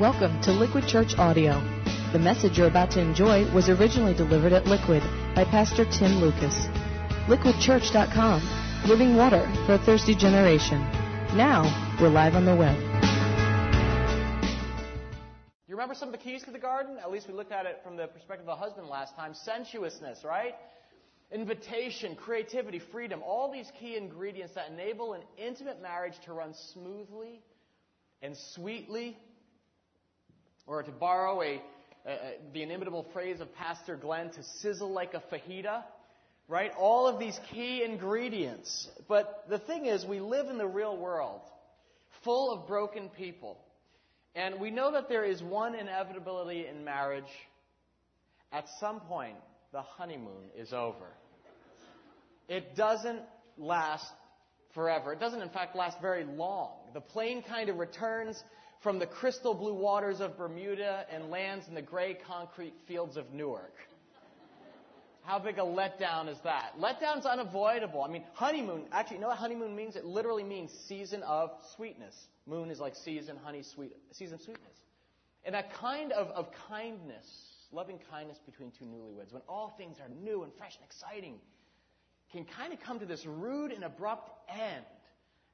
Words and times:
Welcome 0.00 0.40
to 0.44 0.52
Liquid 0.52 0.86
Church 0.88 1.18
Audio. 1.18 1.60
The 2.12 2.18
message 2.18 2.56
you're 2.56 2.68
about 2.68 2.90
to 2.92 3.02
enjoy 3.02 3.44
was 3.52 3.68
originally 3.68 4.14
delivered 4.14 4.54
at 4.54 4.64
Liquid 4.64 5.02
by 5.34 5.44
Pastor 5.44 5.84
Tim 5.84 6.22
Lucas. 6.22 6.68
LiquidChurch.com, 7.28 8.88
living 8.88 9.14
water 9.14 9.46
for 9.66 9.74
a 9.74 9.78
thirsty 9.78 10.14
generation. 10.14 10.80
Now, 11.36 11.64
we're 12.00 12.08
live 12.08 12.34
on 12.34 12.46
the 12.46 12.56
web. 12.56 12.78
You 15.68 15.74
remember 15.74 15.94
some 15.94 16.08
of 16.08 16.12
the 16.12 16.18
keys 16.18 16.44
to 16.44 16.50
the 16.50 16.58
garden? 16.58 16.96
At 16.98 17.10
least 17.10 17.28
we 17.28 17.34
looked 17.34 17.52
at 17.52 17.66
it 17.66 17.82
from 17.84 17.98
the 17.98 18.06
perspective 18.06 18.48
of 18.48 18.58
the 18.58 18.64
husband 18.64 18.88
last 18.88 19.14
time. 19.16 19.34
Sensuousness, 19.34 20.24
right? 20.24 20.54
Invitation, 21.30 22.16
creativity, 22.16 22.78
freedom. 22.78 23.20
All 23.22 23.52
these 23.52 23.70
key 23.78 23.98
ingredients 23.98 24.54
that 24.54 24.70
enable 24.70 25.12
an 25.12 25.20
intimate 25.36 25.82
marriage 25.82 26.14
to 26.24 26.32
run 26.32 26.54
smoothly 26.72 27.42
and 28.22 28.34
sweetly 28.54 29.18
or 30.70 30.82
to 30.84 30.92
borrow 30.92 31.42
a, 31.42 31.60
the 32.54 32.62
inimitable 32.62 33.04
phrase 33.12 33.40
of 33.40 33.52
Pastor 33.56 33.96
Glenn, 33.96 34.30
to 34.30 34.42
sizzle 34.60 34.90
like 34.92 35.14
a 35.14 35.22
fajita, 35.34 35.82
right? 36.48 36.70
All 36.78 37.08
of 37.08 37.18
these 37.18 37.38
key 37.52 37.82
ingredients. 37.82 38.88
But 39.08 39.46
the 39.48 39.58
thing 39.58 39.86
is, 39.86 40.04
we 40.04 40.20
live 40.20 40.46
in 40.48 40.58
the 40.58 40.66
real 40.66 40.96
world, 40.96 41.40
full 42.22 42.52
of 42.52 42.68
broken 42.68 43.08
people. 43.08 43.58
And 44.36 44.60
we 44.60 44.70
know 44.70 44.92
that 44.92 45.08
there 45.08 45.24
is 45.24 45.42
one 45.42 45.74
inevitability 45.74 46.66
in 46.66 46.84
marriage. 46.84 47.24
At 48.52 48.66
some 48.78 49.00
point, 49.00 49.36
the 49.72 49.82
honeymoon 49.82 50.50
is 50.56 50.72
over. 50.72 51.06
It 52.48 52.76
doesn't 52.76 53.22
last 53.58 54.06
forever. 54.74 55.12
It 55.12 55.20
doesn't, 55.20 55.42
in 55.42 55.50
fact, 55.50 55.74
last 55.74 56.00
very 56.00 56.24
long. 56.24 56.70
The 56.94 57.00
plane 57.00 57.42
kind 57.42 57.68
of 57.68 57.76
returns 57.78 58.40
from 58.80 58.98
the 58.98 59.06
crystal 59.06 59.54
blue 59.54 59.74
waters 59.74 60.20
of 60.20 60.36
Bermuda 60.36 61.04
and 61.12 61.30
lands 61.30 61.68
in 61.68 61.74
the 61.74 61.82
gray 61.82 62.14
concrete 62.26 62.74
fields 62.88 63.16
of 63.16 63.32
Newark. 63.32 63.74
How 65.22 65.38
big 65.38 65.58
a 65.58 65.62
letdown 65.62 66.28
is 66.28 66.38
that? 66.44 66.72
Letdown's 66.80 67.26
unavoidable. 67.26 68.02
I 68.02 68.08
mean, 68.08 68.24
honeymoon, 68.32 68.84
actually, 68.90 69.16
you 69.16 69.22
know 69.22 69.28
what 69.28 69.36
honeymoon 69.36 69.76
means? 69.76 69.96
It 69.96 70.06
literally 70.06 70.42
means 70.42 70.72
season 70.88 71.22
of 71.24 71.50
sweetness. 71.76 72.16
Moon 72.46 72.70
is 72.70 72.80
like 72.80 72.96
season, 72.96 73.36
honey, 73.44 73.62
sweet, 73.62 73.92
season 74.12 74.36
of 74.36 74.40
sweetness. 74.40 74.72
And 75.44 75.54
that 75.54 75.74
kind 75.74 76.12
of, 76.12 76.28
of 76.28 76.48
kindness, 76.68 77.26
loving 77.70 77.98
kindness 78.10 78.38
between 78.46 78.72
two 78.78 78.86
newlyweds, 78.86 79.32
when 79.32 79.42
all 79.46 79.74
things 79.76 79.98
are 80.00 80.08
new 80.08 80.42
and 80.42 80.52
fresh 80.54 80.74
and 80.76 80.84
exciting, 80.84 81.34
can 82.32 82.44
kind 82.44 82.72
of 82.72 82.80
come 82.80 82.98
to 82.98 83.06
this 83.06 83.26
rude 83.26 83.72
and 83.72 83.84
abrupt 83.84 84.30
end 84.48 84.84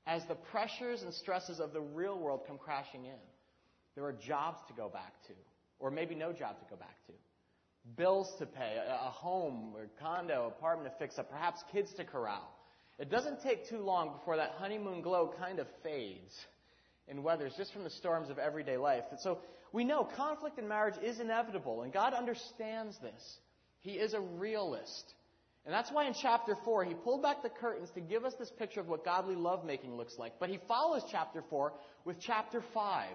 as 0.06 0.22
the 0.26 0.34
pressures 0.34 1.02
and 1.02 1.12
stresses 1.12 1.60
of 1.60 1.72
the 1.72 1.80
real 1.80 2.18
world 2.18 2.42
come 2.46 2.58
crashing 2.58 3.04
in. 3.04 3.18
There 3.94 4.04
are 4.04 4.12
jobs 4.12 4.58
to 4.68 4.74
go 4.74 4.88
back 4.88 5.14
to, 5.26 5.32
or 5.78 5.90
maybe 5.90 6.14
no 6.14 6.32
job 6.32 6.58
to 6.60 6.66
go 6.70 6.76
back 6.76 6.96
to. 7.06 7.12
Bills 7.96 8.32
to 8.38 8.46
pay, 8.46 8.76
a 8.88 9.10
home 9.10 9.72
or 9.74 9.86
condo, 10.00 10.46
apartment 10.46 10.92
to 10.92 10.98
fix 10.98 11.18
up, 11.18 11.30
perhaps 11.30 11.62
kids 11.72 11.92
to 11.94 12.04
corral. 12.04 12.52
It 12.98 13.10
doesn't 13.10 13.42
take 13.42 13.68
too 13.68 13.78
long 13.78 14.12
before 14.12 14.36
that 14.36 14.52
honeymoon 14.58 15.02
glow 15.02 15.32
kind 15.38 15.58
of 15.58 15.66
fades 15.82 16.32
and 17.08 17.22
weathers 17.22 17.52
just 17.56 17.72
from 17.72 17.84
the 17.84 17.90
storms 17.90 18.30
of 18.30 18.38
everyday 18.38 18.76
life. 18.76 19.04
And 19.10 19.20
so 19.20 19.38
we 19.72 19.84
know 19.84 20.08
conflict 20.16 20.58
in 20.58 20.66
marriage 20.66 20.96
is 21.02 21.20
inevitable, 21.20 21.82
and 21.82 21.92
God 21.92 22.14
understands 22.14 22.96
this. 23.00 23.38
He 23.80 23.92
is 23.92 24.14
a 24.14 24.20
realist. 24.20 25.14
And 25.66 25.74
that's 25.74 25.90
why 25.90 26.06
in 26.06 26.14
chapter 26.14 26.56
4, 26.64 26.84
he 26.84 26.94
pulled 26.94 27.22
back 27.22 27.42
the 27.42 27.48
curtains 27.48 27.90
to 27.96 28.00
give 28.00 28.24
us 28.24 28.34
this 28.38 28.50
picture 28.56 28.78
of 28.78 28.86
what 28.86 29.04
godly 29.04 29.34
lovemaking 29.34 29.96
looks 29.96 30.16
like. 30.16 30.34
But 30.38 30.48
he 30.48 30.60
follows 30.68 31.02
chapter 31.10 31.42
4 31.50 31.72
with 32.04 32.20
chapter 32.20 32.62
5. 32.72 33.08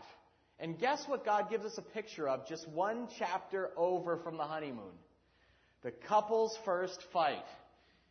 And 0.59 0.77
guess 0.77 1.05
what 1.07 1.23
God 1.23 1.49
gives 1.49 1.65
us 1.65 1.77
a 1.77 1.81
picture 1.81 2.27
of 2.27 2.45
just 2.47 2.67
one 2.67 3.07
chapter 3.17 3.69
over 3.77 4.17
from 4.17 4.35
the 4.35 4.43
honeymoon? 4.43 4.93
The 5.81 5.91
couple's 5.91 6.57
first 6.65 7.01
fight. 7.13 7.45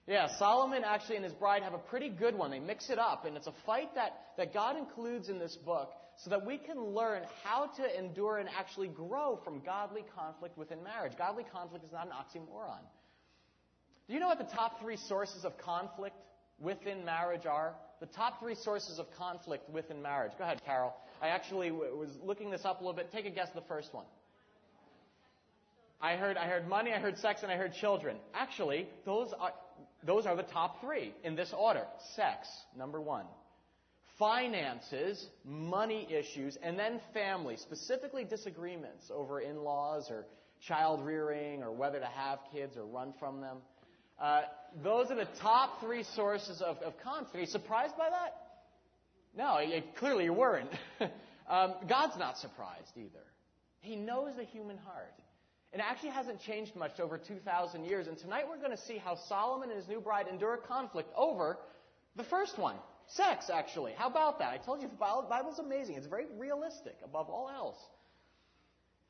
Yeah, 0.07 0.27
Solomon 0.39 0.83
actually 0.85 1.17
and 1.17 1.25
his 1.25 1.35
bride 1.35 1.63
have 1.63 1.75
a 1.75 1.79
pretty 1.79 2.09
good 2.09 2.35
one. 2.35 2.51
They 2.51 2.59
mix 2.59 2.89
it 2.89 2.99
up, 2.99 3.27
and 3.27 3.37
it's 3.37 3.47
a 3.47 3.55
fight 3.67 3.95
that, 3.95 4.23
that 4.39 4.55
God 4.55 4.77
includes 4.77 5.29
in 5.29 5.39
this 5.39 5.55
book 5.55 5.93
so 6.17 6.31
that 6.31 6.45
we 6.45 6.57
can 6.57 6.83
learn 6.83 7.23
how 7.45 7.67
to 7.77 7.99
endure 7.99 8.39
and 8.39 8.49
actually 8.59 8.89
grow 8.89 9.39
from 9.45 9.61
godly 9.61 10.05
conflict 10.17 10.57
within 10.57 10.83
marriage. 10.83 11.13
Godly 11.17 11.45
conflict 11.53 11.85
is 11.85 11.93
not 11.93 12.07
an 12.07 12.13
oxymoron. 12.13 12.81
Do 14.11 14.15
you 14.15 14.21
know 14.21 14.27
what 14.27 14.39
the 14.39 14.57
top 14.57 14.81
three 14.81 14.97
sources 14.97 15.45
of 15.45 15.57
conflict 15.57 16.17
within 16.59 17.05
marriage 17.05 17.47
are? 17.47 17.75
The 18.01 18.07
top 18.07 18.41
three 18.41 18.57
sources 18.57 18.99
of 18.99 19.07
conflict 19.17 19.71
within 19.71 20.03
marriage. 20.03 20.33
Go 20.37 20.43
ahead, 20.43 20.61
Carol. 20.67 20.93
I 21.23 21.29
actually 21.29 21.69
w- 21.69 21.97
was 21.97 22.09
looking 22.21 22.51
this 22.51 22.65
up 22.65 22.81
a 22.81 22.83
little 22.83 22.97
bit. 22.97 23.13
Take 23.13 23.27
a 23.27 23.31
guess 23.31 23.51
the 23.55 23.61
first 23.69 23.95
one. 23.95 24.07
I 26.01 26.17
heard, 26.17 26.37
I 26.37 26.47
heard 26.47 26.67
money, 26.67 26.93
I 26.93 26.99
heard 26.99 27.19
sex, 27.19 27.45
and 27.45 27.53
I 27.53 27.57
heard 27.57 27.73
children. 27.73 28.17
Actually, 28.35 28.89
those 29.07 29.33
are, 29.39 29.53
those 30.03 30.27
are 30.27 30.35
the 30.35 30.43
top 30.43 30.81
three 30.81 31.15
in 31.23 31.37
this 31.37 31.55
order. 31.57 31.85
Sex, 32.17 32.49
number 32.77 33.01
one. 33.01 33.27
Finances, 34.19 35.25
money 35.45 36.09
issues, 36.11 36.59
and 36.65 36.77
then 36.77 37.01
family, 37.15 37.57
specifically 37.57 38.25
disagreements 38.25 39.09
over 39.15 39.41
in-laws 39.41 40.11
or 40.11 40.27
child 40.67 41.01
rearing 41.01 41.63
or 41.63 41.71
whether 41.71 42.01
to 42.01 42.07
have 42.07 42.41
kids 42.53 42.77
or 42.77 42.85
run 42.85 43.15
from 43.21 43.41
them. 43.41 43.59
Uh, 44.21 44.43
those 44.83 45.11
are 45.11 45.17
the 45.17 45.29
top 45.41 45.81
three 45.81 46.03
sources 46.15 46.61
of, 46.61 46.77
of 46.79 46.95
conflict. 47.03 47.37
Are 47.37 47.41
you 47.41 47.47
surprised 47.47 47.97
by 47.97 48.11
that? 48.11 48.35
No, 49.37 49.59
you, 49.59 49.83
clearly 49.99 50.25
you 50.25 50.33
weren't. 50.33 50.71
um, 51.49 51.75
God's 51.89 52.19
not 52.19 52.39
surprised 52.39 52.93
either. 52.97 53.25
He 53.81 53.97
knows 53.97 54.37
the 54.37 54.45
human 54.45 54.77
heart. 54.79 55.15
It 55.73 55.81
actually 55.81 56.11
hasn't 56.11 56.41
changed 56.43 56.75
much 56.75 56.99
over 57.01 57.17
2,000 57.17 57.85
years. 57.85 58.09
And 58.09 58.19
tonight 58.19 58.45
we're 58.49 58.59
going 58.59 58.77
to 58.77 58.83
see 58.83 58.99
how 58.99 59.17
Solomon 59.29 59.71
and 59.71 59.79
his 59.79 59.89
new 59.89 60.01
bride 60.01 60.27
endure 60.29 60.57
conflict 60.57 61.09
over 61.17 61.59
the 62.17 62.25
first 62.25 62.59
one 62.59 62.77
sex, 63.07 63.51
actually. 63.53 63.93
How 63.97 64.09
about 64.09 64.39
that? 64.39 64.53
I 64.53 64.59
told 64.59 64.83
you 64.83 64.89
the 64.89 64.95
Bible's 64.95 65.59
amazing. 65.59 65.97
It's 65.97 66.07
very 66.07 66.27
realistic 66.39 66.97
above 67.05 67.29
all 67.29 67.49
else. 67.49 67.77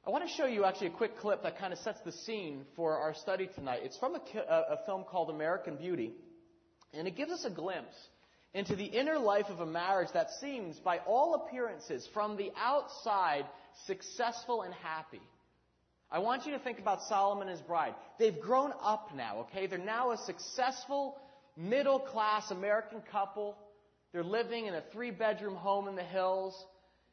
I 0.07 0.11
want 0.11 0.27
to 0.27 0.35
show 0.35 0.47
you 0.47 0.65
actually 0.65 0.87
a 0.87 0.91
quick 0.91 1.19
clip 1.19 1.43
that 1.43 1.59
kind 1.59 1.75
of 1.75 1.79
sets 1.81 2.01
the 2.01 2.13
scene 2.13 2.65
for 2.75 2.97
our 2.97 3.13
study 3.13 3.51
tonight. 3.55 3.81
It's 3.83 3.99
from 3.99 4.15
a, 4.15 4.21
a, 4.49 4.79
film 4.87 5.05
called 5.05 5.29
American 5.29 5.77
Beauty, 5.77 6.13
and 6.95 7.07
it 7.07 7.17
gives 7.17 7.31
us 7.31 7.45
a 7.45 7.51
glimpse 7.51 7.95
into 8.55 8.77
the 8.77 8.87
inner 8.87 9.19
life 9.19 9.47
of 9.51 9.61
a 9.61 9.67
marriage 9.67 10.09
that 10.15 10.31
seems, 10.41 10.79
by 10.79 10.99
all 11.07 11.35
appearances, 11.35 12.09
from 12.15 12.39
the 12.39 12.51
outside, 12.57 13.45
successful 13.87 14.63
and 14.63 14.73
happy. 14.73 15.21
I 16.11 16.21
want 16.21 16.47
you 16.47 16.53
to 16.53 16.59
think 16.59 16.79
about 16.79 17.03
Solomon 17.03 17.49
and 17.49 17.57
his 17.59 17.67
bride. 17.67 17.95
They've 18.19 18.41
grown 18.41 18.73
up 18.83 19.11
now, 19.15 19.41
okay? 19.41 19.67
They're 19.67 19.79
now 19.79 20.13
a 20.13 20.19
successful, 20.19 21.19
middle 21.59 22.01
class 22.01 22.51
American 22.51 23.03
couple. 23.13 23.55
They're 24.13 24.25
living 24.25 24.65
in 24.65 24.75
a 24.75 24.83
three 24.93 25.11
bedroom 25.11 25.57
home 25.57 25.89
in 25.89 25.95
the 25.95 26.03
hills. 26.03 26.55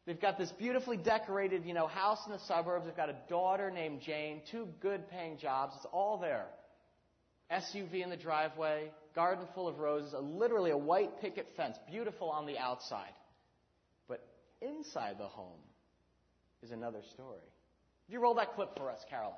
They've 0.07 0.19
got 0.19 0.37
this 0.37 0.53
beautifully 0.53 0.95
decorated, 0.95 1.65
you 1.65 1.73
know, 1.73 1.85
house 1.85 2.19
in 2.25 2.31
the 2.31 2.39
suburbs. 2.39 2.85
They've 2.85 2.95
got 2.95 3.09
a 3.09 3.17
daughter 3.27 3.69
named 3.69 3.99
Jane, 3.99 4.41
two 4.49 4.69
good 4.79 5.09
paying 5.09 5.37
jobs. 5.37 5.73
It's 5.75 5.85
all 5.91 6.17
there. 6.17 6.45
SUV 7.51 8.03
in 8.03 8.09
the 8.09 8.15
driveway, 8.15 8.89
garden 9.13 9.45
full 9.53 9.67
of 9.67 9.79
roses, 9.79 10.13
a, 10.13 10.19
literally 10.19 10.71
a 10.71 10.77
white 10.77 11.19
picket 11.19 11.47
fence, 11.57 11.77
beautiful 11.91 12.29
on 12.29 12.45
the 12.45 12.57
outside. 12.57 13.11
But 14.07 14.25
inside 14.61 15.17
the 15.19 15.27
home 15.27 15.59
is 16.63 16.71
another 16.71 17.01
story. 17.13 17.39
Would 18.07 18.13
you 18.13 18.21
roll 18.21 18.35
that 18.35 18.55
clip 18.55 18.77
for 18.77 18.89
us, 18.89 18.99
Carolyn? 19.09 19.35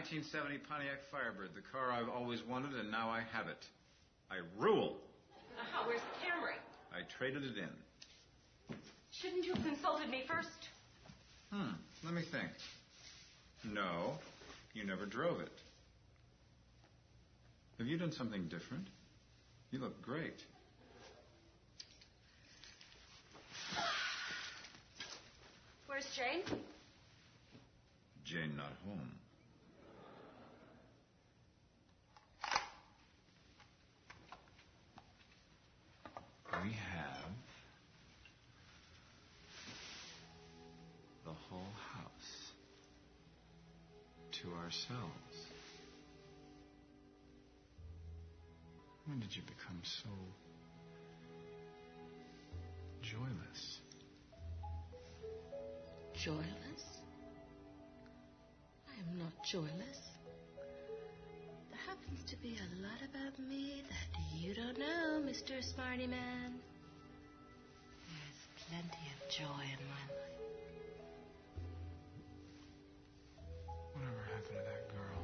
1970 0.00 0.64
Pontiac 0.64 1.04
Firebird, 1.12 1.50
the 1.54 1.60
car 1.60 1.92
I've 1.92 2.08
always 2.08 2.42
wanted, 2.48 2.72
and 2.72 2.90
now 2.90 3.10
I 3.10 3.20
have 3.34 3.48
it. 3.48 3.66
I 4.30 4.36
rule. 4.56 4.96
Uh-huh, 5.60 5.82
where's 5.86 6.00
the 6.00 6.24
Camry? 6.24 6.56
I 6.90 7.02
traded 7.18 7.44
it 7.44 7.58
in. 7.58 8.76
Shouldn't 9.12 9.44
you 9.44 9.52
have 9.52 9.62
consulted 9.62 10.08
me 10.08 10.24
first? 10.26 10.70
Hmm, 11.52 11.72
let 12.02 12.14
me 12.14 12.22
think. 12.22 12.48
No, 13.62 14.14
you 14.72 14.86
never 14.86 15.04
drove 15.04 15.38
it. 15.40 15.52
Have 17.76 17.86
you 17.86 17.98
done 17.98 18.12
something 18.12 18.48
different? 18.48 18.86
You 19.70 19.80
look 19.80 20.00
great. 20.00 20.40
Where's 25.86 26.06
Jane? 26.16 26.42
Jane 28.24 28.56
not 28.56 28.72
home. 28.86 29.10
We 36.62 36.72
have 36.72 37.30
the 41.24 41.30
whole 41.48 41.74
house 41.94 42.52
to 44.32 44.48
ourselves. 44.62 45.36
When 49.06 49.20
did 49.20 49.34
you 49.34 49.42
become 49.42 49.80
so 49.82 50.10
joyless? 53.02 53.80
Joyless? 56.14 56.84
I 58.88 59.00
am 59.00 59.18
not 59.18 59.32
joyless. 59.44 60.09
Happens 62.00 62.24
to 62.30 62.36
be 62.36 62.56
a 62.56 62.82
lot 62.82 63.00
about 63.04 63.38
me 63.38 63.82
that 63.88 64.08
you 64.38 64.54
don't 64.54 64.78
know, 64.78 65.20
Mr. 65.28 65.62
Smarty 65.62 66.06
Man. 66.06 66.58
There's 68.08 68.40
plenty 68.68 69.04
of 69.12 69.28
joy 69.28 69.64
in 69.68 69.82
my 69.84 70.04
life. 70.08 70.40
Whatever 73.92 74.22
happened 74.32 74.56
to 74.56 74.64
that 74.64 74.88
girl? 74.88 75.22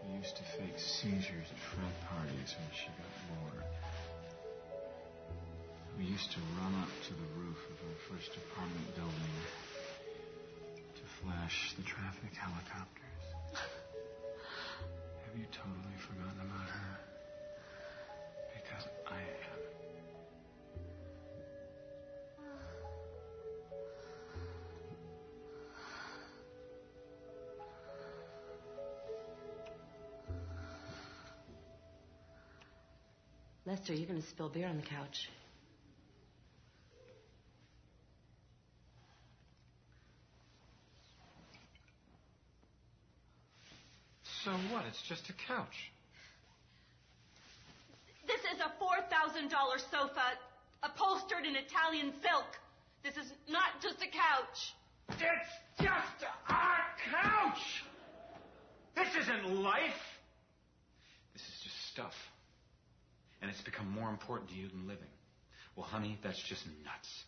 Who 0.00 0.18
used 0.18 0.36
to 0.36 0.42
fake 0.56 0.78
seizures 0.78 1.48
at 1.50 1.58
frat 1.58 1.96
parties 2.08 2.54
when 2.56 2.70
she 2.72 2.88
got 2.96 3.12
bored. 3.28 3.68
Who 5.96 6.04
used 6.04 6.32
to 6.32 6.40
run 6.60 6.74
up 6.82 6.88
to 7.08 7.12
the 7.12 7.28
roof 7.36 7.60
of 7.70 7.76
her 7.80 7.96
first 8.08 8.30
apartment 8.36 8.94
building 8.96 9.36
flash 11.22 11.74
the 11.76 11.82
traffic 11.82 12.34
helicopters. 12.36 13.04
Have 15.26 15.38
you 15.38 15.46
totally 15.52 15.98
forgotten 15.98 16.40
about 16.40 16.68
her? 16.68 16.98
Because 18.54 18.88
I 19.06 19.18
have. 19.18 19.54
Lester, 33.66 33.94
you're 33.94 34.06
going 34.06 34.20
to 34.20 34.28
spill 34.28 34.50
beer 34.50 34.68
on 34.68 34.76
the 34.76 34.82
couch. 34.82 35.30
So 44.44 44.50
what? 44.70 44.82
It's 44.94 45.02
just 45.08 45.28
a 45.28 45.32
couch. 45.48 45.90
This 48.28 48.38
is 48.42 48.60
a 48.60 48.70
$4,000 48.78 49.50
sofa 49.90 50.22
upholstered 50.84 51.44
in 51.44 51.56
Italian 51.56 52.12
silk. 52.22 52.46
This 53.02 53.16
is 53.16 53.32
not 53.48 53.82
just 53.82 53.96
a 53.96 54.06
couch. 54.06 54.72
It's 55.08 55.50
just 55.82 56.22
a 56.48 56.54
couch! 57.10 57.82
This 58.94 59.08
isn't 59.22 59.62
life! 59.64 60.04
This 61.32 61.42
is 61.42 61.60
just 61.64 61.90
stuff. 61.90 62.14
And 63.42 63.50
it's 63.50 63.62
become 63.62 63.90
more 63.90 64.10
important 64.10 64.50
to 64.50 64.54
you 64.54 64.68
than 64.68 64.86
living. 64.86 65.10
Well, 65.74 65.86
honey, 65.86 66.18
that's 66.22 66.40
just 66.40 66.64
nuts. 66.84 67.24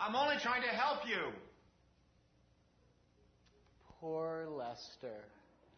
I'm 0.00 0.14
only 0.14 0.36
trying 0.42 0.62
to 0.62 0.68
help 0.68 1.08
you. 1.08 1.32
Poor 4.00 4.46
Lester. 4.48 5.24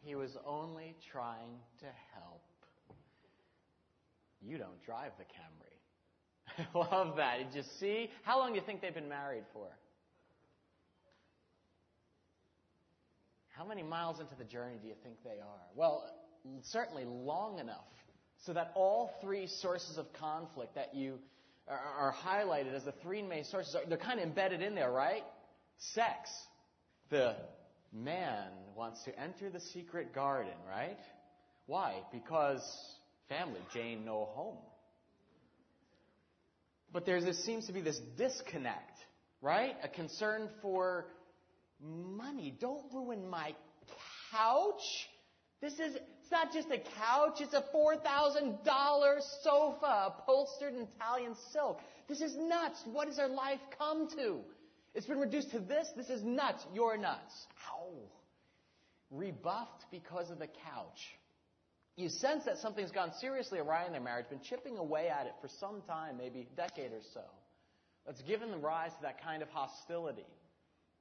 He 0.03 0.15
was 0.15 0.37
only 0.47 0.95
trying 1.11 1.59
to 1.81 1.87
help. 2.15 2.43
You 4.43 4.59
don't 4.59 4.83
drive 4.85 5.13
the 5.19 5.25
Camry. 5.25 6.67
I 6.75 6.79
love 6.95 7.17
that. 7.17 7.39
Did 7.39 7.57
you 7.57 7.63
see? 7.79 8.11
How 8.23 8.39
long 8.39 8.51
do 8.53 8.59
you 8.59 8.65
think 8.65 8.83
they've 8.83 8.95
been 8.95 9.09
married 9.09 9.45
for? 9.53 9.69
How 13.49 13.65
many 13.65 13.83
miles 13.83 14.21
into 14.21 14.35
the 14.37 14.45
journey 14.45 14.77
do 14.81 14.89
you 14.89 14.95
think 15.03 15.17
they 15.23 15.39
are? 15.41 15.67
Well, 15.75 16.11
certainly 16.63 17.05
long 17.05 17.59
enough 17.59 17.85
so 18.47 18.53
that 18.55 18.73
all 18.75 19.13
three 19.21 19.47
sources 19.47 19.99
of 19.99 20.13
conflict 20.15 20.75
that 20.75 20.95
you 20.95 21.19
are, 21.71 22.15
highlighted 22.25 22.75
as 22.75 22.85
the 22.85 22.95
three 23.03 23.23
main 23.23 23.45
sources, 23.45 23.77
they're 23.89 23.99
kind 23.99 24.19
of 24.19 24.27
embedded 24.27 24.63
in 24.63 24.75
there, 24.75 24.91
right? 24.91 25.23
Sex. 25.79 26.31
The 27.11 27.37
man 27.93 28.49
wants 28.77 29.03
to 29.05 29.19
enter 29.19 29.51
the 29.51 29.61
secret 29.61 30.15
garden, 30.15 30.53
right? 30.69 30.99
Why? 31.67 32.03
Because 32.13 32.63
family, 33.29 33.61
Jane, 33.73 34.05
no 34.05 34.27
home. 34.33 34.59
But 36.93 37.07
there's 37.07 37.25
this 37.25 37.45
seems 37.45 37.67
to 37.67 37.73
be 37.73 37.81
this 37.81 38.01
disconnect, 38.17 38.99
right? 39.41 39.77
A 39.83 39.89
concern 39.89 40.49
for 40.61 41.07
money. 41.81 42.57
Don't 42.61 42.93
ruin 42.93 43.29
my 43.29 43.55
couch. 44.33 45.09
This 45.61 45.75
is 45.75 45.97
it's 46.31 46.33
not 46.33 46.53
just 46.53 46.71
a 46.71 46.79
couch, 46.79 47.41
it's 47.41 47.55
a 47.55 47.65
$4,000 47.75 49.21
sofa 49.43 50.05
upholstered 50.07 50.75
in 50.75 50.87
Italian 50.97 51.35
silk. 51.53 51.81
This 52.09 52.21
is 52.21 52.37
nuts. 52.37 52.81
What 52.85 53.09
has 53.09 53.19
our 53.19 53.29
life 53.29 53.59
come 53.77 54.09
to? 54.11 54.39
It's 54.95 55.07
been 55.07 55.19
reduced 55.19 55.51
to 55.53 55.59
this. 55.59 55.89
This 55.97 56.09
is 56.09 56.23
nuts. 56.23 56.65
You're 56.73 56.97
nuts. 56.97 57.35
Ow. 57.73 57.95
Rebuffed 59.11 59.87
because 59.91 60.31
of 60.31 60.39
the 60.39 60.47
couch. 60.47 61.01
You 61.97 62.09
sense 62.09 62.45
that 62.45 62.59
something's 62.59 62.93
gone 62.93 63.13
seriously 63.21 63.59
awry 63.59 63.87
in 63.87 63.93
their 63.93 64.01
marriage, 64.01 64.27
been 64.31 64.41
chipping 64.41 64.79
away 64.79 65.09
at 65.09 65.27
it 65.27 65.35
for 65.41 65.49
some 65.59 65.83
time, 65.83 66.17
maybe 66.17 66.47
a 66.53 66.57
decade 66.57 66.93
or 66.93 67.03
so. 67.13 67.23
That's 68.07 68.23
given 68.23 68.53
the 68.53 68.57
rise 68.57 68.93
to 68.93 69.03
that 69.03 69.23
kind 69.23 69.43
of 69.43 69.49
hostility. 69.49 70.27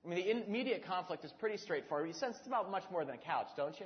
I 0.03 0.07
mean, 0.09 0.25
the 0.25 0.47
immediate 0.47 0.85
conflict 0.85 1.23
is 1.23 1.31
pretty 1.33 1.57
straightforward. 1.57 2.07
You 2.07 2.13
sense 2.13 2.35
it's 2.39 2.47
about 2.47 2.71
much 2.71 2.83
more 2.91 3.05
than 3.05 3.13
a 3.13 3.19
couch, 3.19 3.47
don't 3.55 3.79
you? 3.79 3.85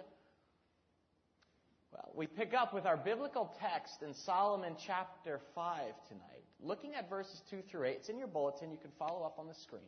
Well, 1.93 2.11
we 2.15 2.25
pick 2.25 2.53
up 2.55 2.73
with 2.73 2.87
our 2.87 2.97
biblical 2.97 3.53
text 3.61 4.01
in 4.01 4.15
Solomon 4.25 4.75
chapter 4.87 5.39
5 5.53 5.77
tonight, 6.07 6.43
looking 6.59 6.95
at 6.95 7.07
verses 7.07 7.39
2 7.51 7.61
through 7.69 7.85
8. 7.85 7.97
It's 7.99 8.09
in 8.09 8.17
your 8.17 8.27
bulletin. 8.27 8.71
You 8.71 8.79
can 8.79 8.89
follow 8.97 9.23
up 9.23 9.37
on 9.37 9.47
the 9.47 9.53
screen. 9.53 9.81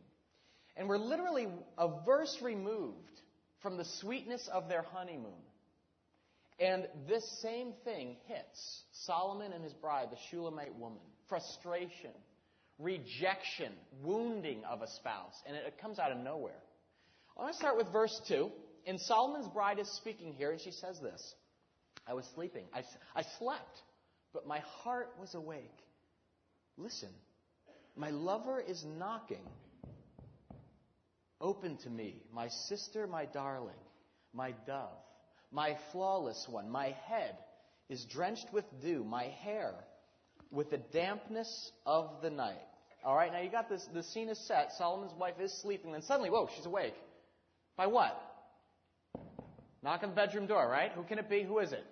And 0.78 0.88
we're 0.88 1.00
literally 1.00 1.48
a 1.80 1.88
verse 2.06 2.38
removed 2.44 3.22
from 3.62 3.78
the 3.78 3.86
sweetness 4.02 4.48
of 4.54 4.70
their 4.70 4.84
honeymoon. 4.84 5.32
And 6.60 6.88
this 7.08 7.24
same 7.42 7.74
thing 7.84 8.18
hits 8.28 8.84
Solomon 9.06 9.52
and 9.52 9.64
his 9.64 9.74
bride, 9.74 10.10
the 10.12 10.18
Shulamite 10.30 10.76
woman. 10.76 11.00
Frustration, 11.28 12.12
rejection, 12.78 13.72
wounding 14.04 14.64
of 14.70 14.84
a 14.84 14.88
spouse. 14.88 15.42
And 15.48 15.56
it 15.56 15.82
comes 15.82 15.98
out 15.98 16.12
of 16.12 16.20
nowhere. 16.20 16.62
I 17.36 17.42
want 17.42 17.54
to 17.54 17.58
start 17.58 17.78
with 17.78 17.92
verse 17.92 18.22
2. 18.28 18.52
And 18.86 19.02
Solomon's 19.02 19.48
bride 19.48 19.80
is 19.80 19.90
speaking 19.98 20.34
here, 20.34 20.52
and 20.52 20.62
she 20.62 20.70
says 20.70 21.00
this 21.02 21.34
I 22.08 22.14
was 22.14 22.26
sleeping. 22.36 22.66
I, 22.74 22.84
I 23.16 23.24
slept, 23.40 23.82
but 24.34 24.48
my 24.48 24.60
heart 24.84 25.10
was 25.20 25.34
awake. 25.34 25.78
Listen, 26.78 27.10
my 27.96 28.10
lover 28.10 28.60
is 28.62 28.84
knocking. 28.98 29.46
Open 31.42 31.78
to 31.78 31.90
me, 31.90 32.22
my 32.34 32.48
sister, 32.68 33.08
my 33.08 33.26
darling, 33.26 33.74
my 34.34 34.54
dove, 34.66 34.90
my 35.52 35.78
flawless 35.92 36.48
one. 36.50 36.70
My 36.70 36.96
head 37.08 37.36
is 37.90 38.06
drenched 38.06 38.48
with 38.54 38.66
dew, 38.82 39.04
my 39.04 39.26
hair 39.44 39.74
with 40.52 40.72
the 40.72 40.78
dampness 40.78 41.72
of 41.86 42.22
the 42.22 42.30
night. 42.30 42.62
All 43.04 43.16
right, 43.16 43.32
now 43.32 43.42
you 43.42 43.52
got 43.52 43.70
this. 43.70 43.88
The 43.94 44.02
scene 44.02 44.30
is 44.30 44.40
set. 44.48 44.72
Solomon's 44.78 45.14
wife 45.14 45.36
is 45.40 45.54
sleeping. 45.62 45.92
Then 45.92 46.02
suddenly, 46.02 46.30
whoa, 46.30 46.50
she's 46.56 46.66
awake. 46.66 46.96
By 47.78 47.88
what? 47.88 48.20
Knock 49.84 50.02
on 50.02 50.10
the 50.10 50.16
bedroom 50.16 50.48
door, 50.48 50.68
right? 50.68 50.92
Who 50.94 51.04
can 51.04 51.20
it 51.20 51.30
be? 51.30 51.44
Who 51.44 51.60
is 51.60 51.72
it? 51.72 51.86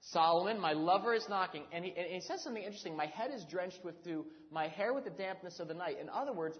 Solomon, 0.00 0.60
my 0.60 0.72
lover 0.72 1.12
is 1.14 1.26
knocking. 1.28 1.64
And 1.72 1.84
he, 1.84 1.92
and 1.96 2.06
he 2.06 2.20
says 2.20 2.42
something 2.42 2.62
interesting. 2.62 2.96
My 2.96 3.06
head 3.06 3.30
is 3.34 3.44
drenched 3.50 3.84
with 3.84 4.02
dew, 4.04 4.24
my 4.50 4.68
hair 4.68 4.94
with 4.94 5.04
the 5.04 5.10
dampness 5.10 5.60
of 5.60 5.68
the 5.68 5.74
night. 5.74 5.98
In 6.00 6.08
other 6.08 6.32
words, 6.32 6.56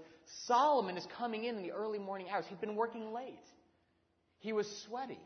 Solomon 0.46 0.96
is 0.96 1.06
coming 1.16 1.44
in 1.44 1.56
in 1.56 1.62
the 1.62 1.72
early 1.72 1.98
morning 1.98 2.26
hours. 2.30 2.44
He'd 2.48 2.60
been 2.60 2.76
working 2.76 3.12
late. 3.12 3.44
He 4.40 4.52
was 4.52 4.66
sweaty. 4.86 5.20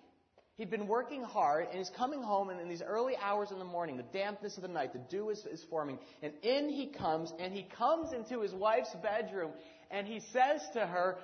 He'd 0.56 0.70
been 0.70 0.86
working 0.86 1.22
hard, 1.22 1.68
and 1.70 1.78
he's 1.78 1.90
coming 1.96 2.22
home, 2.22 2.50
and 2.50 2.60
in 2.60 2.68
these 2.68 2.82
early 2.82 3.14
hours 3.16 3.50
in 3.50 3.58
the 3.58 3.64
morning, 3.64 3.96
the 3.96 4.04
dampness 4.04 4.56
of 4.56 4.62
the 4.62 4.68
night, 4.68 4.92
the 4.92 5.00
dew 5.10 5.30
is, 5.30 5.44
is 5.50 5.64
forming, 5.70 5.98
and 6.22 6.34
in 6.42 6.68
he 6.68 6.88
comes, 6.88 7.32
and 7.40 7.54
he 7.54 7.66
comes 7.76 8.12
into 8.12 8.42
his 8.42 8.52
wife's 8.52 8.94
bedroom, 9.02 9.52
and 9.90 10.06
he 10.06 10.20
says 10.32 10.60
to 10.74 10.86
her, 10.86 11.16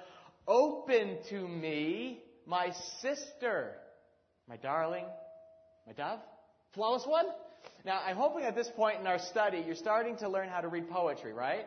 Open 0.47 1.19
to 1.29 1.47
me, 1.47 2.23
my 2.47 2.73
sister, 3.03 3.75
my 4.49 4.57
darling, 4.57 5.05
my 5.87 5.93
dove, 5.93 6.21
flawless 6.75 7.07
one. 7.07 7.27
Now, 7.85 8.01
I'm 8.05 8.17
hoping 8.17 8.45
at 8.45 8.55
this 8.55 8.69
point 8.69 9.01
in 9.01 9.07
our 9.07 9.19
study, 9.19 9.63
you're 9.67 9.77
starting 9.77 10.17
to 10.19 10.29
learn 10.29 10.49
how 10.49 10.61
to 10.61 10.69
read 10.69 10.89
poetry, 10.89 11.33
right? 11.33 11.67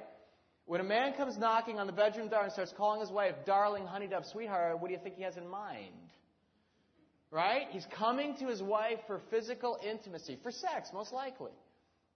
When 0.65 0.79
a 0.79 0.85
man 0.85 1.13
comes 1.13 1.37
knocking 1.37 1.79
on 1.79 1.87
the 1.87 1.93
bedroom 1.93 2.29
door 2.29 2.43
and 2.43 2.51
starts 2.51 2.73
calling 2.77 3.01
his 3.01 3.09
wife, 3.09 3.35
darling, 3.45 3.85
honey 3.85 4.07
dove, 4.07 4.25
sweetheart, 4.25 4.79
what 4.79 4.87
do 4.87 4.93
you 4.93 4.99
think 5.01 5.15
he 5.15 5.23
has 5.23 5.37
in 5.37 5.47
mind? 5.47 5.91
Right? 7.31 7.67
He's 7.71 7.85
coming 7.97 8.35
to 8.37 8.47
his 8.47 8.61
wife 8.61 8.99
for 9.07 9.21
physical 9.29 9.77
intimacy, 9.83 10.37
for 10.43 10.51
sex, 10.51 10.89
most 10.93 11.13
likely. 11.13 11.51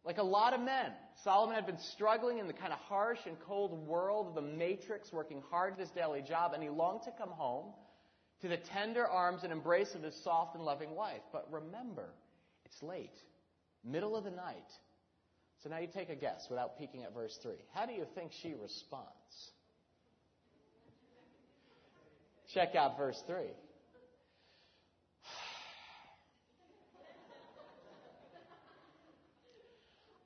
Like 0.03 0.19
a 0.19 0.23
lot 0.23 0.53
of 0.53 0.59
men, 0.59 0.91
Solomon 1.23 1.55
had 1.55 1.65
been 1.65 1.79
struggling 1.79 2.37
in 2.37 2.47
the 2.47 2.53
kind 2.53 2.71
of 2.71 2.79
harsh 2.79 3.19
and 3.25 3.35
cold 3.47 3.87
world 3.87 4.27
of 4.27 4.35
the 4.35 4.41
matrix, 4.41 5.11
working 5.11 5.41
hard 5.49 5.73
at 5.73 5.79
his 5.79 5.89
daily 5.89 6.21
job, 6.21 6.53
and 6.53 6.61
he 6.61 6.69
longed 6.69 7.01
to 7.05 7.11
come 7.17 7.29
home 7.29 7.73
to 8.41 8.47
the 8.47 8.57
tender 8.57 9.07
arms 9.07 9.41
and 9.43 9.51
embrace 9.51 9.95
of 9.95 10.03
his 10.03 10.15
soft 10.23 10.55
and 10.55 10.63
loving 10.63 10.93
wife. 10.93 11.21
But 11.31 11.47
remember, 11.51 12.09
it's 12.65 12.81
late, 12.83 13.15
middle 13.83 14.15
of 14.15 14.23
the 14.23 14.31
night. 14.31 14.71
So 15.63 15.69
now 15.69 15.77
you 15.79 15.87
take 15.93 16.09
a 16.09 16.15
guess 16.15 16.45
without 16.49 16.77
peeking 16.77 17.03
at 17.03 17.13
verse 17.13 17.37
3. 17.41 17.53
How 17.73 17.85
do 17.85 17.93
you 17.93 18.05
think 18.13 18.31
she 18.41 18.53
responds? 18.61 19.09
Check 22.53 22.75
out 22.75 22.97
verse 22.97 23.21
3. 23.27 23.35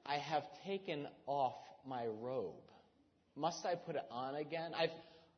I 0.06 0.18
have 0.18 0.44
taken 0.66 1.08
off 1.26 1.56
my 1.88 2.06
robe. 2.22 2.56
Must 3.36 3.66
I 3.66 3.76
put 3.76 3.96
it 3.96 4.06
on 4.12 4.36
again? 4.36 4.74
I've, 4.78 4.90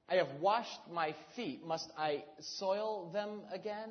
I 0.10 0.16
have 0.16 0.32
washed 0.40 0.80
my 0.92 1.14
feet. 1.36 1.64
Must 1.66 1.90
I 1.98 2.24
soil 2.40 3.12
them 3.14 3.42
again? 3.54 3.90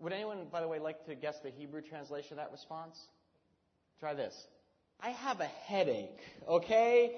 Would 0.00 0.12
anyone, 0.12 0.46
by 0.50 0.60
the 0.60 0.68
way, 0.68 0.78
like 0.78 1.04
to 1.06 1.14
guess 1.14 1.36
the 1.42 1.50
Hebrew 1.50 1.82
translation 1.82 2.32
of 2.32 2.36
that 2.38 2.52
response? 2.52 2.98
Try 4.00 4.14
this. 4.14 4.34
I 4.98 5.10
have 5.10 5.40
a 5.40 5.46
headache, 5.46 6.18
okay? 6.48 7.12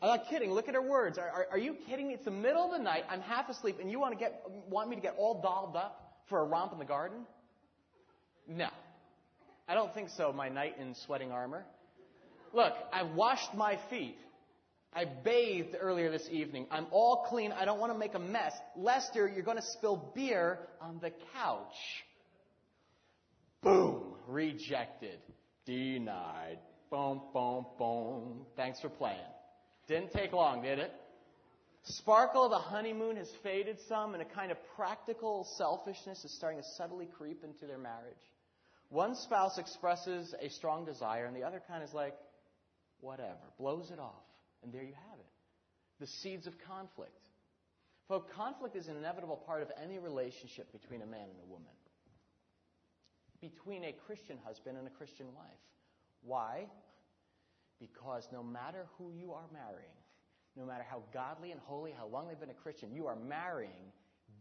I'm 0.00 0.08
not 0.08 0.28
kidding. 0.28 0.50
Look 0.50 0.68
at 0.68 0.74
her 0.74 0.82
words. 0.82 1.18
Are, 1.18 1.28
are, 1.28 1.46
are, 1.52 1.58
you 1.58 1.76
kidding 1.86 2.08
me? 2.08 2.14
It's 2.14 2.24
the 2.24 2.30
middle 2.30 2.64
of 2.64 2.72
the 2.72 2.82
night. 2.82 3.04
I'm 3.08 3.20
half 3.20 3.48
asleep, 3.48 3.76
and 3.80 3.90
you 3.90 4.00
want 4.00 4.14
to 4.14 4.18
get 4.18 4.42
want 4.68 4.88
me 4.90 4.96
to 4.96 5.02
get 5.02 5.14
all 5.16 5.40
dolled 5.40 5.76
up 5.76 6.18
for 6.28 6.40
a 6.40 6.44
romp 6.44 6.72
in 6.72 6.78
the 6.78 6.84
garden? 6.84 7.18
No, 8.48 8.68
I 9.68 9.74
don't 9.74 9.94
think 9.94 10.08
so. 10.16 10.32
My 10.32 10.48
knight 10.48 10.76
in 10.80 10.94
sweating 11.06 11.30
armor. 11.30 11.64
Look, 12.52 12.72
I 12.92 13.04
washed 13.04 13.54
my 13.54 13.78
feet. 13.88 14.18
I 14.94 15.06
bathed 15.06 15.76
earlier 15.80 16.10
this 16.10 16.28
evening. 16.30 16.66
I'm 16.70 16.86
all 16.90 17.24
clean. 17.28 17.52
I 17.52 17.64
don't 17.64 17.78
want 17.78 17.92
to 17.92 17.98
make 17.98 18.14
a 18.14 18.18
mess. 18.18 18.52
Lester, 18.76 19.26
you're 19.26 19.44
going 19.44 19.56
to 19.56 19.62
spill 19.62 20.12
beer 20.14 20.58
on 20.80 20.98
the 21.00 21.12
couch. 21.34 22.04
Boom. 23.62 24.14
Rejected. 24.26 25.18
Denied. 25.66 26.58
Boom, 26.90 27.22
boom, 27.32 27.66
boom. 27.78 28.46
Thanks 28.56 28.80
for 28.80 28.88
playing. 28.88 29.18
Didn't 29.88 30.12
take 30.12 30.32
long, 30.32 30.62
did 30.62 30.78
it? 30.78 30.92
Sparkle 31.84 32.44
of 32.44 32.50
the 32.50 32.58
honeymoon 32.58 33.16
has 33.16 33.28
faded 33.42 33.78
some, 33.88 34.14
and 34.14 34.22
a 34.22 34.26
kind 34.26 34.52
of 34.52 34.58
practical 34.76 35.46
selfishness 35.56 36.24
is 36.24 36.32
starting 36.36 36.60
to 36.60 36.66
subtly 36.76 37.06
creep 37.06 37.42
into 37.42 37.66
their 37.66 37.78
marriage. 37.78 38.14
One 38.90 39.16
spouse 39.16 39.58
expresses 39.58 40.34
a 40.40 40.48
strong 40.48 40.84
desire, 40.84 41.24
and 41.26 41.34
the 41.34 41.42
other 41.42 41.62
kind 41.66 41.82
is 41.82 41.92
like, 41.92 42.14
whatever, 43.00 43.40
blows 43.58 43.90
it 43.90 43.98
off. 43.98 44.22
And 44.62 44.72
there 44.72 44.82
you 44.82 44.94
have 44.94 45.18
it. 45.18 45.26
The 45.98 46.06
seeds 46.06 46.46
of 46.46 46.54
conflict. 46.68 47.18
Folks, 48.06 48.30
conflict 48.36 48.76
is 48.76 48.88
an 48.88 48.96
inevitable 48.96 49.36
part 49.36 49.62
of 49.62 49.72
any 49.82 49.98
relationship 49.98 50.70
between 50.72 51.02
a 51.02 51.06
man 51.06 51.28
and 51.30 51.40
a 51.42 51.50
woman, 51.50 51.72
between 53.42 53.84
a 53.84 53.92
Christian 53.92 54.38
husband 54.44 54.78
and 54.78 54.86
a 54.86 54.90
Christian 54.90 55.26
wife. 55.34 55.60
Why? 56.22 56.66
Because 57.78 58.26
no 58.32 58.42
matter 58.42 58.86
who 58.96 59.12
you 59.12 59.32
are 59.32 59.48
marrying, 59.52 59.98
no 60.56 60.64
matter 60.64 60.84
how 60.88 61.02
godly 61.12 61.50
and 61.50 61.60
holy, 61.60 61.90
how 61.90 62.06
long 62.06 62.28
they've 62.28 62.40
been 62.40 62.50
a 62.50 62.54
Christian, 62.54 62.94
you 62.94 63.08
are 63.08 63.16
marrying 63.16 63.92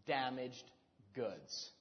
damaged 0.06 0.72
goods. 1.16 1.72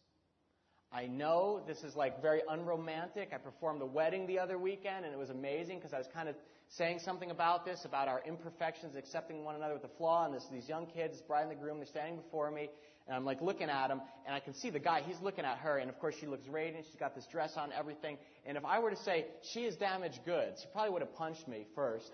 I 0.93 1.07
know 1.07 1.63
this 1.69 1.85
is 1.85 1.95
like 1.95 2.21
very 2.21 2.41
unromantic. 2.49 3.31
I 3.33 3.39
performed 3.39 3.83
a 3.83 3.87
wedding 3.87 4.27
the 4.27 4.39
other 4.41 4.59
weekend 4.59 5.05
and 5.05 5.15
it 5.15 5.19
was 5.19 5.31
amazing 5.31 5.79
because 5.79 5.93
I 5.93 5.99
was 5.99 6.09
kind 6.13 6.29
of 6.29 6.35
saying 6.69 7.01
something 7.05 7.31
about 7.31 7.65
this, 7.65 7.85
about 7.85 8.09
our 8.09 8.23
imperfections, 8.27 8.97
accepting 8.97 9.45
one 9.45 9.55
another 9.55 9.75
with 9.75 9.83
the 9.83 9.97
flaw. 9.99 10.25
And 10.25 10.35
this, 10.35 10.47
these 10.51 10.69
young 10.69 10.87
kids, 10.87 11.21
bride 11.21 11.43
and 11.43 11.51
the 11.51 11.55
groom, 11.55 11.77
they're 11.77 11.87
standing 11.87 12.17
before 12.17 12.51
me 12.51 12.71
and 13.11 13.17
I'm 13.17 13.25
like 13.25 13.43
looking 13.43 13.69
at 13.69 13.91
him, 13.91 14.01
and 14.25 14.37
I 14.37 14.39
can 14.39 14.55
see 14.55 14.71
the 14.71 14.79
guy, 14.79 15.03
he's 15.05 15.21
looking 15.21 15.45
at 15.45 15.59
her 15.59 15.79
and 15.79 15.91
of 15.91 15.99
course 15.99 16.15
she 16.21 16.29
looks 16.29 16.47
radiant. 16.47 16.87
She's 16.87 16.95
got 16.95 17.13
this 17.13 17.27
dress 17.27 17.55
on, 17.57 17.73
everything. 17.73 18.19
And 18.47 18.57
if 18.57 18.65
I 18.65 18.79
were 18.79 18.91
to 18.91 18.97
say, 18.97 19.27
she 19.53 19.63
is 19.63 19.75
damaged 19.75 20.21
goods, 20.25 20.61
she 20.63 20.69
probably 20.73 20.93
would 20.93 21.03
have 21.03 21.13
punched 21.17 21.49
me 21.49 21.67
first. 21.75 22.13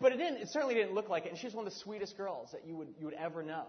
But 0.00 0.12
it 0.12 0.18
didn't, 0.18 0.42
it 0.42 0.48
certainly 0.52 0.74
didn't 0.74 0.94
look 0.94 1.08
like 1.08 1.26
it. 1.26 1.30
And 1.30 1.38
she's 1.38 1.54
one 1.54 1.66
of 1.66 1.72
the 1.72 1.78
sweetest 1.80 2.16
girls 2.16 2.50
that 2.52 2.68
you 2.68 2.76
would, 2.76 2.94
you 3.00 3.06
would 3.06 3.16
ever 3.16 3.42
know. 3.42 3.64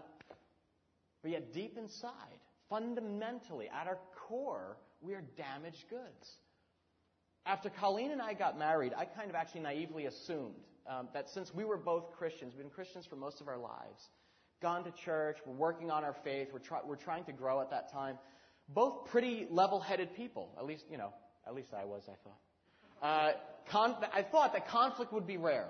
But 1.22 1.32
yet 1.32 1.52
deep 1.52 1.76
inside, 1.76 2.38
fundamentally, 2.68 3.68
at 3.68 3.88
our 3.88 3.98
core, 4.28 4.76
we 5.00 5.14
are 5.14 5.24
damaged 5.36 5.84
goods. 5.90 6.36
After 7.46 7.68
Colleen 7.68 8.12
and 8.12 8.22
I 8.22 8.34
got 8.34 8.56
married, 8.56 8.92
I 8.96 9.06
kind 9.06 9.28
of 9.28 9.34
actually 9.34 9.62
naively 9.62 10.06
assumed 10.06 10.54
um, 10.88 11.08
that 11.14 11.28
since 11.30 11.52
we 11.52 11.64
were 11.64 11.76
both 11.76 12.12
Christians, 12.12 12.52
we've 12.54 12.62
been 12.62 12.70
Christians 12.70 13.06
for 13.06 13.16
most 13.16 13.40
of 13.40 13.48
our 13.48 13.58
lives, 13.58 14.08
gone 14.60 14.84
to 14.84 14.90
church, 15.04 15.38
we're 15.46 15.54
working 15.54 15.90
on 15.90 16.04
our 16.04 16.14
faith, 16.24 16.48
we're, 16.52 16.58
try, 16.58 16.80
we're 16.84 16.96
trying 16.96 17.24
to 17.24 17.32
grow 17.32 17.60
at 17.60 17.70
that 17.70 17.92
time, 17.92 18.18
both 18.68 19.06
pretty 19.06 19.46
level-headed 19.50 20.14
people. 20.14 20.50
At 20.58 20.66
least, 20.66 20.84
you 20.90 20.98
know, 20.98 21.12
at 21.46 21.54
least 21.54 21.68
I 21.74 21.84
was, 21.84 22.02
I 22.08 22.14
thought. 22.22 22.38
Uh, 23.02 23.32
con- 23.70 23.96
I 24.12 24.22
thought 24.22 24.52
that 24.52 24.68
conflict 24.68 25.12
would 25.12 25.26
be 25.26 25.36
rare. 25.36 25.68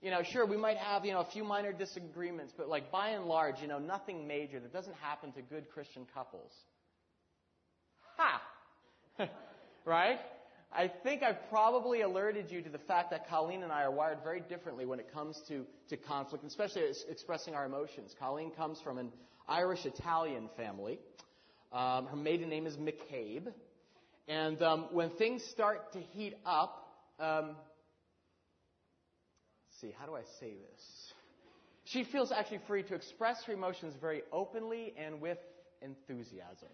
You 0.00 0.12
know, 0.12 0.22
sure, 0.22 0.46
we 0.46 0.56
might 0.56 0.76
have, 0.76 1.04
you 1.04 1.12
know, 1.12 1.20
a 1.20 1.30
few 1.32 1.42
minor 1.42 1.72
disagreements, 1.72 2.52
but 2.56 2.68
like 2.68 2.92
by 2.92 3.10
and 3.10 3.26
large, 3.26 3.60
you 3.60 3.66
know, 3.66 3.80
nothing 3.80 4.28
major 4.28 4.60
that 4.60 4.72
doesn't 4.72 4.94
happen 4.96 5.32
to 5.32 5.42
good 5.42 5.68
Christian 5.70 6.06
couples. 6.14 6.52
Ha! 8.16 8.40
right? 9.84 10.20
I 10.72 10.88
think 11.02 11.22
I've 11.22 11.48
probably 11.48 12.02
alerted 12.02 12.50
you 12.50 12.60
to 12.62 12.68
the 12.68 12.78
fact 12.78 13.10
that 13.10 13.28
Colleen 13.28 13.62
and 13.62 13.72
I 13.72 13.82
are 13.82 13.90
wired 13.90 14.18
very 14.22 14.40
differently 14.40 14.84
when 14.84 15.00
it 15.00 15.12
comes 15.12 15.40
to, 15.48 15.64
to 15.88 15.96
conflict, 15.96 16.44
especially 16.44 16.82
expressing 17.08 17.54
our 17.54 17.64
emotions. 17.64 18.14
Colleen 18.18 18.50
comes 18.50 18.80
from 18.82 18.98
an 18.98 19.10
Irish 19.48 19.86
Italian 19.86 20.50
family. 20.56 20.98
Um, 21.72 22.06
her 22.06 22.16
maiden 22.16 22.50
name 22.50 22.66
is 22.66 22.76
McCabe. 22.76 23.48
And 24.28 24.60
um, 24.62 24.88
when 24.92 25.10
things 25.10 25.42
start 25.50 25.92
to 25.94 26.00
heat 26.00 26.34
up, 26.44 26.86
um, 27.18 27.56
see, 29.80 29.94
how 29.98 30.04
do 30.04 30.14
I 30.14 30.22
say 30.38 30.50
this? 30.50 31.12
She 31.84 32.04
feels 32.04 32.30
actually 32.30 32.60
free 32.66 32.82
to 32.82 32.94
express 32.94 33.42
her 33.44 33.54
emotions 33.54 33.94
very 33.98 34.22
openly 34.30 34.92
and 34.98 35.22
with 35.22 35.38
enthusiasm. 35.80 36.68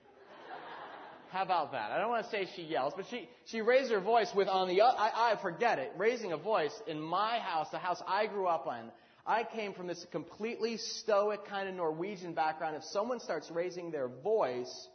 How 1.35 1.43
about 1.43 1.73
that? 1.73 1.91
I 1.91 1.99
don't 1.99 2.11
want 2.11 2.25
to 2.26 2.31
say 2.31 2.47
she 2.55 2.62
yells, 2.62 2.93
but 2.97 3.07
she, 3.11 3.29
she 3.47 3.61
raised 3.61 3.91
her 3.91 3.99
voice 3.99 4.31
with 4.37 4.47
on 4.47 4.69
the, 4.69 4.81
I, 4.83 5.33
I 5.33 5.43
forget 5.43 5.81
it, 5.81 5.91
raising 5.97 6.31
a 6.31 6.37
voice 6.37 6.73
in 6.87 7.00
my 7.00 7.41
house, 7.41 7.67
the 7.73 7.79
house 7.79 8.00
I 8.07 8.26
grew 8.26 8.47
up 8.47 8.69
in. 8.69 8.93
I 9.26 9.43
came 9.43 9.75
from 9.75 9.88
this 9.88 10.07
completely 10.12 10.76
stoic 10.76 11.45
kind 11.49 11.69
of 11.69 11.75
Norwegian 11.75 12.35
background. 12.35 12.76
If 12.76 12.85
someone 12.85 13.19
starts 13.19 13.50
raising 13.50 13.91
their 13.91 14.07
voice, 14.07 14.88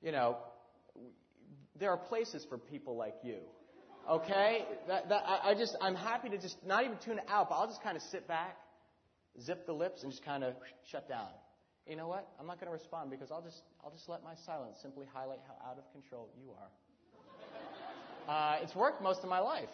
you 0.00 0.12
know, 0.12 0.36
there 1.80 1.90
are 1.90 1.96
places 1.96 2.46
for 2.48 2.56
people 2.56 2.96
like 2.96 3.16
you. 3.24 3.38
Okay? 4.08 4.64
That, 4.86 5.08
that, 5.08 5.24
I, 5.26 5.50
I 5.50 5.54
just, 5.54 5.76
I'm 5.80 5.96
happy 5.96 6.28
to 6.28 6.38
just 6.38 6.56
not 6.64 6.84
even 6.84 6.98
tune 7.04 7.18
it 7.18 7.24
out, 7.28 7.48
but 7.48 7.56
I'll 7.56 7.66
just 7.66 7.82
kind 7.82 7.96
of 7.96 8.02
sit 8.12 8.28
back, 8.28 8.56
zip 9.42 9.66
the 9.66 9.72
lips, 9.72 10.04
and 10.04 10.12
just 10.12 10.24
kind 10.24 10.44
of 10.44 10.54
shut 10.92 11.08
down. 11.08 11.26
You 11.86 11.94
know 11.94 12.08
what? 12.08 12.28
I'm 12.40 12.46
not 12.46 12.58
going 12.58 12.66
to 12.66 12.72
respond 12.72 13.10
because 13.10 13.30
I'll 13.30 13.42
just, 13.42 13.62
I'll 13.84 13.92
just 13.92 14.08
let 14.08 14.24
my 14.24 14.34
silence 14.44 14.76
simply 14.82 15.06
highlight 15.12 15.38
how 15.46 15.70
out 15.70 15.78
of 15.78 15.84
control 15.92 16.28
you 16.40 16.50
are. 16.50 16.70
Uh, 18.26 18.58
it's 18.60 18.74
worked 18.74 19.00
most 19.00 19.20
of 19.22 19.28
my 19.28 19.38
life. 19.38 19.68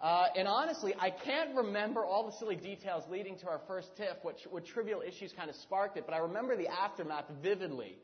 Uh, 0.00 0.26
and 0.36 0.46
honestly, 0.46 0.94
I 0.96 1.10
can't 1.10 1.56
remember 1.56 2.04
all 2.04 2.24
the 2.24 2.36
silly 2.38 2.54
details 2.54 3.02
leading 3.10 3.36
to 3.38 3.48
our 3.48 3.60
first 3.66 3.88
tiff, 3.96 4.16
what, 4.22 4.36
what 4.48 4.64
trivial 4.64 5.02
issues 5.04 5.32
kind 5.36 5.50
of 5.50 5.56
sparked 5.56 5.96
it, 5.96 6.04
but 6.06 6.14
I 6.14 6.18
remember 6.18 6.56
the 6.56 6.68
aftermath 6.68 7.24
vividly. 7.42 7.98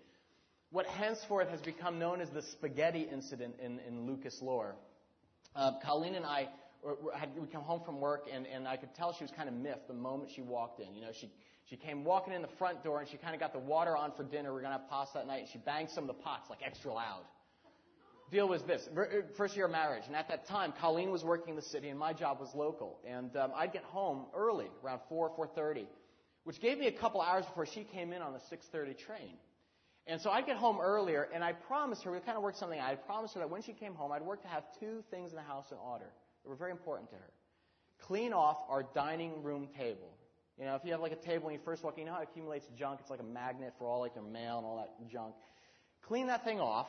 What 0.72 0.86
henceforth 0.86 1.50
has 1.50 1.60
become 1.60 2.00
known 2.00 2.20
as 2.20 2.30
the 2.30 2.42
spaghetti 2.42 3.02
incident 3.02 3.54
in, 3.62 3.78
in 3.86 4.06
Lucas 4.06 4.36
lore. 4.42 4.74
Uh, 5.54 5.72
Colleen 5.84 6.16
and 6.16 6.26
I 6.26 6.48
had, 7.14 7.30
we 7.38 7.46
come 7.46 7.62
home 7.62 7.82
from 7.84 8.00
work, 8.00 8.26
and, 8.32 8.46
and 8.46 8.66
I 8.66 8.76
could 8.76 8.94
tell 8.94 9.12
she 9.12 9.24
was 9.24 9.30
kind 9.30 9.48
of 9.48 9.54
miffed 9.54 9.88
the 9.88 9.94
moment 9.94 10.30
she 10.34 10.42
walked 10.42 10.80
in. 10.80 10.94
You 10.94 11.02
know, 11.02 11.12
she, 11.12 11.30
she 11.68 11.76
came 11.76 12.04
walking 12.04 12.34
in 12.34 12.42
the 12.42 12.48
front 12.58 12.82
door, 12.82 13.00
and 13.00 13.08
she 13.08 13.16
kind 13.16 13.34
of 13.34 13.40
got 13.40 13.52
the 13.52 13.58
water 13.58 13.96
on 13.96 14.12
for 14.12 14.24
dinner. 14.24 14.52
We 14.52 14.58
are 14.58 14.62
going 14.62 14.74
to 14.74 14.80
have 14.80 14.88
pasta 14.88 15.18
that 15.18 15.26
night, 15.26 15.40
and 15.40 15.48
she 15.48 15.58
banged 15.58 15.90
some 15.90 16.04
of 16.04 16.08
the 16.08 16.22
pots 16.22 16.50
like 16.50 16.58
extra 16.64 16.92
loud. 16.92 17.22
Deal 18.30 18.48
was 18.48 18.62
this: 18.62 18.88
uh, 18.96 19.02
first 19.36 19.56
year 19.56 19.66
of 19.66 19.72
marriage, 19.72 20.04
and 20.06 20.16
at 20.16 20.28
that 20.28 20.48
time, 20.48 20.72
Colleen 20.80 21.10
was 21.10 21.22
working 21.22 21.50
in 21.50 21.56
the 21.56 21.62
city, 21.62 21.88
and 21.88 21.98
my 21.98 22.12
job 22.12 22.40
was 22.40 22.48
local. 22.54 22.98
And 23.06 23.36
um, 23.36 23.52
I'd 23.54 23.72
get 23.72 23.84
home 23.84 24.26
early, 24.34 24.68
around 24.82 25.00
four, 25.08 25.30
four 25.36 25.46
thirty, 25.46 25.86
which 26.44 26.60
gave 26.60 26.78
me 26.78 26.86
a 26.86 26.92
couple 26.92 27.20
hours 27.20 27.44
before 27.44 27.66
she 27.66 27.84
came 27.84 28.12
in 28.12 28.22
on 28.22 28.32
the 28.32 28.40
six 28.48 28.66
thirty 28.72 28.94
train. 28.94 29.34
And 30.06 30.20
so 30.20 30.30
I'd 30.30 30.46
get 30.46 30.56
home 30.56 30.80
earlier, 30.80 31.28
and 31.32 31.44
I 31.44 31.52
promised 31.52 32.02
her, 32.02 32.10
we 32.10 32.18
kind 32.20 32.36
of 32.36 32.42
worked 32.42 32.58
something 32.58 32.80
out. 32.80 32.90
I 32.90 32.96
promised 32.96 33.34
her 33.34 33.40
that 33.40 33.50
when 33.50 33.62
she 33.62 33.72
came 33.72 33.94
home, 33.94 34.10
I'd 34.10 34.22
work 34.22 34.42
to 34.42 34.48
have 34.48 34.64
two 34.80 35.04
things 35.12 35.30
in 35.30 35.36
the 35.36 35.42
house 35.42 35.66
in 35.70 35.76
order 35.78 36.06
that 36.42 36.48
were 36.48 36.56
very 36.56 36.70
important 36.70 37.10
to 37.10 37.16
her 37.16 37.32
clean 38.02 38.32
off 38.32 38.58
our 38.68 38.82
dining 38.94 39.42
room 39.42 39.68
table. 39.78 40.10
You 40.58 40.66
know, 40.66 40.74
if 40.74 40.82
you 40.84 40.92
have 40.92 41.00
like 41.00 41.12
a 41.12 41.16
table 41.16 41.46
when 41.46 41.54
you 41.54 41.60
first 41.64 41.82
walk 41.82 41.94
in, 41.94 42.00
you 42.00 42.06
know 42.06 42.14
how 42.14 42.20
it 42.20 42.28
accumulates 42.30 42.66
junk? 42.78 43.00
It's 43.00 43.10
like 43.10 43.20
a 43.20 43.24
magnet 43.24 43.72
for 43.78 43.86
all 43.88 44.00
like 44.00 44.14
your 44.14 44.24
mail 44.24 44.58
and 44.58 44.66
all 44.66 44.76
that 44.76 45.10
junk. 45.10 45.34
Clean 46.06 46.26
that 46.26 46.44
thing 46.44 46.60
off, 46.60 46.88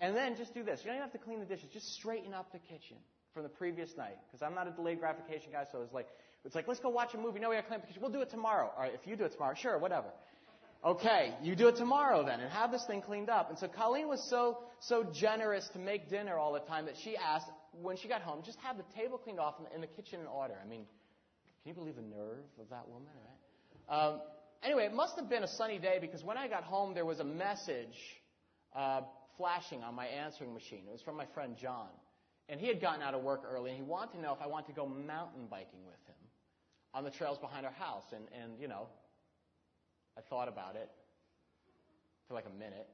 and 0.00 0.16
then 0.16 0.36
just 0.36 0.54
do 0.54 0.64
this. 0.64 0.80
You 0.80 0.86
don't 0.86 0.96
even 0.96 1.08
have 1.08 1.12
to 1.12 1.24
clean 1.24 1.38
the 1.38 1.46
dishes. 1.46 1.68
Just 1.72 1.94
straighten 1.94 2.34
up 2.34 2.50
the 2.52 2.58
kitchen 2.58 2.96
from 3.32 3.42
the 3.44 3.48
previous 3.48 3.96
night. 3.96 4.16
Because 4.26 4.42
I'm 4.42 4.54
not 4.54 4.66
a 4.66 4.70
delayed 4.70 4.98
gratification 4.98 5.52
guy, 5.52 5.64
so 5.70 5.82
it's 5.82 5.92
like, 5.92 6.08
it's 6.44 6.54
like, 6.54 6.66
let's 6.66 6.80
go 6.80 6.88
watch 6.88 7.14
a 7.14 7.18
movie. 7.18 7.38
No, 7.38 7.50
we 7.50 7.56
got 7.56 7.62
to 7.62 7.66
clean 7.68 7.80
up 7.80 7.82
the 7.82 7.88
kitchen. 7.88 8.02
We'll 8.02 8.12
do 8.12 8.22
it 8.22 8.30
tomorrow. 8.30 8.70
All 8.74 8.82
right, 8.82 8.92
if 8.94 9.06
you 9.06 9.14
do 9.14 9.24
it 9.24 9.32
tomorrow, 9.32 9.54
sure, 9.54 9.78
whatever. 9.78 10.08
Okay, 10.84 11.34
you 11.42 11.56
do 11.56 11.68
it 11.68 11.76
tomorrow 11.76 12.24
then, 12.24 12.40
and 12.40 12.50
have 12.50 12.70
this 12.70 12.84
thing 12.86 13.02
cleaned 13.02 13.28
up. 13.28 13.50
And 13.50 13.58
so 13.58 13.66
Colleen 13.66 14.08
was 14.08 14.22
so 14.30 14.58
so 14.80 15.04
generous 15.04 15.68
to 15.72 15.78
make 15.78 16.08
dinner 16.08 16.36
all 16.36 16.52
the 16.52 16.60
time 16.60 16.86
that 16.86 16.94
she 17.02 17.16
asked 17.16 17.48
when 17.82 17.96
she 17.96 18.08
got 18.08 18.22
home, 18.22 18.42
just 18.44 18.58
have 18.60 18.76
the 18.76 18.84
table 18.94 19.18
cleaned 19.18 19.40
off 19.40 19.54
and 19.72 19.82
the 19.82 19.86
kitchen 19.86 20.20
in 20.20 20.26
order. 20.26 20.54
I 20.62 20.68
mean, 20.68 20.86
can 21.62 21.68
you 21.68 21.74
believe 21.74 21.96
the 21.96 22.02
nerve 22.02 22.44
of 22.60 22.68
that 22.70 22.88
woman, 22.88 23.08
right? 23.24 23.98
Um, 23.98 24.20
anyway, 24.62 24.86
it 24.86 24.94
must 24.94 25.16
have 25.16 25.28
been 25.28 25.42
a 25.42 25.48
sunny 25.48 25.78
day 25.78 25.98
because 26.00 26.24
when 26.24 26.36
I 26.36 26.48
got 26.48 26.64
home, 26.64 26.94
there 26.94 27.04
was 27.04 27.20
a 27.20 27.24
message 27.24 27.96
uh, 28.74 29.02
flashing 29.36 29.82
on 29.82 29.94
my 29.94 30.06
answering 30.06 30.54
machine. 30.54 30.82
It 30.88 30.92
was 30.92 31.02
from 31.02 31.16
my 31.16 31.26
friend 31.34 31.56
John. 31.56 31.88
And 32.48 32.60
he 32.60 32.68
had 32.68 32.80
gotten 32.80 33.02
out 33.02 33.14
of 33.14 33.22
work 33.22 33.42
early, 33.48 33.70
and 33.70 33.76
he 33.76 33.82
wanted 33.82 34.12
to 34.12 34.20
know 34.20 34.32
if 34.32 34.40
I 34.40 34.46
wanted 34.46 34.68
to 34.68 34.72
go 34.72 34.86
mountain 34.86 35.46
biking 35.50 35.84
with 35.84 35.98
him 36.06 36.14
on 36.94 37.02
the 37.02 37.10
trails 37.10 37.38
behind 37.38 37.66
our 37.66 37.72
house. 37.72 38.04
And, 38.12 38.24
and 38.40 38.52
you 38.60 38.68
know, 38.68 38.86
I 40.16 40.20
thought 40.30 40.48
about 40.48 40.76
it 40.76 40.88
for 42.28 42.34
like 42.34 42.46
a 42.46 42.58
minute. 42.58 42.88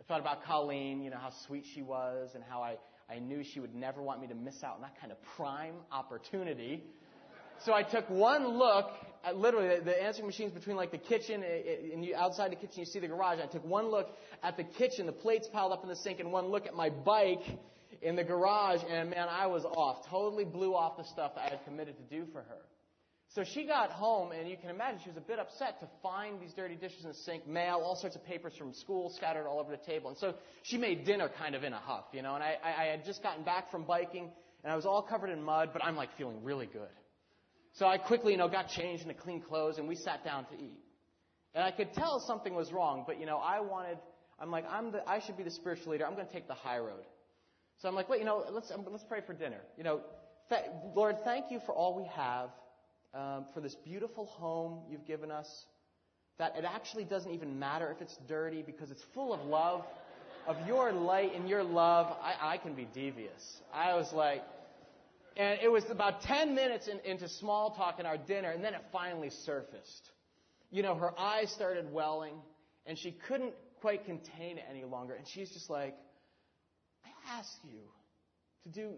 I 0.00 0.02
thought 0.04 0.20
about 0.20 0.44
Colleen, 0.44 1.02
you 1.02 1.10
know, 1.10 1.18
how 1.18 1.30
sweet 1.46 1.64
she 1.74 1.82
was, 1.82 2.30
and 2.34 2.42
how 2.42 2.62
I, 2.62 2.76
I 3.10 3.18
knew 3.18 3.42
she 3.42 3.60
would 3.60 3.74
never 3.74 4.02
want 4.02 4.20
me 4.20 4.28
to 4.28 4.34
miss 4.34 4.62
out 4.62 4.76
on 4.76 4.82
that 4.82 4.98
kind 5.00 5.10
of 5.10 5.18
prime 5.36 5.74
opportunity. 5.90 6.84
So 7.64 7.74
I 7.74 7.82
took 7.82 8.08
one 8.08 8.46
look 8.46 8.90
at 9.24 9.36
literally 9.36 9.80
the 9.80 10.02
answering 10.02 10.26
machines 10.26 10.52
between 10.52 10.76
like 10.76 10.92
the 10.92 10.98
kitchen 10.98 11.42
eh, 11.42 11.46
eh, 11.46 11.92
and 11.92 12.04
you, 12.04 12.14
outside 12.14 12.52
the 12.52 12.56
kitchen 12.56 12.78
you 12.78 12.84
see 12.86 13.00
the 13.00 13.08
garage. 13.08 13.38
I 13.42 13.46
took 13.46 13.64
one 13.66 13.90
look 13.90 14.16
at 14.42 14.56
the 14.56 14.64
kitchen, 14.64 15.06
the 15.06 15.12
plates 15.12 15.48
piled 15.52 15.72
up 15.72 15.82
in 15.82 15.88
the 15.88 15.96
sink, 15.96 16.20
and 16.20 16.32
one 16.32 16.46
look 16.46 16.66
at 16.66 16.74
my 16.74 16.88
bike 16.88 17.42
in 18.00 18.16
the 18.16 18.24
garage, 18.24 18.80
and 18.88 19.10
man, 19.10 19.28
I 19.28 19.46
was 19.46 19.64
off. 19.64 20.08
Totally 20.08 20.44
blew 20.44 20.74
off 20.74 20.96
the 20.96 21.04
stuff 21.04 21.32
I 21.36 21.50
had 21.50 21.62
committed 21.64 21.96
to 21.98 22.16
do 22.16 22.24
for 22.32 22.42
her. 22.42 22.62
So 23.34 23.44
she 23.44 23.64
got 23.64 23.92
home, 23.92 24.32
and 24.32 24.48
you 24.48 24.56
can 24.56 24.70
imagine 24.70 25.00
she 25.04 25.08
was 25.10 25.16
a 25.16 25.20
bit 25.20 25.38
upset 25.38 25.78
to 25.80 25.86
find 26.02 26.40
these 26.40 26.52
dirty 26.52 26.74
dishes 26.74 27.04
in 27.04 27.10
the 27.10 27.14
sink, 27.14 27.46
mail, 27.46 27.80
all 27.84 27.94
sorts 27.94 28.16
of 28.16 28.24
papers 28.24 28.54
from 28.58 28.74
school 28.74 29.12
scattered 29.16 29.46
all 29.46 29.60
over 29.60 29.70
the 29.70 29.76
table. 29.76 30.10
And 30.10 30.18
so 30.18 30.34
she 30.64 30.76
made 30.76 31.04
dinner 31.04 31.30
kind 31.38 31.54
of 31.54 31.62
in 31.62 31.72
a 31.72 31.78
huff, 31.78 32.06
you 32.12 32.22
know. 32.22 32.34
And 32.34 32.42
I, 32.42 32.56
I 32.64 32.84
had 32.86 33.04
just 33.04 33.22
gotten 33.22 33.44
back 33.44 33.70
from 33.70 33.84
biking, 33.84 34.30
and 34.64 34.72
I 34.72 34.74
was 34.74 34.84
all 34.84 35.00
covered 35.02 35.30
in 35.30 35.40
mud, 35.44 35.70
but 35.72 35.84
I'm 35.84 35.94
like 35.94 36.08
feeling 36.18 36.42
really 36.42 36.66
good. 36.66 36.88
So 37.74 37.86
I 37.86 37.98
quickly, 37.98 38.32
you 38.32 38.38
know, 38.38 38.48
got 38.48 38.68
changed 38.68 39.04
into 39.04 39.14
clean 39.14 39.40
clothes, 39.40 39.78
and 39.78 39.86
we 39.86 39.94
sat 39.94 40.24
down 40.24 40.46
to 40.46 40.54
eat. 40.54 40.80
And 41.54 41.62
I 41.62 41.70
could 41.70 41.92
tell 41.92 42.18
something 42.26 42.52
was 42.52 42.72
wrong, 42.72 43.04
but 43.06 43.20
you 43.20 43.26
know, 43.26 43.38
I 43.38 43.60
wanted, 43.60 43.98
I'm 44.40 44.50
like, 44.50 44.64
I'm 44.68 44.90
the, 44.90 45.08
I 45.08 45.20
should 45.20 45.36
be 45.36 45.44
the 45.44 45.50
spiritual 45.52 45.92
leader. 45.92 46.04
I'm 46.04 46.14
going 46.14 46.26
to 46.26 46.32
take 46.32 46.48
the 46.48 46.54
high 46.54 46.78
road. 46.78 47.04
So 47.78 47.88
I'm 47.88 47.94
like, 47.94 48.08
wait, 48.08 48.18
you 48.18 48.26
know, 48.26 48.44
let's 48.50 48.72
let's 48.90 49.04
pray 49.04 49.20
for 49.24 49.34
dinner. 49.34 49.60
You 49.78 49.84
know, 49.84 50.00
th- 50.48 50.64
Lord, 50.96 51.16
thank 51.24 51.50
you 51.50 51.60
for 51.64 51.72
all 51.72 51.96
we 51.96 52.08
have, 52.14 52.50
um, 53.14 53.46
for 53.54 53.60
this 53.60 53.74
beautiful 53.74 54.26
home 54.26 54.80
you've 54.90 55.06
given 55.06 55.30
us. 55.30 55.48
That 56.38 56.56
it 56.56 56.64
actually 56.64 57.04
doesn't 57.04 57.32
even 57.32 57.58
matter 57.58 57.90
if 57.90 58.00
it's 58.00 58.16
dirty 58.28 58.62
because 58.62 58.90
it's 58.90 59.02
full 59.14 59.32
of 59.32 59.40
love, 59.44 59.84
of 60.46 60.56
your 60.66 60.92
light 60.92 61.34
and 61.34 61.48
your 61.48 61.62
love. 61.62 62.16
I, 62.22 62.54
I 62.54 62.56
can 62.58 62.74
be 62.74 62.88
devious. 62.94 63.60
I 63.74 63.94
was 63.94 64.10
like, 64.12 64.42
and 65.36 65.58
it 65.62 65.70
was 65.70 65.84
about 65.90 66.22
10 66.22 66.54
minutes 66.54 66.88
in, 66.88 66.98
into 67.00 67.28
small 67.28 67.70
talk 67.72 68.00
in 68.00 68.06
our 68.06 68.16
dinner, 68.16 68.50
and 68.50 68.64
then 68.64 68.74
it 68.74 68.80
finally 68.90 69.30
surfaced. 69.44 70.10
You 70.70 70.82
know, 70.82 70.94
her 70.94 71.18
eyes 71.18 71.50
started 71.50 71.92
welling, 71.92 72.34
and 72.86 72.98
she 72.98 73.12
couldn't 73.28 73.54
quite 73.80 74.04
contain 74.04 74.58
it 74.58 74.64
any 74.70 74.84
longer. 74.84 75.14
And 75.14 75.26
she's 75.26 75.50
just 75.50 75.70
like, 75.70 75.96
I 77.04 77.38
ask 77.38 77.50
you 77.64 77.80
to 78.64 78.68
do 78.68 78.92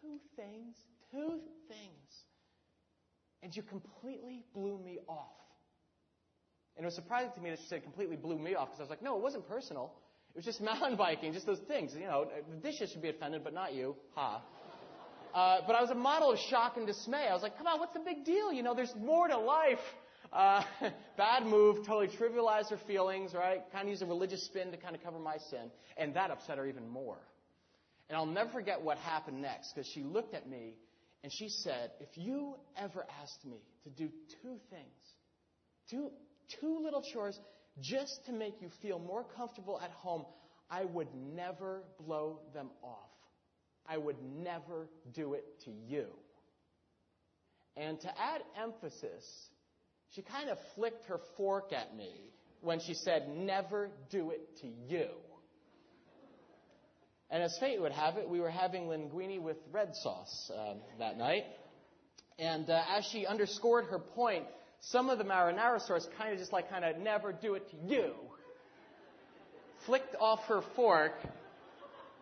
two 0.00 0.18
things, 0.36 0.76
two 1.12 1.40
things, 1.68 2.10
and 3.42 3.54
you 3.54 3.62
completely 3.62 4.44
blew 4.54 4.78
me 4.78 4.98
off. 5.08 5.32
And 6.76 6.84
it 6.84 6.86
was 6.86 6.94
surprising 6.94 7.32
to 7.34 7.40
me 7.40 7.50
that 7.50 7.58
she 7.58 7.66
said 7.66 7.82
completely 7.82 8.16
blew 8.16 8.38
me 8.38 8.54
off 8.54 8.68
because 8.68 8.80
I 8.80 8.82
was 8.84 8.90
like, 8.90 9.02
no, 9.02 9.16
it 9.16 9.22
wasn't 9.22 9.46
personal. 9.48 9.92
It 10.34 10.38
was 10.38 10.44
just 10.44 10.60
mountain 10.62 10.96
biking, 10.96 11.32
just 11.32 11.46
those 11.46 11.58
things. 11.68 11.92
You 11.94 12.06
know, 12.06 12.28
the 12.48 12.56
dishes 12.56 12.90
should 12.90 13.02
be 13.02 13.08
offended, 13.08 13.44
but 13.44 13.54
not 13.54 13.74
you. 13.74 13.96
Ha. 14.14 14.42
Uh, 15.34 15.58
but 15.66 15.76
I 15.76 15.80
was 15.80 15.90
a 15.90 15.94
model 15.94 16.32
of 16.32 16.38
shock 16.38 16.76
and 16.76 16.86
dismay. 16.86 17.28
I 17.28 17.34
was 17.34 17.42
like, 17.42 17.56
come 17.56 17.66
on, 17.66 17.78
what's 17.78 17.94
the 17.94 18.00
big 18.00 18.24
deal? 18.24 18.52
You 18.52 18.62
know, 18.62 18.74
there's 18.74 18.94
more 18.96 19.28
to 19.28 19.38
life. 19.38 19.78
Uh, 20.32 20.62
bad 21.16 21.44
move, 21.44 21.86
totally 21.86 22.08
trivialized 22.08 22.70
her 22.70 22.78
feelings, 22.86 23.32
right? 23.34 23.60
Kind 23.72 23.84
of 23.84 23.90
used 23.90 24.02
a 24.02 24.06
religious 24.06 24.44
spin 24.44 24.70
to 24.70 24.76
kind 24.76 24.94
of 24.94 25.02
cover 25.02 25.18
my 25.18 25.36
sin. 25.50 25.70
And 25.96 26.14
that 26.14 26.30
upset 26.30 26.58
her 26.58 26.66
even 26.66 26.88
more. 26.88 27.18
And 28.08 28.16
I'll 28.16 28.26
never 28.26 28.50
forget 28.50 28.82
what 28.82 28.98
happened 28.98 29.40
next 29.40 29.72
because 29.72 29.88
she 29.88 30.02
looked 30.02 30.34
at 30.34 30.48
me 30.48 30.74
and 31.22 31.32
she 31.32 31.48
said, 31.48 31.90
if 32.00 32.08
you 32.16 32.54
ever 32.76 33.06
asked 33.22 33.44
me 33.44 33.58
to 33.84 33.90
do 33.90 34.08
two 34.42 34.56
things, 34.70 35.14
two, 35.90 36.10
two 36.60 36.80
little 36.82 37.02
chores 37.12 37.38
just 37.80 38.24
to 38.26 38.32
make 38.32 38.60
you 38.60 38.70
feel 38.80 38.98
more 38.98 39.24
comfortable 39.36 39.80
at 39.82 39.90
home, 39.90 40.24
I 40.70 40.84
would 40.84 41.08
never 41.14 41.82
blow 41.98 42.40
them 42.54 42.70
off. 42.82 43.10
I 43.86 43.98
would 43.98 44.16
never 44.22 44.88
do 45.12 45.34
it 45.34 45.44
to 45.64 45.70
you. 45.70 46.06
And 47.76 48.00
to 48.00 48.08
add 48.08 48.42
emphasis, 48.62 49.24
she 50.14 50.22
kind 50.22 50.48
of 50.48 50.58
flicked 50.74 51.06
her 51.06 51.20
fork 51.36 51.72
at 51.72 51.96
me 51.96 52.12
when 52.60 52.80
she 52.80 52.94
said, 52.94 53.28
Never 53.28 53.90
do 54.10 54.30
it 54.30 54.60
to 54.60 54.68
you. 54.88 55.08
And 57.30 57.42
as 57.42 57.56
fate 57.58 57.80
would 57.80 57.92
have 57.92 58.16
it, 58.16 58.28
we 58.28 58.40
were 58.40 58.50
having 58.50 58.84
linguine 58.84 59.40
with 59.40 59.56
red 59.70 59.94
sauce 59.94 60.50
um, 60.56 60.78
that 60.98 61.16
night. 61.16 61.44
And 62.38 62.68
uh, 62.68 62.82
as 62.96 63.04
she 63.04 63.26
underscored 63.26 63.86
her 63.86 63.98
point, 63.98 64.44
some 64.80 65.10
of 65.10 65.18
the 65.18 65.24
marinara 65.24 65.80
sauce 65.86 66.08
kind 66.18 66.32
of 66.32 66.38
just 66.38 66.52
like 66.52 66.70
kind 66.70 66.84
of 66.84 66.96
never 66.98 67.32
do 67.32 67.54
it 67.54 67.70
to 67.70 67.76
you. 67.86 68.12
Flicked 69.86 70.16
off 70.20 70.40
her 70.48 70.62
fork 70.74 71.12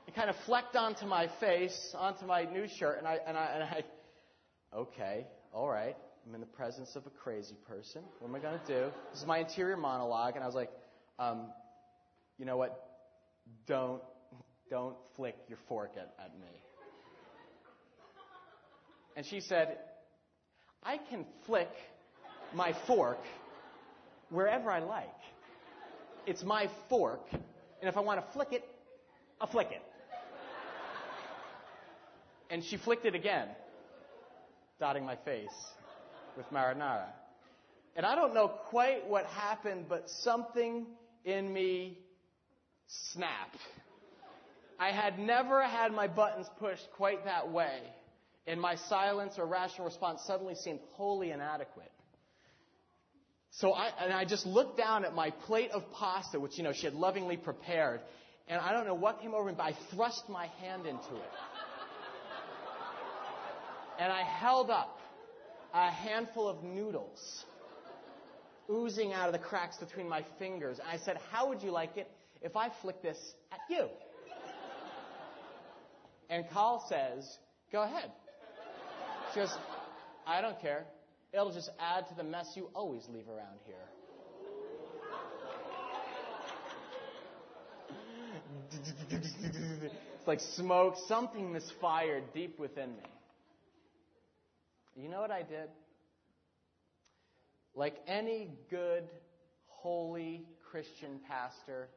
it 0.09 0.15
kind 0.15 0.31
of 0.31 0.37
flecked 0.47 0.75
onto 0.75 1.05
my 1.05 1.29
face, 1.39 1.95
onto 1.95 2.25
my 2.25 2.45
new 2.45 2.67
shirt, 2.67 2.97
and 2.97 3.07
I, 3.07 3.19
and 3.27 3.37
I, 3.37 3.45
and 3.53 3.63
I, 3.63 3.85
okay, 4.75 5.27
all 5.53 5.69
right, 5.69 5.95
I'm 6.27 6.35
in 6.35 6.41
the 6.41 6.47
presence 6.47 6.97
of 6.97 7.07
a 7.07 7.11
crazy 7.11 7.57
person. 7.69 8.01
What 8.19 8.29
am 8.29 8.35
I 8.35 8.39
going 8.39 8.59
to 8.59 8.67
do? 8.67 8.91
This 9.13 9.21
is 9.21 9.27
my 9.27 9.41
interior 9.41 9.77
monologue, 9.77 10.35
and 10.35 10.43
I 10.43 10.47
was 10.47 10.55
like, 10.55 10.71
um, 11.19 11.53
you 12.39 12.47
know 12.47 12.57
what? 12.57 12.83
Don't, 13.67 14.01
don't 14.71 14.97
flick 15.17 15.37
your 15.49 15.59
fork 15.69 15.93
at, 15.97 16.15
at 16.23 16.33
me. 16.39 16.47
And 19.17 19.27
she 19.27 19.41
said, 19.41 19.79
I 20.83 20.99
can 20.99 21.25
flick 21.47 21.71
my 22.55 22.75
fork 22.87 23.19
wherever 24.31 24.71
I 24.71 24.81
like. 24.81 25.09
It's 26.27 26.43
my 26.45 26.69
fork, 26.89 27.27
and 27.33 27.89
if 27.89 27.97
I 27.97 28.01
want 28.01 28.25
to 28.25 28.33
flick 28.33 28.53
it, 28.53 28.65
I'll 29.41 29.49
flick 29.49 29.69
it 29.71 29.83
and 32.51 32.65
she 32.65 32.77
flicked 32.77 33.05
it 33.05 33.15
again, 33.15 33.49
dotting 34.81 35.05
my 35.05 35.17
face 35.17 35.49
with 36.37 36.51
marinara. 36.51 37.07
And 37.97 38.07
I 38.07 38.15
don't 38.15 38.35
know 38.35 38.49
quite 38.49 39.07
what 39.09 39.27
happened, 39.27 39.87
but 39.89 40.09
something 40.09 40.87
in 41.25 41.53
me 41.53 41.99
snapped. 42.87 43.59
I 44.79 44.91
had 44.91 45.19
never 45.19 45.63
had 45.63 45.93
my 45.93 46.07
buttons 46.07 46.47
pushed 46.59 46.89
quite 46.97 47.25
that 47.25 47.51
way, 47.51 47.81
and 48.47 48.61
my 48.61 48.77
silence 48.77 49.35
or 49.39 49.47
rational 49.47 49.87
response 49.87 50.23
suddenly 50.27 50.55
seemed 50.55 50.81
wholly 50.93 51.31
inadequate. 51.31 51.91
So 53.51 53.73
I, 53.73 53.91
and 54.01 54.13
I 54.13 54.25
just 54.25 54.47
looked 54.47 54.77
down 54.77 55.05
at 55.05 55.15
my 55.15 55.31
plate 55.31 55.71
of 55.73 55.83
pasta, 55.93 56.39
which, 56.39 56.59
you 56.59 56.65
know, 56.65 56.73
she 56.73 56.85
had 56.85 56.95
lovingly 56.95 57.37
prepared, 57.37 58.01
and 58.47 58.61
I 58.61 58.73
don't 58.73 58.87
know 58.87 58.95
what 58.95 59.21
came 59.21 59.35
over 59.35 59.49
me, 59.49 59.55
but 59.57 59.65
I 59.65 59.77
thrust 59.91 60.29
my 60.29 60.47
hand 60.61 60.87
into 60.87 61.17
it 61.17 61.33
and 63.99 64.13
I 64.13 64.23
held 64.23 64.71
up 64.71 65.01
a 65.75 65.91
handful 65.91 66.49
of 66.49 66.63
noodles 66.63 67.45
oozing 68.71 69.13
out 69.13 69.27
of 69.27 69.33
the 69.33 69.39
cracks 69.39 69.77
between 69.77 70.09
my 70.09 70.25
fingers. 70.39 70.79
And 70.79 70.89
I 70.89 71.03
said, 71.05 71.19
How 71.31 71.49
would 71.49 71.63
you 71.63 71.71
like 71.71 71.97
it 71.97 72.09
if 72.41 72.57
I 72.57 72.71
flick 72.81 73.03
this 73.03 73.19
at 73.53 73.59
you? 73.69 73.89
And 76.29 76.49
Carl 76.51 76.85
says, 76.89 77.39
Go 77.73 77.83
ahead. 77.83 78.11
She 79.33 79.41
goes, 79.41 79.55
I 80.27 80.41
don't 80.41 80.61
care. 80.61 80.85
It'll 81.33 81.53
just 81.53 81.71
add 81.79 82.09
to 82.09 82.15
the 82.15 82.25
mess 82.25 82.53
you 82.55 82.71
always 82.75 83.07
leave 83.09 83.29
around 83.29 83.59
here. 83.67 83.77
it's 90.19 90.27
like 90.27 90.41
smoke, 90.41 90.95
something 91.07 91.53
misfired 91.53 92.33
deep 92.33 92.59
within 92.59 92.91
me. 92.91 93.03
You 94.97 95.09
know 95.09 95.21
what 95.21 95.31
I 95.31 95.43
did? 95.43 95.69
Like 97.75 97.97
any 98.07 98.51
good, 98.71 99.05
holy 99.67 100.45
Christian 100.71 101.21
pastor, 101.29 101.89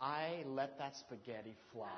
I 0.00 0.44
let 0.46 0.78
that 0.78 0.96
spaghetti 0.96 1.56
fly. 1.72 1.88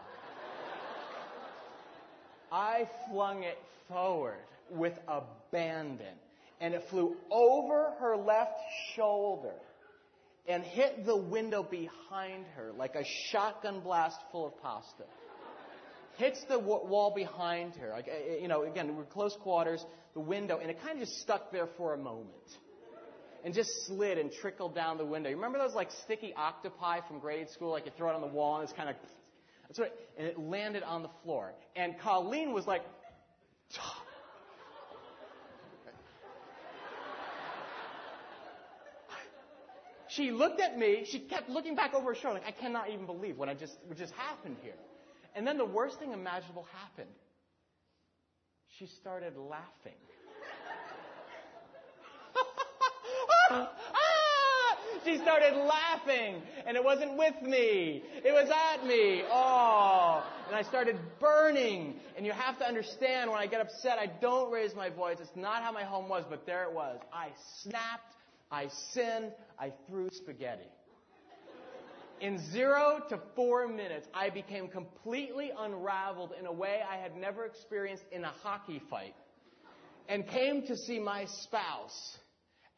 I 2.52 2.86
flung 3.10 3.44
it 3.44 3.58
forward 3.88 4.44
with 4.70 4.92
abandon, 5.08 6.14
and 6.60 6.74
it 6.74 6.84
flew 6.90 7.16
over 7.30 7.94
her 7.98 8.14
left 8.14 8.58
shoulder 8.94 9.54
and 10.46 10.62
hit 10.62 11.06
the 11.06 11.16
window 11.16 11.62
behind 11.62 12.44
her 12.56 12.72
like 12.76 12.94
a 12.94 13.04
shotgun 13.30 13.80
blast 13.80 14.18
full 14.30 14.46
of 14.46 14.62
pasta. 14.62 15.04
Hits 16.18 16.44
the 16.46 16.58
wall 16.58 17.10
behind 17.14 17.74
her. 17.76 17.88
Like, 17.88 18.06
eh, 18.06 18.42
you 18.42 18.48
know, 18.48 18.64
again, 18.64 18.96
we're 18.96 19.04
close 19.04 19.34
quarters, 19.42 19.82
the 20.12 20.20
window, 20.20 20.58
and 20.58 20.70
it 20.70 20.78
kind 20.82 21.00
of 21.00 21.08
just 21.08 21.20
stuck 21.20 21.50
there 21.52 21.68
for 21.78 21.94
a 21.94 21.96
moment. 21.96 22.28
And 23.44 23.54
just 23.54 23.70
slid 23.86 24.18
and 24.18 24.30
trickled 24.30 24.74
down 24.74 24.98
the 24.98 25.06
window. 25.06 25.30
You 25.30 25.36
remember 25.36 25.58
those 25.58 25.74
like 25.74 25.88
sticky 26.04 26.34
octopi 26.34 27.00
from 27.08 27.18
grade 27.18 27.48
school? 27.48 27.70
Like 27.70 27.86
you 27.86 27.92
throw 27.96 28.10
it 28.10 28.14
on 28.14 28.20
the 28.20 28.26
wall 28.26 28.60
and 28.60 28.64
it's 28.68 28.76
kind 28.76 28.90
of, 28.90 28.96
that's 29.72 29.80
right, 29.80 29.92
and 30.18 30.26
it 30.28 30.38
landed 30.38 30.82
on 30.82 31.02
the 31.02 31.08
floor. 31.24 31.54
And 31.76 31.98
Colleen 31.98 32.52
was 32.52 32.66
like, 32.66 32.82
She 40.08 40.30
looked 40.30 40.60
at 40.60 40.78
me. 40.78 41.06
She 41.06 41.20
kept 41.20 41.48
looking 41.48 41.74
back 41.74 41.94
over 41.94 42.10
her 42.10 42.14
shoulder, 42.14 42.40
like, 42.40 42.46
I 42.46 42.50
cannot 42.50 42.90
even 42.90 43.06
believe 43.06 43.38
what 43.38 43.48
I 43.48 43.54
just 43.54 43.78
what 43.86 43.96
just 43.96 44.12
happened 44.12 44.58
here. 44.60 44.74
And 45.34 45.46
then 45.46 45.56
the 45.56 45.64
worst 45.64 45.98
thing 45.98 46.12
imaginable 46.12 46.66
happened. 46.82 47.08
She 48.78 48.84
started 48.84 49.38
laughing. 49.38 49.96
she 55.04 55.18
started 55.18 55.54
laughing, 55.56 56.42
and 56.66 56.76
it 56.76 56.84
wasn't 56.84 57.16
with 57.16 57.40
me. 57.42 58.02
It 58.24 58.32
was 58.32 58.48
at 58.50 58.86
me. 58.86 59.22
Oh, 59.30 60.24
and 60.46 60.56
I 60.56 60.62
started 60.62 60.96
burning. 61.20 61.94
And 62.16 62.26
you 62.26 62.32
have 62.32 62.58
to 62.58 62.66
understand, 62.66 63.30
when 63.30 63.40
I 63.40 63.46
get 63.46 63.60
upset, 63.60 63.98
I 63.98 64.06
don't 64.06 64.52
raise 64.52 64.74
my 64.74 64.90
voice. 64.90 65.16
It's 65.20 65.36
not 65.36 65.62
how 65.62 65.72
my 65.72 65.84
home 65.84 66.08
was, 66.08 66.24
but 66.28 66.46
there 66.46 66.64
it 66.64 66.72
was. 66.72 66.98
I 67.12 67.28
snapped. 67.62 68.14
I 68.50 68.68
sinned. 68.92 69.32
I 69.58 69.72
threw 69.88 70.08
spaghetti. 70.10 70.68
In 72.20 72.38
zero 72.52 73.02
to 73.08 73.18
four 73.34 73.66
minutes, 73.66 74.06
I 74.14 74.30
became 74.30 74.68
completely 74.68 75.50
unraveled 75.58 76.32
in 76.38 76.46
a 76.46 76.52
way 76.52 76.80
I 76.88 76.96
had 76.98 77.16
never 77.16 77.44
experienced 77.44 78.04
in 78.12 78.22
a 78.22 78.32
hockey 78.44 78.80
fight 78.88 79.14
and 80.08 80.28
came 80.28 80.66
to 80.68 80.76
see 80.76 81.00
my 81.00 81.24
spouse 81.24 82.18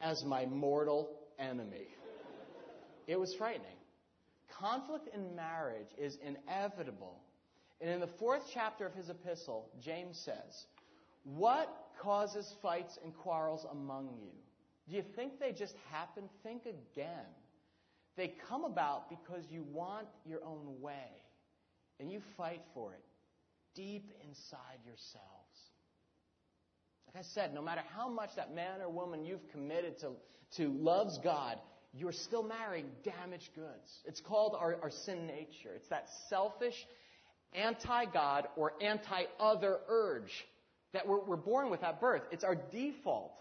as 0.01 0.25
my 0.25 0.47
mortal 0.47 1.11
enemy. 1.39 1.89
It 3.07 3.19
was 3.19 3.35
frightening. 3.35 3.77
Conflict 4.51 5.09
in 5.15 5.35
marriage 5.35 5.89
is 5.99 6.19
inevitable. 6.25 7.21
And 7.81 7.91
in 7.91 8.01
the 8.01 8.07
fourth 8.07 8.43
chapter 8.53 8.87
of 8.87 8.95
his 8.95 9.11
epistle, 9.11 9.69
James 9.81 10.19
says, 10.19 10.67
What 11.25 11.69
causes 12.01 12.55
fights 12.63 12.99
and 13.03 13.15
quarrels 13.15 13.67
among 13.71 14.09
you? 14.21 14.31
Do 14.89 14.97
you 14.97 15.03
think 15.17 15.41
they 15.41 15.53
just 15.53 15.75
happen? 15.91 16.25
Think 16.43 16.63
again. 16.67 17.27
They 18.17 18.35
come 18.49 18.65
about 18.65 19.11
because 19.11 19.45
you 19.51 19.65
want 19.73 20.07
your 20.25 20.45
own 20.45 20.81
way 20.81 21.11
and 21.99 22.13
you 22.13 22.21
fight 22.37 22.61
for 22.75 22.93
it 22.93 23.03
deep 23.75 24.13
inside 24.27 24.79
yourselves. 24.85 25.25
Like 27.07 27.25
I 27.25 27.27
said, 27.35 27.55
no 27.55 27.63
matter 27.63 27.83
how 27.95 28.09
much 28.09 28.31
that 28.37 28.55
man 28.55 28.81
or 28.81 28.89
woman 28.89 29.25
you've 29.25 29.49
committed 29.51 29.99
to, 30.01 30.13
to 30.57 30.69
loves 30.69 31.19
God, 31.19 31.59
you're 31.97 32.13
still 32.13 32.43
marrying 32.43 32.87
damaged 33.05 33.51
goods. 33.55 34.03
It's 34.05 34.21
called 34.21 34.57
our, 34.59 34.77
our 34.83 34.91
sin 34.91 35.27
nature. 35.27 35.75
It's 35.77 35.89
that 35.89 36.07
selfish, 36.29 36.75
anti 37.53 38.07
God 38.07 38.49
or 38.57 38.73
anti 38.81 39.25
other 39.39 39.79
urge 39.89 40.33
that 40.93 41.07
we're, 41.07 41.25
we're 41.25 41.37
born 41.37 41.71
with 41.71 41.83
at 41.83 42.01
birth. 42.01 42.23
It's 42.33 42.45
our 42.45 42.57
default 42.57 43.33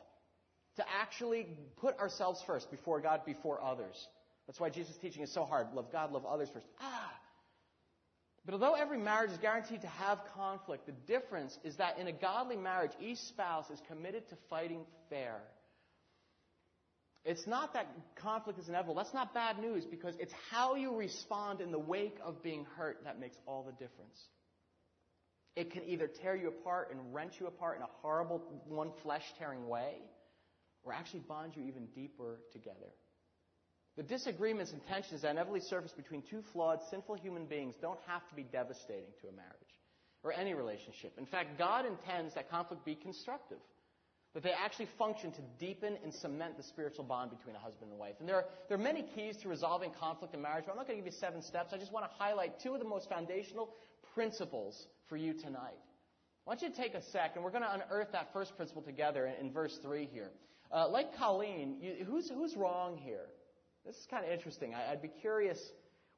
to 0.78 0.84
actually 1.02 1.48
put 1.78 1.98
ourselves 2.00 2.42
first 2.46 2.70
before 2.70 3.00
God, 3.00 3.22
before 3.26 3.64
others. 3.64 4.08
That's 4.48 4.60
why 4.60 4.70
Jesus' 4.70 4.98
teaching 5.02 5.24
is 5.24 5.32
so 5.32 5.46
hard. 5.46 5.68
Love 5.74 5.92
God, 5.92 6.12
love 6.12 6.26
others 6.26 6.50
first. 6.54 6.66
Ah! 6.82 7.12
But 8.46 8.54
although 8.54 8.74
every 8.74 8.98
marriage 8.98 9.32
is 9.32 9.38
guaranteed 9.38 9.82
to 9.82 9.88
have 9.88 10.20
conflict, 10.36 10.86
the 10.86 10.92
difference 10.92 11.58
is 11.64 11.78
that 11.78 11.98
in 11.98 12.08
a 12.08 12.12
godly 12.12 12.58
marriage, 12.58 12.92
each 13.00 13.20
spouse 13.20 13.70
is 13.70 13.80
committed 13.88 14.28
to 14.30 14.36
fighting 14.50 14.86
fair. 15.10 15.42
It's 17.26 17.48
not 17.48 17.74
that 17.74 17.88
conflict 18.16 18.60
is 18.60 18.68
inevitable. 18.68 18.96
That's 18.96 19.14
not 19.14 19.34
bad 19.34 19.58
news 19.60 19.86
because 19.86 20.16
it's 20.20 20.34
how 20.52 20.76
you 20.76 20.94
respond 20.96 21.62
in 21.62 21.72
the 21.72 21.80
wake 21.80 22.18
of 22.24 22.44
being 22.44 22.66
hurt 22.78 23.02
that 23.06 23.20
makes 23.20 23.38
all 23.46 23.64
the 23.64 23.72
difference. 23.72 24.20
It 25.56 25.72
can 25.72 25.84
either 25.86 26.08
tear 26.08 26.36
you 26.36 26.50
apart 26.50 26.90
and 26.92 27.14
wrench 27.14 27.34
you 27.40 27.48
apart 27.48 27.78
in 27.78 27.84
a 27.84 27.90
horrible, 28.02 28.42
one 28.68 28.92
flesh 29.04 29.24
tearing 29.40 29.68
way, 29.68 29.94
or 30.84 30.92
actually 30.92 31.22
bond 31.22 31.54
you 31.56 31.64
even 31.64 31.86
deeper 31.96 32.40
together. 32.52 32.92
The 33.96 34.04
disagreements 34.04 34.72
and 34.72 34.82
tensions 34.88 35.22
that 35.22 35.32
inevitably 35.32 35.62
surface 35.62 35.92
between 35.92 36.24
two 36.30 36.42
flawed, 36.52 36.80
sinful 36.90 37.16
human 37.16 37.46
beings 37.46 37.76
don't 37.80 38.00
have 38.08 38.28
to 38.30 38.36
be 38.36 38.44
devastating 38.44 39.14
to 39.22 39.28
a 39.28 39.32
marriage 39.32 39.54
or 40.24 40.34
any 40.34 40.56
relationship. 40.56 41.14
In 41.18 41.28
fact, 41.28 41.60
God 41.60 41.86
intends 41.86 42.34
that 42.34 42.50
conflict 42.50 42.84
be 42.84 42.96
constructive, 42.96 43.60
that 44.34 44.42
they 44.42 44.52
actually 44.52 44.88
function 44.98 45.32
to 45.32 45.42
deepen 45.60 45.98
and 46.04 46.14
cement 46.14 46.58
the 46.58 46.64
spiritual 46.64 47.04
bond 47.04 47.30
between 47.30 47.56
a 47.56 47.60
husband 47.60 47.92
and 47.92 48.00
wife. 48.00 48.16
And 48.20 48.28
there 48.28 48.38
are, 48.38 48.46
there 48.68 48.78
are 48.78 48.82
many 48.82 49.04
keys 49.16 49.38
to 49.38 49.50
resolving 49.50 49.92
conflict 50.00 50.34
in 50.34 50.42
marriage, 50.42 50.66
but 50.66 50.72
I'm 50.72 50.78
not 50.78 50.88
going 50.88 50.98
to 50.98 51.04
give 51.04 51.14
you 51.14 51.20
seven 51.20 51.42
steps. 51.42 51.72
I 51.72 51.78
just 51.78 51.92
want 51.92 52.10
to 52.10 52.12
highlight 52.18 52.60
two 52.60 52.74
of 52.74 52.80
the 52.80 52.88
most 52.88 53.08
foundational 53.10 53.70
principles 54.16 54.88
for 55.08 55.18
you 55.18 55.34
tonight. 55.34 55.78
I 56.46 56.50
want 56.50 56.62
you 56.62 56.70
to 56.70 56.76
take 56.76 56.96
a 56.96 57.02
sec, 57.12 57.34
and 57.36 57.44
we're 57.44 57.52
going 57.52 57.64
to 57.64 57.74
unearth 57.74 58.12
that 58.12 58.34
first 58.34 58.56
principle 58.58 58.82
together 58.82 59.28
in, 59.28 59.48
in 59.48 59.54
verse 59.54 59.78
3 59.84 60.10
here. 60.12 60.32
Uh, 60.72 60.88
like 60.90 61.16
Colleen, 61.16 61.78
you, 61.80 62.04
who's, 62.04 62.30
who's 62.30 62.56
wrong 62.58 62.98
here? 62.98 63.28
This 63.86 63.96
is 63.96 64.08
kind 64.10 64.26
of 64.26 64.32
interesting. 64.32 64.74
I, 64.74 64.92
would 64.92 65.02
be 65.02 65.12
curious. 65.22 65.60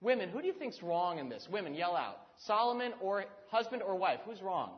Women, 0.02 0.30
who 0.30 0.42
do 0.42 0.48
you 0.48 0.54
think's 0.54 0.82
wrong 0.82 1.20
in 1.20 1.30
this? 1.30 1.48
Women, 1.52 1.74
yell 1.74 1.96
out. 1.96 2.18
Solomon 2.46 2.94
or 3.02 3.26
husband 3.50 3.82
or 3.82 3.96
wife? 3.96 4.20
Who's 4.26 4.42
wrong? 4.42 4.72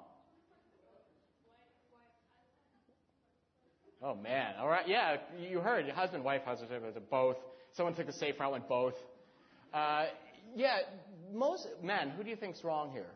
Oh 4.02 4.16
man. 4.16 4.54
All 4.60 4.68
right. 4.68 4.88
Yeah, 4.88 5.18
you 5.40 5.60
heard 5.60 5.90
husband, 5.90 6.24
wife, 6.24 6.44
husband, 6.44 6.70
wife, 6.72 6.94
both. 7.10 7.38
Someone 7.74 7.96
took 7.96 8.06
the 8.06 8.14
safe 8.14 8.40
route, 8.40 8.52
went 8.52 8.68
both. 8.68 8.94
Uh, 9.74 10.06
yeah, 10.56 10.78
most 11.34 11.68
men. 11.84 12.12
Who 12.12 12.24
do 12.24 12.30
you 12.30 12.36
think's 12.36 12.64
wrong 12.64 12.92
here? 12.92 13.10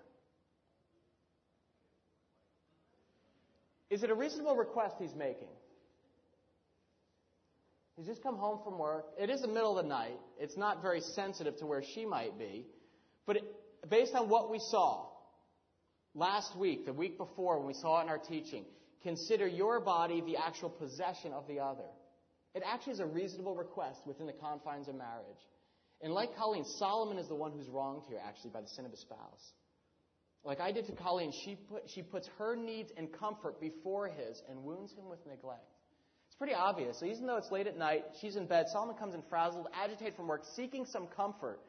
Is 3.89 4.03
it 4.03 4.09
a 4.09 4.15
reasonable 4.15 4.55
request 4.55 4.95
he's 4.99 5.13
making? 5.15 5.49
He's 7.97 8.07
just 8.07 8.23
come 8.23 8.37
home 8.37 8.59
from 8.63 8.79
work. 8.79 9.05
It 9.19 9.29
is 9.29 9.41
the 9.41 9.47
middle 9.47 9.77
of 9.77 9.83
the 9.83 9.89
night. 9.89 10.17
It's 10.39 10.57
not 10.57 10.81
very 10.81 11.01
sensitive 11.01 11.57
to 11.57 11.65
where 11.65 11.83
she 11.93 12.05
might 12.05 12.39
be. 12.39 12.65
But 13.27 13.37
it, 13.37 13.43
based 13.89 14.15
on 14.15 14.29
what 14.29 14.49
we 14.49 14.59
saw 14.59 15.07
last 16.15 16.57
week, 16.57 16.85
the 16.85 16.93
week 16.93 17.17
before, 17.17 17.59
when 17.59 17.67
we 17.67 17.73
saw 17.73 17.99
it 17.99 18.03
in 18.03 18.09
our 18.09 18.17
teaching, 18.17 18.65
consider 19.03 19.47
your 19.47 19.79
body 19.79 20.21
the 20.21 20.37
actual 20.37 20.69
possession 20.69 21.33
of 21.33 21.47
the 21.47 21.59
other. 21.59 21.89
It 22.53 22.63
actually 22.65 22.93
is 22.93 22.99
a 22.99 23.05
reasonable 23.05 23.55
request 23.55 24.01
within 24.05 24.27
the 24.27 24.33
confines 24.33 24.87
of 24.87 24.95
marriage. 24.95 25.39
And 26.01 26.13
like 26.13 26.35
Colleen, 26.35 26.65
Solomon 26.65 27.17
is 27.17 27.27
the 27.27 27.35
one 27.35 27.51
who's 27.51 27.69
wronged 27.69 28.03
here, 28.07 28.19
actually, 28.25 28.51
by 28.51 28.61
the 28.61 28.67
sin 28.67 28.85
of 28.85 28.91
his 28.91 28.99
spouse. 29.01 29.53
Like 30.43 30.59
I 30.59 30.71
did 30.71 30.87
to 30.87 30.93
Colleen, 30.93 31.31
she, 31.45 31.55
put, 31.55 31.83
she 31.87 32.01
puts 32.01 32.27
her 32.39 32.55
needs 32.55 32.91
and 32.97 33.11
comfort 33.13 33.61
before 33.61 34.07
his 34.07 34.41
and 34.49 34.63
wounds 34.63 34.91
him 34.93 35.07
with 35.07 35.19
neglect 35.27 35.63
It's 36.27 36.35
pretty 36.35 36.55
obvious. 36.55 36.99
So 36.99 37.05
even 37.05 37.27
though 37.27 37.37
it's 37.37 37.51
late 37.51 37.67
at 37.67 37.77
night, 37.77 38.05
she's 38.19 38.35
in 38.35 38.47
bed. 38.47 38.65
Solomon 38.69 38.95
comes 38.95 39.13
in 39.13 39.21
frazzled, 39.29 39.67
agitated 39.73 40.15
from 40.15 40.27
work, 40.27 40.43
seeking 40.55 40.85
some 40.85 41.07
comfort. 41.15 41.59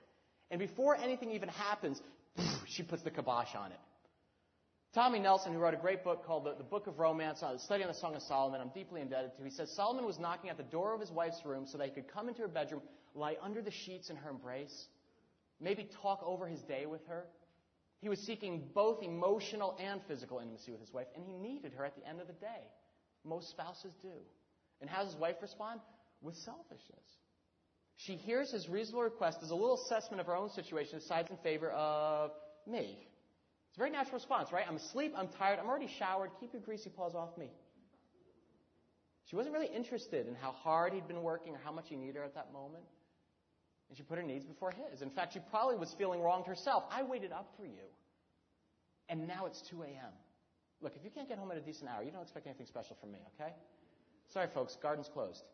And 0.50 0.58
before 0.58 0.96
anything 0.96 1.30
even 1.32 1.50
happens, 1.50 2.00
she 2.66 2.82
puts 2.82 3.02
the 3.02 3.10
kibosh 3.10 3.54
on 3.54 3.72
it. 3.72 3.78
Tommy 4.94 5.18
Nelson, 5.18 5.54
who 5.54 5.58
wrote 5.58 5.72
a 5.72 5.78
great 5.78 6.04
book 6.04 6.26
called 6.26 6.44
The, 6.44 6.54
the 6.54 6.64
Book 6.64 6.86
of 6.86 6.98
Romance, 6.98 7.42
uh, 7.42 7.56
study 7.56 7.82
on 7.82 7.88
the 7.88 7.94
Song 7.94 8.14
of 8.14 8.20
Solomon, 8.20 8.60
I'm 8.60 8.68
deeply 8.74 9.00
indebted 9.00 9.34
to. 9.38 9.42
He 9.42 9.48
says 9.48 9.70
Solomon 9.74 10.04
was 10.04 10.18
knocking 10.18 10.50
at 10.50 10.58
the 10.58 10.64
door 10.64 10.92
of 10.92 11.00
his 11.00 11.10
wife's 11.10 11.40
room 11.46 11.66
so 11.66 11.78
that 11.78 11.88
he 11.88 11.94
could 11.94 12.12
come 12.12 12.28
into 12.28 12.42
her 12.42 12.48
bedroom, 12.48 12.82
lie 13.14 13.36
under 13.40 13.62
the 13.62 13.70
sheets 13.70 14.10
in 14.10 14.16
her 14.16 14.28
embrace, 14.28 14.88
maybe 15.60 15.88
talk 16.02 16.22
over 16.22 16.46
his 16.46 16.60
day 16.60 16.84
with 16.84 17.00
her. 17.06 17.24
He 18.02 18.10
was 18.10 18.18
seeking 18.18 18.68
both 18.74 19.02
emotional 19.02 19.78
and 19.80 20.02
physical 20.06 20.40
intimacy 20.40 20.72
with 20.72 20.80
his 20.80 20.92
wife, 20.92 21.06
and 21.16 21.24
he 21.24 21.32
needed 21.32 21.72
her 21.72 21.86
at 21.86 21.96
the 21.96 22.06
end 22.06 22.20
of 22.20 22.26
the 22.26 22.34
day. 22.34 22.68
Most 23.24 23.48
spouses 23.48 23.94
do. 24.02 24.08
And 24.82 24.90
how 24.90 25.04
does 25.04 25.12
his 25.12 25.20
wife 25.20 25.36
respond? 25.40 25.80
With 26.20 26.34
selfishness. 26.34 27.06
She 27.96 28.16
hears 28.16 28.50
his 28.50 28.68
reasonable 28.68 29.04
request, 29.04 29.40
does 29.40 29.50
a 29.50 29.54
little 29.54 29.80
assessment 29.86 30.20
of 30.20 30.26
her 30.26 30.36
own 30.36 30.50
situation, 30.50 30.98
decides 30.98 31.30
in 31.30 31.38
favor 31.38 31.70
of 31.70 32.32
me. 32.66 32.98
It's 33.72 33.78
a 33.78 33.80
very 33.80 33.90
natural 33.90 34.16
response, 34.16 34.52
right? 34.52 34.66
I'm 34.68 34.76
asleep, 34.76 35.14
I'm 35.16 35.28
tired, 35.28 35.58
I'm 35.58 35.66
already 35.66 35.88
showered, 35.98 36.28
keep 36.38 36.52
your 36.52 36.60
greasy 36.60 36.90
paws 36.90 37.14
off 37.14 37.38
me. 37.38 37.48
She 39.30 39.34
wasn't 39.34 39.54
really 39.54 39.70
interested 39.74 40.28
in 40.28 40.34
how 40.34 40.52
hard 40.52 40.92
he'd 40.92 41.08
been 41.08 41.22
working 41.22 41.54
or 41.54 41.60
how 41.64 41.72
much 41.72 41.86
he 41.88 41.96
needed 41.96 42.16
her 42.16 42.22
at 42.22 42.34
that 42.34 42.52
moment. 42.52 42.84
And 43.88 43.96
she 43.96 44.02
put 44.02 44.18
her 44.18 44.22
needs 44.22 44.44
before 44.44 44.72
his. 44.72 45.00
In 45.00 45.08
fact, 45.08 45.32
she 45.32 45.40
probably 45.48 45.76
was 45.76 45.94
feeling 45.96 46.20
wronged 46.20 46.44
herself. 46.44 46.84
I 46.90 47.02
waited 47.02 47.32
up 47.32 47.48
for 47.56 47.64
you. 47.64 47.88
And 49.08 49.26
now 49.26 49.46
it's 49.46 49.62
2 49.70 49.84
a.m. 49.84 50.12
Look, 50.82 50.92
if 50.94 51.02
you 51.02 51.10
can't 51.10 51.26
get 51.26 51.38
home 51.38 51.50
at 51.50 51.56
a 51.56 51.62
decent 51.62 51.88
hour, 51.88 52.02
you 52.02 52.10
don't 52.10 52.20
expect 52.20 52.46
anything 52.46 52.66
special 52.66 52.94
from 53.00 53.10
me, 53.10 53.20
okay? 53.40 53.54
Sorry, 54.34 54.48
folks, 54.52 54.76
garden's 54.82 55.08
closed. 55.08 55.44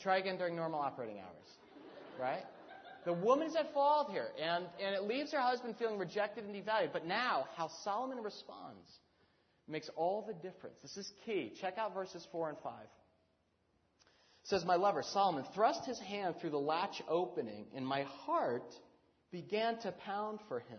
Try 0.00 0.18
again 0.18 0.36
during 0.36 0.54
normal 0.54 0.80
operating 0.80 1.16
hours, 1.18 1.56
right? 2.20 2.44
The 3.04 3.12
woman's 3.12 3.56
at 3.56 3.72
fault 3.74 4.10
here, 4.10 4.28
and, 4.40 4.64
and 4.80 4.94
it 4.94 5.02
leaves 5.04 5.32
her 5.32 5.40
husband 5.40 5.76
feeling 5.76 5.98
rejected 5.98 6.44
and 6.44 6.54
devalued. 6.54 6.92
But 6.92 7.06
now, 7.06 7.46
how 7.56 7.68
Solomon 7.82 8.22
responds 8.22 8.88
makes 9.66 9.88
all 9.96 10.24
the 10.26 10.34
difference. 10.34 10.76
This 10.82 10.96
is 10.96 11.12
key. 11.24 11.52
Check 11.60 11.78
out 11.78 11.94
verses 11.94 12.26
4 12.30 12.50
and 12.50 12.58
5. 12.62 12.72
It 12.82 14.48
says, 14.48 14.64
My 14.64 14.76
lover, 14.76 15.02
Solomon, 15.02 15.44
thrust 15.54 15.84
his 15.84 15.98
hand 15.98 16.36
through 16.40 16.50
the 16.50 16.58
latch 16.58 17.02
opening, 17.08 17.66
and 17.74 17.86
my 17.86 18.02
heart 18.02 18.74
began 19.30 19.78
to 19.80 19.92
pound 19.92 20.40
for 20.48 20.60
him. 20.60 20.78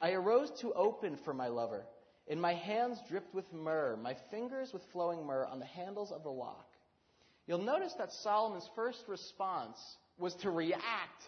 I 0.00 0.12
arose 0.12 0.50
to 0.60 0.72
open 0.72 1.18
for 1.24 1.34
my 1.34 1.48
lover, 1.48 1.84
and 2.28 2.40
my 2.40 2.54
hands 2.54 2.98
dripped 3.08 3.34
with 3.34 3.52
myrrh, 3.52 3.96
my 3.96 4.16
fingers 4.30 4.72
with 4.72 4.82
flowing 4.92 5.26
myrrh 5.26 5.46
on 5.46 5.58
the 5.58 5.66
handles 5.66 6.12
of 6.12 6.22
the 6.22 6.30
lock. 6.30 6.66
You'll 7.46 7.58
notice 7.58 7.92
that 7.98 8.12
Solomon's 8.12 8.68
first 8.74 9.02
response 9.08 9.78
was 10.20 10.34
to 10.36 10.50
react 10.50 11.22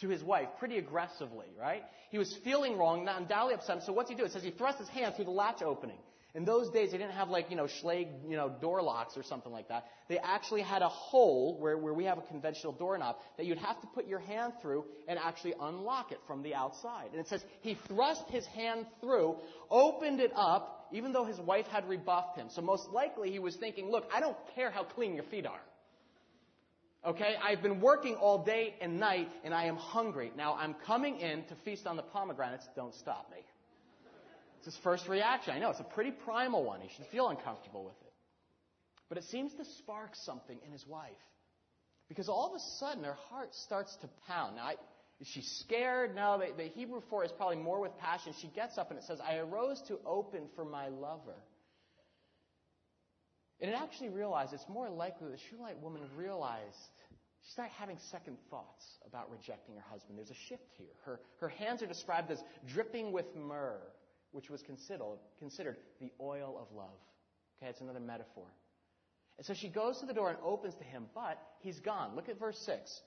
to 0.00 0.08
his 0.08 0.22
wife 0.22 0.48
pretty 0.58 0.78
aggressively, 0.78 1.46
right? 1.58 1.82
He 2.10 2.18
was 2.18 2.34
feeling 2.44 2.76
wrong, 2.76 3.08
undoubtedly 3.08 3.54
upset. 3.54 3.82
So 3.84 3.92
what's 3.92 4.10
he 4.10 4.16
do? 4.16 4.24
It 4.24 4.32
says 4.32 4.42
he 4.42 4.50
thrust 4.50 4.78
his 4.78 4.88
hand 4.88 5.14
through 5.16 5.24
the 5.26 5.30
latch 5.30 5.62
opening. 5.62 5.98
In 6.34 6.44
those 6.44 6.68
days, 6.68 6.90
they 6.90 6.98
didn't 6.98 7.14
have 7.14 7.30
like, 7.30 7.48
you 7.48 7.56
know, 7.56 7.64
Schlage, 7.64 8.10
you 8.28 8.36
know, 8.36 8.50
door 8.60 8.82
locks 8.82 9.16
or 9.16 9.22
something 9.22 9.50
like 9.50 9.68
that. 9.68 9.86
They 10.10 10.18
actually 10.18 10.60
had 10.60 10.82
a 10.82 10.88
hole 10.88 11.58
where, 11.58 11.78
where 11.78 11.94
we 11.94 12.04
have 12.04 12.18
a 12.18 12.22
conventional 12.22 12.74
doorknob 12.74 13.16
that 13.38 13.46
you'd 13.46 13.56
have 13.56 13.80
to 13.80 13.86
put 13.86 14.06
your 14.06 14.18
hand 14.18 14.52
through 14.60 14.84
and 15.08 15.18
actually 15.18 15.54
unlock 15.58 16.12
it 16.12 16.18
from 16.26 16.42
the 16.42 16.54
outside. 16.54 17.08
And 17.12 17.20
it 17.20 17.26
says 17.26 17.42
he 17.62 17.78
thrust 17.88 18.24
his 18.28 18.44
hand 18.48 18.84
through, 19.00 19.36
opened 19.70 20.20
it 20.20 20.30
up, 20.36 20.88
even 20.92 21.14
though 21.14 21.24
his 21.24 21.40
wife 21.40 21.68
had 21.68 21.88
rebuffed 21.88 22.36
him. 22.36 22.48
So 22.50 22.60
most 22.60 22.90
likely 22.90 23.30
he 23.30 23.38
was 23.38 23.56
thinking, 23.56 23.90
look, 23.90 24.04
I 24.14 24.20
don't 24.20 24.36
care 24.54 24.70
how 24.70 24.84
clean 24.84 25.14
your 25.14 25.24
feet 25.24 25.46
are. 25.46 25.62
Okay, 27.06 27.36
I've 27.40 27.62
been 27.62 27.80
working 27.80 28.16
all 28.16 28.44
day 28.44 28.74
and 28.80 28.98
night 28.98 29.28
and 29.44 29.54
I 29.54 29.66
am 29.66 29.76
hungry. 29.76 30.32
Now 30.36 30.56
I'm 30.56 30.74
coming 30.74 31.20
in 31.20 31.44
to 31.44 31.54
feast 31.64 31.86
on 31.86 31.96
the 31.96 32.02
pomegranates. 32.02 32.66
Don't 32.74 32.94
stop 32.96 33.30
me. 33.30 33.38
It's 34.56 34.74
his 34.74 34.76
first 34.82 35.06
reaction. 35.06 35.54
I 35.54 35.60
know 35.60 35.70
it's 35.70 35.78
a 35.78 35.84
pretty 35.84 36.10
primal 36.10 36.64
one. 36.64 36.80
He 36.80 36.88
should 36.96 37.06
feel 37.06 37.28
uncomfortable 37.28 37.84
with 37.84 37.94
it. 38.04 38.12
But 39.08 39.18
it 39.18 39.24
seems 39.24 39.54
to 39.54 39.64
spark 39.78 40.16
something 40.16 40.58
in 40.66 40.72
his 40.72 40.84
wife. 40.84 41.12
Because 42.08 42.28
all 42.28 42.48
of 42.48 42.56
a 42.56 42.64
sudden 42.80 43.04
her 43.04 43.16
heart 43.30 43.54
starts 43.54 43.94
to 44.00 44.08
pound. 44.26 44.56
Now, 44.56 44.64
I, 44.64 44.74
is 45.20 45.28
she 45.28 45.42
scared? 45.42 46.16
No, 46.16 46.40
the, 46.40 46.60
the 46.60 46.68
Hebrew 46.70 47.02
for 47.08 47.24
is 47.24 47.30
probably 47.30 47.58
more 47.58 47.80
with 47.80 47.96
passion. 47.98 48.34
She 48.40 48.48
gets 48.48 48.78
up 48.78 48.90
and 48.90 48.98
it 48.98 49.04
says, 49.04 49.20
I 49.20 49.36
arose 49.36 49.80
to 49.86 50.00
open 50.04 50.48
for 50.56 50.64
my 50.64 50.88
lover. 50.88 51.36
And 53.60 53.70
it 53.70 53.74
actually 53.74 54.10
realized 54.10 54.52
it's 54.52 54.68
more 54.68 54.88
likely 54.88 55.28
that 55.28 55.36
the 55.36 55.42
Shulamite 55.48 55.80
woman 55.80 56.02
realized 56.16 56.90
she 57.42 57.52
started 57.52 57.72
having 57.78 57.96
second 57.98 58.36
thoughts 58.50 58.84
about 59.06 59.30
rejecting 59.30 59.76
her 59.76 59.84
husband. 59.90 60.18
There's 60.18 60.30
a 60.30 60.34
shift 60.48 60.68
here. 60.76 60.92
Her, 61.04 61.20
her 61.40 61.48
hands 61.48 61.82
are 61.82 61.86
described 61.86 62.30
as 62.30 62.42
dripping 62.66 63.12
with 63.12 63.26
myrrh, 63.36 63.80
which 64.32 64.50
was 64.50 64.62
considered, 64.62 65.18
considered 65.38 65.76
the 66.00 66.10
oil 66.20 66.58
of 66.60 66.76
love. 66.76 66.98
Okay, 67.58 67.70
it's 67.70 67.80
another 67.80 68.00
metaphor. 68.00 68.46
And 69.38 69.46
so 69.46 69.54
she 69.54 69.68
goes 69.68 70.00
to 70.00 70.06
the 70.06 70.12
door 70.12 70.30
and 70.30 70.38
opens 70.42 70.74
to 70.76 70.84
him, 70.84 71.06
but 71.14 71.38
he's 71.60 71.78
gone. 71.80 72.14
Look 72.16 72.28
at 72.28 72.38
verse 72.38 72.58
6. 72.58 73.00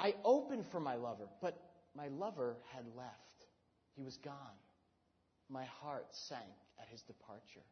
I 0.00 0.14
opened 0.24 0.64
for 0.70 0.80
my 0.80 0.94
lover, 0.94 1.28
but 1.40 1.60
my 1.94 2.08
lover 2.08 2.56
had 2.74 2.84
left. 2.96 3.46
He 3.94 4.02
was 4.02 4.16
gone. 4.16 4.34
My 5.48 5.64
heart 5.64 6.06
sank 6.12 6.40
at 6.80 6.88
his 6.88 7.02
departure. 7.02 7.66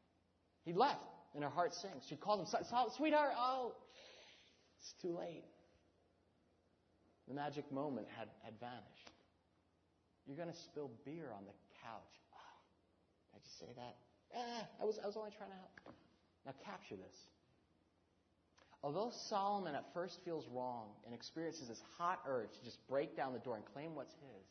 He 0.65 0.73
left 0.73 1.01
and 1.35 1.45
her 1.45 1.51
heart 1.51 1.75
sinks. 1.75 2.07
She 2.09 2.17
called 2.17 2.41
him, 2.41 2.47
Sweetheart, 2.97 3.33
oh, 3.37 3.73
it's 4.79 4.95
too 5.01 5.17
late. 5.17 5.45
The 7.29 7.35
magic 7.35 7.71
moment 7.71 8.07
had, 8.17 8.29
had 8.43 8.55
vanished. 8.59 9.11
You're 10.27 10.37
going 10.37 10.51
to 10.51 10.57
spill 10.57 10.91
beer 11.05 11.31
on 11.37 11.45
the 11.45 11.55
couch. 11.83 12.15
Oh, 12.35 12.57
did 13.33 13.37
I 13.37 13.39
just 13.45 13.59
say 13.59 13.73
that? 13.77 13.97
Ah, 14.35 14.83
I, 14.83 14.85
was, 14.85 14.99
I 15.03 15.07
was 15.07 15.17
only 15.17 15.31
trying 15.37 15.51
to 15.51 15.57
help. 15.57 15.95
Now 16.47 16.55
capture 16.65 16.97
this. 16.97 17.17
Although 18.83 19.11
Solomon 19.29 19.75
at 19.75 19.93
first 19.93 20.21
feels 20.25 20.47
wrong 20.49 20.89
and 21.05 21.15
experiences 21.15 21.69
this 21.69 21.83
hot 21.99 22.21
urge 22.27 22.51
to 22.59 22.65
just 22.65 22.79
break 22.89 23.17
down 23.17 23.33
the 23.33 23.39
door 23.39 23.57
and 23.57 23.65
claim 23.75 23.95
what's 23.95 24.15
his, 24.15 24.47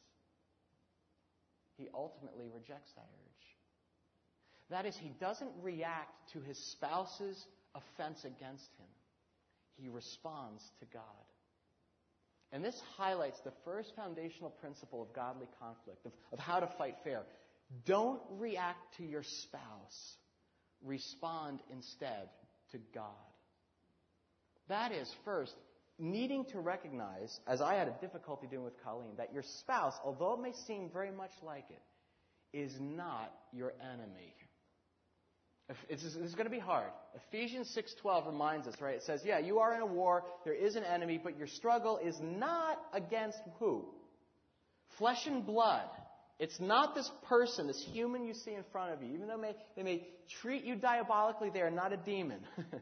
he 1.78 1.88
ultimately 1.94 2.46
rejects 2.54 2.92
that 2.94 3.08
urge. 3.10 3.29
That 4.70 4.86
is, 4.86 4.96
he 4.98 5.12
doesn't 5.20 5.52
react 5.62 6.32
to 6.34 6.42
his 6.42 6.58
spouse's 6.72 7.46
offense 7.74 8.20
against 8.24 8.70
him. 8.78 8.88
He 9.82 9.90
responds 9.90 10.62
to 10.80 10.86
God. 10.94 11.04
And 12.52 12.64
this 12.64 12.80
highlights 12.98 13.40
the 13.44 13.54
first 13.64 13.96
foundational 13.96 14.50
principle 14.50 15.02
of 15.02 15.14
godly 15.14 15.48
conflict, 15.60 16.06
of, 16.06 16.12
of 16.32 16.40
how 16.40 16.60
to 16.60 16.68
fight 16.78 16.96
fair. 17.04 17.24
Don't 17.86 18.22
react 18.32 18.98
to 18.98 19.04
your 19.04 19.24
spouse. 19.24 20.16
Respond 20.84 21.60
instead 21.72 22.30
to 22.72 22.80
God. 22.94 23.04
That 24.68 24.92
is, 24.92 25.12
first, 25.26 25.56
needing 26.00 26.46
to 26.46 26.60
recognize, 26.60 27.40
as 27.48 27.62
I 27.62 27.76
had 27.76 27.88
a 27.88 27.96
difficulty 28.02 28.48
doing 28.48 28.64
with 28.64 28.84
Colleen, 28.84 29.14
that 29.18 29.34
your 29.34 29.44
spouse, 29.44 29.94
although 30.04 30.34
it 30.34 30.42
may 30.42 30.54
seem 30.68 30.90
very 30.92 31.12
much 31.12 31.32
like 31.44 31.66
it, 31.70 32.58
is 32.58 32.74
not 32.80 33.32
your 33.52 33.74
enemy. 33.82 34.34
It's, 35.88 36.04
it's 36.04 36.34
going 36.34 36.46
to 36.46 36.52
be 36.52 36.60
hard. 36.60 36.90
Ephesians 37.28 37.78
6:12 37.78 38.26
reminds 38.28 38.68
us, 38.68 38.82
right? 38.82 38.96
It 38.96 39.04
says, 39.04 39.22
"Yeah, 39.24 39.38
you 39.38 39.60
are 39.60 39.76
in 39.76 39.82
a 39.82 39.86
war. 39.86 40.24
There 40.44 40.54
is 40.54 40.76
an 40.76 40.84
enemy, 40.84 41.20
but 41.24 41.38
your 41.38 41.48
struggle 41.48 41.98
is 41.98 42.20
not 42.20 42.80
against 42.92 43.40
who? 43.60 43.86
Flesh 44.98 45.28
and 45.28 45.46
blood. 45.46 45.88
It's 46.40 46.60
not 46.60 46.96
this 46.96 47.12
person, 47.28 47.68
this 47.68 47.86
human 47.92 48.24
you 48.24 48.34
see 48.34 48.54
in 48.54 48.64
front 48.72 48.94
of 48.94 49.04
you. 49.04 49.14
Even 49.14 49.28
though 49.28 49.38
may, 49.38 49.56
they 49.76 49.84
may 49.84 50.08
treat 50.42 50.64
you 50.64 50.76
diabolically, 50.76 51.50
they 51.50 51.62
are 51.62 51.70
not 51.70 51.92
a 51.92 51.98
demon. 51.98 52.40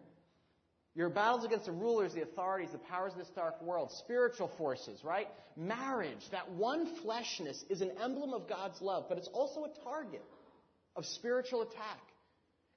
Your 0.95 1.09
battles 1.09 1.43
against 1.43 1.65
the 1.65 1.71
rulers, 1.71 2.13
the 2.13 2.21
authorities, 2.21 2.69
the 2.71 2.77
powers 2.77 3.13
of 3.13 3.19
this 3.19 3.29
dark 3.29 3.61
world, 3.61 3.91
spiritual 3.91 4.49
forces, 4.57 5.03
right? 5.03 5.27
Marriage, 5.55 6.27
that 6.31 6.51
one 6.51 6.87
fleshness 7.03 7.63
is 7.69 7.81
an 7.81 7.91
emblem 8.01 8.33
of 8.33 8.47
God's 8.47 8.81
love, 8.81 9.05
but 9.09 9.17
it's 9.17 9.27
also 9.27 9.65
a 9.65 9.83
target 9.83 10.23
of 10.95 11.05
spiritual 11.05 11.63
attack. 11.63 11.99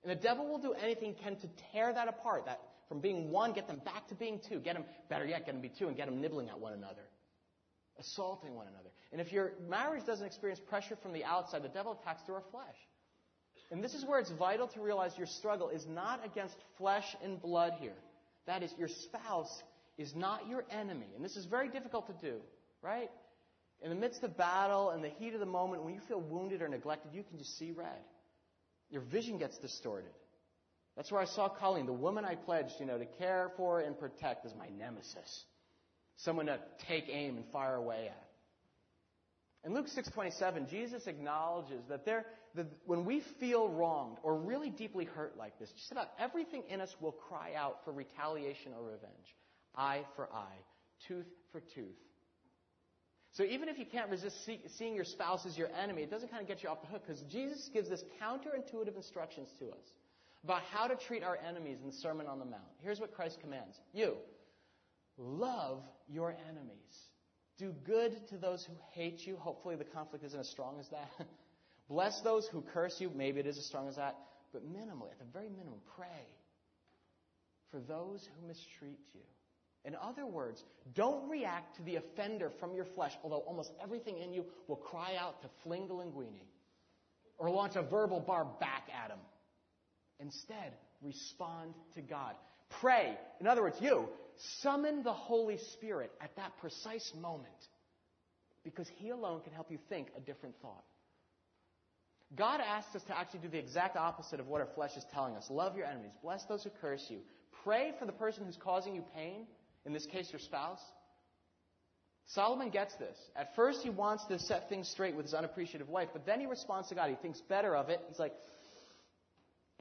And 0.03 0.11
the 0.11 0.21
devil 0.21 0.47
will 0.47 0.59
do 0.59 0.73
anything 0.73 1.15
he 1.15 1.23
can 1.23 1.37
to 1.37 1.49
tear 1.73 1.93
that 1.93 2.09
apart. 2.09 2.47
That 2.47 2.61
from 2.89 3.01
being 3.01 3.31
one, 3.31 3.53
get 3.53 3.69
them 3.69 3.81
back 3.85 4.09
to 4.09 4.15
being 4.15 4.41
two. 4.49 4.59
Get 4.59 4.75
them, 4.75 4.85
better 5.09 5.25
yet, 5.25 5.47
get 5.47 5.53
them 5.53 5.63
to 5.63 5.69
be 5.69 5.75
two 5.79 5.89
and 5.89 5.97
get 5.97 6.07
them 6.07 6.21
nibbling 6.21 6.49
at 6.49 6.59
one 6.59 6.73
another. 6.73 7.03
Assaulting 7.99 8.55
one 8.55 8.67
another. 8.67 8.91
And 9.13 9.21
if 9.21 9.33
your 9.33 9.53
marriage 9.69 10.05
doesn't 10.07 10.27
experience 10.27 10.61
pressure 10.61 10.97
from 11.03 11.13
the 11.13 11.25
outside, 11.25 11.63
the 11.63 11.69
devil 11.69 11.99
attacks 12.01 12.23
through 12.25 12.37
our 12.37 12.45
flesh. 12.51 12.77
And 13.71 13.85
this 13.85 13.95
is 13.95 14.05
where 14.05 14.19
it's 14.19 14.33
vital 14.33 14.67
to 14.69 14.81
realize 14.81 15.13
your 15.17 15.27
struggle 15.27 15.69
is 15.69 15.87
not 15.87 16.25
against 16.25 16.57
flesh 16.79 17.17
and 17.23 17.41
blood 17.41 17.75
here. 17.79 17.95
That 18.47 18.63
is, 18.63 18.75
your 18.79 18.89
spouse 18.89 19.63
is 19.97 20.15
not 20.17 20.49
your 20.49 20.65
enemy. 20.71 21.07
And 21.15 21.25
this 21.25 21.37
is 21.37 21.45
very 21.45 21.69
difficult 21.69 22.07
to 22.07 22.15
do, 22.27 22.41
right? 22.83 23.11
In 23.83 23.91
the 23.91 23.97
midst 23.97 24.25
of 24.25 24.37
battle 24.37 24.91
and 24.91 25.05
the 25.05 25.11
heat 25.11 25.35
of 25.35 25.41
the 25.41 25.47
moment, 25.47 25.85
when 25.85 25.95
you 25.95 26.01
feel 26.09 26.21
wounded 26.21 26.63
or 26.63 26.69
neglected, 26.69 27.13
you 27.15 27.23
can 27.23 27.39
just 27.39 27.57
see 27.59 27.71
red. 27.71 28.01
Your 28.90 29.03
vision 29.03 29.38
gets 29.38 29.57
distorted. 29.59 30.11
That's 30.96 31.11
where 31.11 31.20
I 31.20 31.26
saw 31.26 31.48
Colleen, 31.48 31.87
the 31.87 31.92
woman 31.92 32.24
I 32.24 32.35
pledged, 32.35 32.74
you 32.81 32.87
know, 32.87 32.98
to 32.98 33.07
care 33.07 33.53
for 33.57 33.81
and 33.81 33.98
protect 33.98 34.44
as 34.44 34.53
my 34.55 34.68
nemesis. 34.68 35.44
Someone 36.16 36.46
to 36.46 36.59
take 36.88 37.05
aim 37.09 37.37
and 37.37 37.46
fire 37.53 37.76
away 37.76 38.09
at. 38.09 38.26
In 39.64 39.74
Luke 39.74 39.88
6:27, 39.88 40.68
Jesus 40.68 41.07
acknowledges 41.07 41.85
that 41.88 42.05
there, 42.05 42.26
that 42.55 42.66
when 42.87 43.05
we 43.05 43.20
feel 43.38 43.68
wronged 43.68 44.18
or 44.22 44.35
really 44.37 44.70
deeply 44.70 45.05
hurt 45.05 45.37
like 45.37 45.59
this, 45.59 45.70
just 45.72 45.92
about 45.92 46.09
everything 46.18 46.62
in 46.68 46.81
us 46.81 46.94
will 47.00 47.12
cry 47.12 47.55
out 47.55 47.85
for 47.85 47.92
retaliation 47.92 48.72
or 48.72 48.83
revenge. 48.83 49.37
Eye 49.76 50.05
for 50.16 50.29
eye, 50.33 50.59
tooth 51.07 51.29
for 51.53 51.61
tooth. 51.61 51.96
So 53.33 53.45
even 53.45 53.69
if 53.69 53.79
you 53.79 53.87
can't 53.87 54.11
resist 54.11 54.45
see, 54.45 54.61
seeing 54.77 54.95
your 54.95 55.05
spouse 55.05 55.47
as 55.47 55.57
your 55.57 55.69
enemy, 55.81 56.03
it 56.03 56.11
doesn't 56.11 56.31
kind 56.31 56.43
of 56.43 56.49
get 56.49 56.62
you 56.62 56.69
off 56.69 56.81
the 56.81 56.88
hook 56.88 57.03
because 57.07 57.23
Jesus 57.31 57.71
gives 57.73 57.88
this 57.88 58.03
counterintuitive 58.21 58.97
instructions 58.97 59.49
to 59.61 59.66
us 59.66 59.87
about 60.43 60.62
how 60.73 60.87
to 60.88 60.97
treat 60.97 61.23
our 61.23 61.38
enemies 61.47 61.79
in 61.81 61.87
the 61.87 61.97
Sermon 61.97 62.27
on 62.27 62.38
the 62.38 62.45
Mount. 62.45 62.62
Here's 62.83 62.99
what 62.99 63.14
Christ 63.14 63.38
commands. 63.40 63.79
You, 63.93 64.14
love 65.16 65.83
your 66.09 66.35
enemies. 66.49 66.75
Do 67.59 67.73
good 67.85 68.27
to 68.29 68.38
those 68.38 68.64
who 68.64 68.73
hate 68.93 69.27
you. 69.27 69.37
Hopefully 69.37 69.77
the 69.77 69.85
conflict 69.85 70.25
isn't 70.25 70.40
as 70.40 70.49
strong 70.49 70.81
as 70.81 70.88
that. 70.88 71.11
Bless 71.88 72.21
those 72.23 72.49
who 72.51 72.62
curse 72.73 72.97
you. 72.99 73.11
Maybe 73.14 73.38
it 73.40 73.47
is 73.47 73.59
as 73.59 73.66
strong 73.66 73.87
as 73.87 73.97
that. 73.97 74.16
But 74.53 74.64
minimally, 74.64 75.11
at 75.12 75.19
the 75.19 75.27
very 75.33 75.51
minimum, 75.51 75.81
pray 75.97 76.27
for 77.71 77.81
those 77.81 78.27
who 78.27 78.49
mistreat 78.49 78.99
you. 79.12 79.21
In 79.85 79.97
other 79.97 80.27
words, 80.27 80.62
don't 80.95 81.29
react 81.31 81.77
to 81.77 81.83
the 81.83 81.97
offender 81.97 82.51
from 82.61 82.75
your 82.75 82.85
flesh, 82.85 83.12
although 83.23 83.38
almost 83.38 83.73
everything 83.83 84.19
in 84.19 84.33
you 84.33 84.45
will 84.69 84.77
cry 84.77 85.16
out 85.19 85.40
to 85.43 85.49
fling 85.62 85.88
the 85.88 85.95
linguini 85.95 86.45
or 87.38 87.51
launch 87.51 87.77
a 87.77 87.83
verbal 87.83 88.21
bar 88.21 88.47
back 88.61 88.88
at 89.03 89.11
him. 89.11 89.19
Instead, 90.19 90.75
respond 91.01 91.75
to 91.95 92.03
God. 92.03 92.35
Pray. 92.81 93.16
In 93.40 93.47
other 93.47 93.62
words, 93.62 93.77
you 93.81 94.09
summon 94.61 95.03
the 95.03 95.12
Holy 95.12 95.59
Spirit 95.73 96.12
at 96.21 96.37
that 96.37 96.53
precise 96.61 97.12
moment 97.21 97.49
because 98.64 98.88
He 98.97 99.11
alone 99.11 99.40
can 99.43 99.53
help 99.53 99.71
you 99.71 99.79
think 99.88 100.09
a 100.16 100.21
different 100.21 100.55
thought. 100.61 100.85
God 102.37 102.61
asks 102.61 102.95
us 102.95 103.03
to 103.05 103.19
actually 103.19 103.40
do 103.40 103.49
the 103.49 103.59
exact 103.59 103.97
opposite 103.97 104.38
of 104.38 104.47
what 104.47 104.61
our 104.61 104.69
flesh 104.75 104.97
is 104.97 105.05
telling 105.12 105.35
us. 105.35 105.47
Love 105.51 105.77
your 105.77 105.87
enemies. 105.87 106.12
Bless 106.23 106.45
those 106.45 106.62
who 106.62 106.71
curse 106.81 107.05
you. 107.09 107.19
Pray 107.64 107.93
for 107.99 108.07
the 108.07 108.12
person 108.12 108.45
who's 108.45 108.57
causing 108.57 108.95
you 108.95 109.03
pain, 109.14 109.47
in 109.87 109.93
this 109.93 110.07
case, 110.07 110.31
your 110.33 110.40
spouse. 110.40 110.81
Solomon 112.27 112.71
gets 112.71 112.95
this. 112.95 113.16
At 113.35 113.57
first, 113.57 113.83
he 113.83 113.90
wants 113.90 114.25
to 114.27 114.38
set 114.38 114.69
things 114.69 114.88
straight 114.88 115.16
with 115.16 115.27
his 115.27 115.35
unappreciative 115.35 115.88
wife, 115.88 116.11
but 116.12 116.27
then 116.27 116.38
he 116.38 116.47
responds 116.47 116.88
to 116.88 116.95
God. 116.95 117.11
He 117.11 117.16
thinks 117.16 117.40
better 117.40 117.75
of 117.75 117.88
it. 117.88 118.01
He's 118.09 118.19
like, 118.19 118.35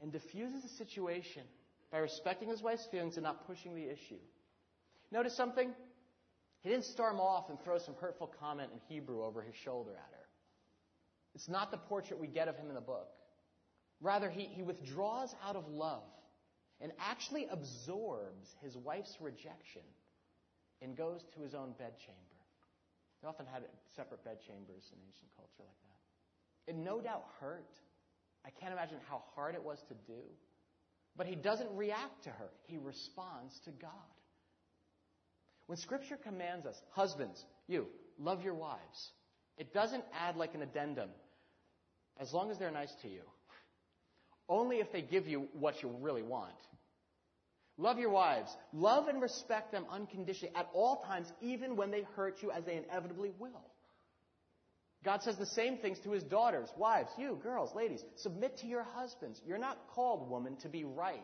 and 0.02 0.10
diffuses 0.10 0.62
the 0.62 0.68
situation 0.68 1.42
by 1.92 1.98
respecting 1.98 2.48
his 2.48 2.62
wife's 2.62 2.86
feelings 2.86 3.16
and 3.16 3.24
not 3.24 3.46
pushing 3.46 3.74
the 3.74 3.84
issue. 3.84 4.18
Notice 5.12 5.36
something? 5.36 5.70
He 6.62 6.68
didn't 6.68 6.84
storm 6.84 7.20
off 7.20 7.50
and 7.50 7.60
throw 7.62 7.78
some 7.78 7.94
hurtful 8.00 8.32
comment 8.40 8.70
in 8.72 8.80
Hebrew 8.88 9.22
over 9.22 9.42
his 9.42 9.54
shoulder 9.64 9.92
at 9.92 10.10
her. 10.12 10.26
It's 11.34 11.48
not 11.48 11.70
the 11.70 11.76
portrait 11.76 12.18
we 12.18 12.26
get 12.26 12.48
of 12.48 12.56
him 12.56 12.68
in 12.68 12.74
the 12.74 12.80
book. 12.80 13.08
Rather, 14.00 14.30
he, 14.30 14.44
he 14.44 14.62
withdraws 14.62 15.34
out 15.46 15.56
of 15.56 15.68
love 15.68 16.02
and 16.80 16.92
actually 16.98 17.46
absorbs 17.50 18.54
his 18.62 18.76
wife's 18.76 19.16
rejection 19.20 19.84
and 20.82 20.96
goes 20.96 21.20
to 21.34 21.42
his 21.42 21.54
own 21.54 21.72
bedchamber. 21.78 22.40
They 23.22 23.28
often 23.28 23.46
had 23.46 23.62
separate 23.96 24.24
bedchambers 24.24 24.88
in 24.92 24.98
ancient 25.06 25.30
culture 25.36 25.60
like 25.60 25.80
that. 25.84 26.72
It 26.72 26.76
no 26.76 27.00
doubt 27.00 27.24
hurt. 27.40 27.68
I 28.46 28.50
can't 28.50 28.72
imagine 28.72 28.96
how 29.08 29.22
hard 29.34 29.54
it 29.54 29.62
was 29.62 29.78
to 29.88 29.94
do. 30.06 30.22
But 31.16 31.26
he 31.26 31.34
doesn't 31.34 31.68
react 31.74 32.24
to 32.24 32.30
her, 32.30 32.48
he 32.66 32.78
responds 32.78 33.58
to 33.64 33.70
God. 33.70 33.90
When 35.66 35.76
Scripture 35.78 36.16
commands 36.16 36.66
us, 36.66 36.80
husbands, 36.92 37.44
you, 37.68 37.86
love 38.18 38.42
your 38.42 38.54
wives, 38.54 39.10
it 39.56 39.74
doesn't 39.74 40.04
add 40.18 40.36
like 40.36 40.54
an 40.54 40.62
addendum, 40.62 41.10
as 42.18 42.32
long 42.32 42.50
as 42.50 42.58
they're 42.58 42.70
nice 42.70 42.92
to 43.02 43.08
you. 43.08 43.22
Only 44.48 44.76
if 44.76 44.90
they 44.92 45.02
give 45.02 45.28
you 45.28 45.48
what 45.52 45.82
you 45.82 45.94
really 46.00 46.22
want. 46.22 46.50
Love 47.80 47.98
your 47.98 48.10
wives. 48.10 48.54
Love 48.74 49.08
and 49.08 49.22
respect 49.22 49.72
them 49.72 49.86
unconditionally 49.90 50.54
at 50.54 50.68
all 50.74 51.02
times, 51.06 51.32
even 51.40 51.76
when 51.76 51.90
they 51.90 52.02
hurt 52.14 52.36
you, 52.42 52.50
as 52.50 52.62
they 52.64 52.76
inevitably 52.76 53.32
will. 53.38 53.64
God 55.02 55.22
says 55.22 55.38
the 55.38 55.46
same 55.46 55.78
things 55.78 55.98
to 56.00 56.10
his 56.10 56.22
daughters, 56.22 56.68
wives, 56.76 57.08
you, 57.16 57.40
girls, 57.42 57.74
ladies. 57.74 58.04
Submit 58.16 58.58
to 58.58 58.66
your 58.66 58.82
husbands. 58.82 59.40
You're 59.46 59.56
not 59.56 59.78
called, 59.94 60.28
woman, 60.28 60.56
to 60.56 60.68
be 60.68 60.84
right. 60.84 61.16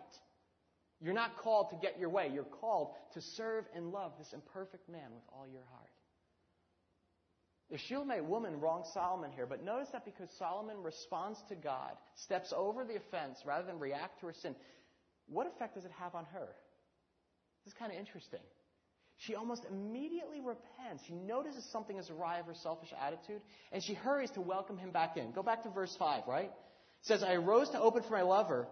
You're 0.99 1.13
not 1.13 1.37
called 1.37 1.69
to 1.71 1.77
get 1.77 1.99
your 2.01 2.09
way. 2.09 2.31
You're 2.33 2.45
called 2.45 2.95
to 3.13 3.21
serve 3.21 3.67
and 3.75 3.93
love 3.93 4.13
this 4.19 4.33
imperfect 4.33 4.89
man 4.89 5.13
with 5.15 5.25
all 5.31 5.47
your 5.47 5.65
heart. 5.71 5.91
The 7.71 7.77
Shulamite 7.77 8.25
woman 8.25 8.61
wrongs 8.61 8.87
Solomon 8.95 9.31
here, 9.33 9.45
but 9.45 9.63
notice 9.63 9.89
that 9.93 10.07
because 10.07 10.31
Solomon 10.39 10.83
responds 10.83 11.39
to 11.49 11.55
God, 11.55 11.93
steps 12.15 12.55
over 12.57 12.85
the 12.85 12.97
offense 12.97 13.41
rather 13.45 13.67
than 13.67 13.79
react 13.79 14.21
to 14.21 14.27
her 14.27 14.33
sin, 14.33 14.55
what 15.29 15.47
effect 15.47 15.75
does 15.75 15.85
it 15.85 15.93
have 15.99 16.15
on 16.15 16.25
her? 16.33 16.49
This 17.65 17.73
is 17.73 17.79
kind 17.79 17.93
of 17.93 17.99
interesting. 17.99 18.41
She 19.19 19.35
almost 19.35 19.65
immediately 19.71 20.41
repents. 20.41 21.03
She 21.07 21.15
notices 21.15 21.65
something 21.73 21.97
is 21.97 22.11
awry 22.11 22.39
of 22.39 22.47
her 22.47 22.55
selfish 22.55 22.91
attitude, 23.01 23.41
and 23.73 23.83
she 23.83 23.95
hurries 23.95 24.31
to 24.33 24.41
welcome 24.41 24.77
him 24.77 24.91
back 24.91 25.17
in. 25.17 25.33
Go 25.33 25.43
back 25.43 25.63
to 25.63 25.71
verse 25.71 25.95
5, 25.99 26.25
right? 26.29 26.51
It 26.51 27.07
says, 27.07 27.23
I 27.23 27.35
arose 27.35 27.71
to 27.71 27.81
open 27.81 28.03
for 28.03 28.13
my 28.13 28.23
lover, 28.23 28.69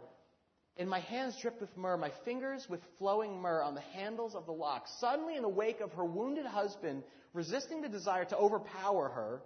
and 0.76 0.88
my 0.88 1.00
hands 1.00 1.36
dripped 1.40 1.60
with 1.60 1.74
myrrh, 1.76 1.96
my 1.96 2.12
fingers 2.24 2.66
with 2.68 2.80
flowing 2.98 3.40
myrrh 3.40 3.62
on 3.62 3.74
the 3.74 3.80
handles 3.80 4.34
of 4.34 4.44
the 4.44 4.52
lock. 4.52 4.84
Suddenly, 4.98 5.36
in 5.36 5.42
the 5.42 5.48
wake 5.48 5.80
of 5.80 5.92
her 5.92 6.04
wounded 6.04 6.46
husband, 6.46 7.04
resisting 7.32 7.80
the 7.80 7.88
desire 7.88 8.24
to 8.26 8.36
overpower 8.36 9.08
her, 9.08 9.42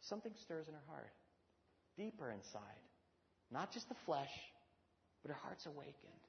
something 0.00 0.32
stirs 0.42 0.66
in 0.66 0.74
her 0.74 0.82
heart, 0.88 1.12
deeper 1.96 2.30
inside. 2.30 2.60
Not 3.52 3.72
just 3.72 3.88
the 3.88 3.94
flesh, 4.04 4.30
but 5.22 5.30
her 5.30 5.38
heart's 5.42 5.66
awakened. 5.66 6.23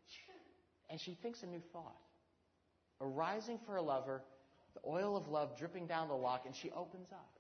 And 0.90 1.00
she 1.00 1.16
thinks 1.22 1.44
a 1.44 1.48
new 1.48 1.62
thought. 1.74 1.98
Arising 3.02 3.60
for 3.66 3.74
her 3.74 3.82
lover, 3.82 4.22
the 4.74 4.90
oil 4.90 5.18
of 5.18 5.28
love 5.28 5.58
dripping 5.58 5.88
down 5.88 6.08
the 6.08 6.16
lock, 6.16 6.44
and 6.46 6.56
she 6.56 6.72
opens 6.72 7.12
up. 7.12 7.40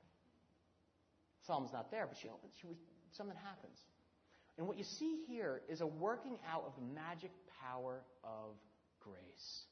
Psalm's 1.45 1.71
not 1.71 1.91
there, 1.91 2.07
but 2.07 2.17
she 2.17 2.27
opens. 2.27 2.53
She 2.59 2.67
was, 2.67 2.77
something 3.11 3.37
happens. 3.43 3.77
And 4.57 4.67
what 4.67 4.77
you 4.77 4.83
see 4.83 5.19
here 5.27 5.61
is 5.69 5.81
a 5.81 5.87
working 5.87 6.37
out 6.51 6.63
of 6.65 6.73
the 6.75 6.93
magic 6.93 7.31
power 7.61 8.01
of 8.23 8.55
grace, 8.99 9.65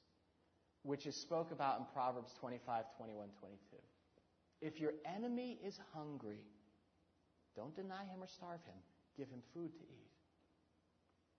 which 0.84 1.06
is 1.06 1.16
spoke 1.16 1.52
about 1.52 1.80
in 1.80 1.86
Proverbs 1.94 2.34
25, 2.40 2.86
21, 2.98 3.30
22. 3.40 3.58
If 4.62 4.80
your 4.80 4.92
enemy 5.06 5.58
is 5.66 5.80
hungry, 5.94 6.40
don't 7.56 7.76
deny 7.76 8.04
him 8.06 8.22
or 8.22 8.28
starve 8.28 8.64
him. 8.66 8.76
Give 9.18 9.30
him 9.30 9.42
food 9.54 9.72
to 9.78 9.84
eat. 9.84 10.03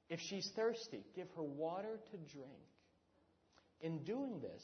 If 0.09 0.21
she's 0.21 0.51
thirsty, 0.55 1.05
give 1.15 1.29
her 1.37 1.43
water 1.43 2.01
to 2.11 2.17
drink. 2.33 2.51
In 3.81 4.03
doing 4.05 4.41
this, 4.41 4.63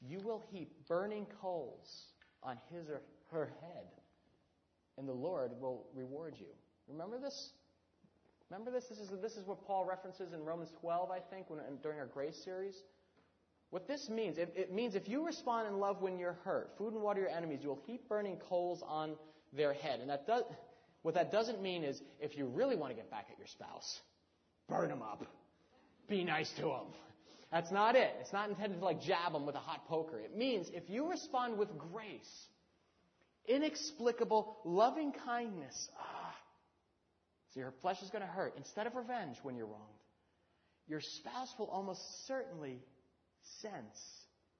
you 0.00 0.20
will 0.20 0.44
heap 0.50 0.72
burning 0.88 1.26
coals 1.40 2.06
on 2.42 2.58
his 2.70 2.88
or 2.88 3.02
her 3.32 3.52
head, 3.60 3.86
and 4.96 5.08
the 5.08 5.12
Lord 5.12 5.52
will 5.60 5.86
reward 5.94 6.34
you. 6.38 6.46
Remember 6.88 7.18
this? 7.18 7.50
Remember 8.50 8.70
this? 8.70 8.86
This 8.88 8.98
is, 8.98 9.10
this 9.20 9.36
is 9.36 9.46
what 9.46 9.66
Paul 9.66 9.84
references 9.84 10.32
in 10.32 10.42
Romans 10.44 10.70
12, 10.80 11.10
I 11.10 11.18
think, 11.18 11.50
when, 11.50 11.60
during 11.82 11.98
our 11.98 12.06
grace 12.06 12.40
series. 12.44 12.74
What 13.70 13.86
this 13.86 14.08
means, 14.08 14.38
it, 14.38 14.54
it 14.56 14.72
means 14.72 14.94
if 14.94 15.08
you 15.08 15.26
respond 15.26 15.68
in 15.68 15.78
love 15.78 16.00
when 16.00 16.18
you're 16.18 16.38
hurt, 16.44 16.70
food 16.78 16.94
and 16.94 17.02
water 17.02 17.20
your 17.20 17.28
enemies, 17.28 17.60
you 17.62 17.68
will 17.68 17.82
heap 17.86 18.08
burning 18.08 18.38
coals 18.48 18.82
on 18.86 19.16
their 19.52 19.74
head. 19.74 20.00
And 20.00 20.08
that 20.08 20.26
does, 20.26 20.44
what 21.02 21.14
that 21.14 21.30
doesn't 21.30 21.60
mean 21.60 21.84
is 21.84 22.00
if 22.18 22.38
you 22.38 22.46
really 22.46 22.76
want 22.76 22.90
to 22.90 22.96
get 22.96 23.10
back 23.10 23.26
at 23.30 23.36
your 23.38 23.46
spouse, 23.46 24.00
burn 24.68 24.88
them 24.88 25.02
up. 25.02 25.24
Be 26.08 26.24
nice 26.24 26.50
to 26.56 26.62
them. 26.62 26.86
That's 27.50 27.70
not 27.70 27.96
it. 27.96 28.14
It's 28.20 28.32
not 28.32 28.50
intended 28.50 28.78
to 28.80 28.84
like 28.84 29.02
jab 29.02 29.32
them 29.32 29.46
with 29.46 29.54
a 29.54 29.60
hot 29.60 29.88
poker. 29.88 30.18
It 30.18 30.36
means 30.36 30.68
if 30.74 30.88
you 30.88 31.10
respond 31.10 31.58
with 31.58 31.68
grace, 31.92 32.46
inexplicable 33.46 34.58
loving 34.64 35.12
kindness, 35.24 35.88
ah, 35.98 36.34
so 37.52 37.60
your 37.60 37.72
flesh 37.80 38.02
is 38.02 38.10
going 38.10 38.22
to 38.22 38.30
hurt. 38.30 38.54
Instead 38.56 38.86
of 38.86 38.94
revenge 38.94 39.38
when 39.42 39.56
you're 39.56 39.66
wronged, 39.66 39.82
your 40.86 41.00
spouse 41.00 41.54
will 41.58 41.68
almost 41.68 42.26
certainly 42.26 42.80
sense 43.62 43.98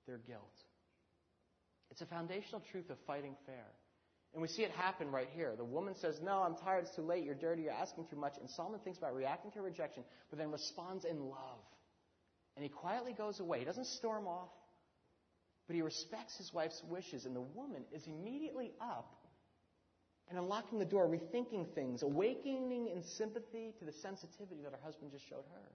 their 0.06 0.18
guilt. 0.18 0.42
It's 1.90 2.00
a 2.00 2.06
foundational 2.06 2.62
truth 2.72 2.90
of 2.90 2.96
fighting 3.06 3.34
fair. 3.46 3.66
And 4.32 4.42
we 4.42 4.48
see 4.48 4.62
it 4.62 4.70
happen 4.72 5.10
right 5.10 5.28
here. 5.34 5.54
The 5.56 5.64
woman 5.64 5.94
says, 5.94 6.20
No, 6.22 6.42
I'm 6.42 6.54
tired, 6.56 6.84
it's 6.84 6.94
too 6.94 7.02
late, 7.02 7.24
you're 7.24 7.34
dirty, 7.34 7.62
you're 7.62 7.72
asking 7.72 8.06
too 8.10 8.16
much. 8.16 8.34
And 8.38 8.48
Solomon 8.50 8.80
thinks 8.80 8.98
about 8.98 9.14
reacting 9.14 9.50
to 9.52 9.62
rejection, 9.62 10.04
but 10.30 10.38
then 10.38 10.50
responds 10.50 11.04
in 11.04 11.28
love. 11.28 11.64
And 12.56 12.62
he 12.62 12.68
quietly 12.68 13.12
goes 13.12 13.40
away. 13.40 13.60
He 13.60 13.64
doesn't 13.64 13.86
storm 13.86 14.26
off, 14.26 14.50
but 15.66 15.76
he 15.76 15.82
respects 15.82 16.36
his 16.36 16.52
wife's 16.52 16.82
wishes. 16.88 17.24
And 17.24 17.34
the 17.34 17.40
woman 17.40 17.84
is 17.92 18.06
immediately 18.06 18.72
up 18.80 19.14
and 20.28 20.38
unlocking 20.38 20.78
the 20.78 20.84
door, 20.84 21.08
rethinking 21.08 21.72
things, 21.74 22.02
awakening 22.02 22.88
in 22.88 23.02
sympathy 23.02 23.72
to 23.78 23.84
the 23.84 23.92
sensitivity 23.92 24.60
that 24.62 24.72
her 24.72 24.80
husband 24.84 25.10
just 25.10 25.26
showed 25.28 25.44
her. 25.52 25.70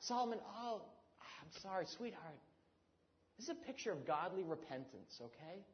Solomon, 0.00 0.38
oh, 0.62 0.82
I'm 1.40 1.60
sorry, 1.60 1.86
sweetheart. 1.86 2.38
This 3.38 3.48
is 3.48 3.56
a 3.60 3.66
picture 3.66 3.90
of 3.90 4.06
godly 4.06 4.44
repentance, 4.44 5.20
okay? 5.20 5.64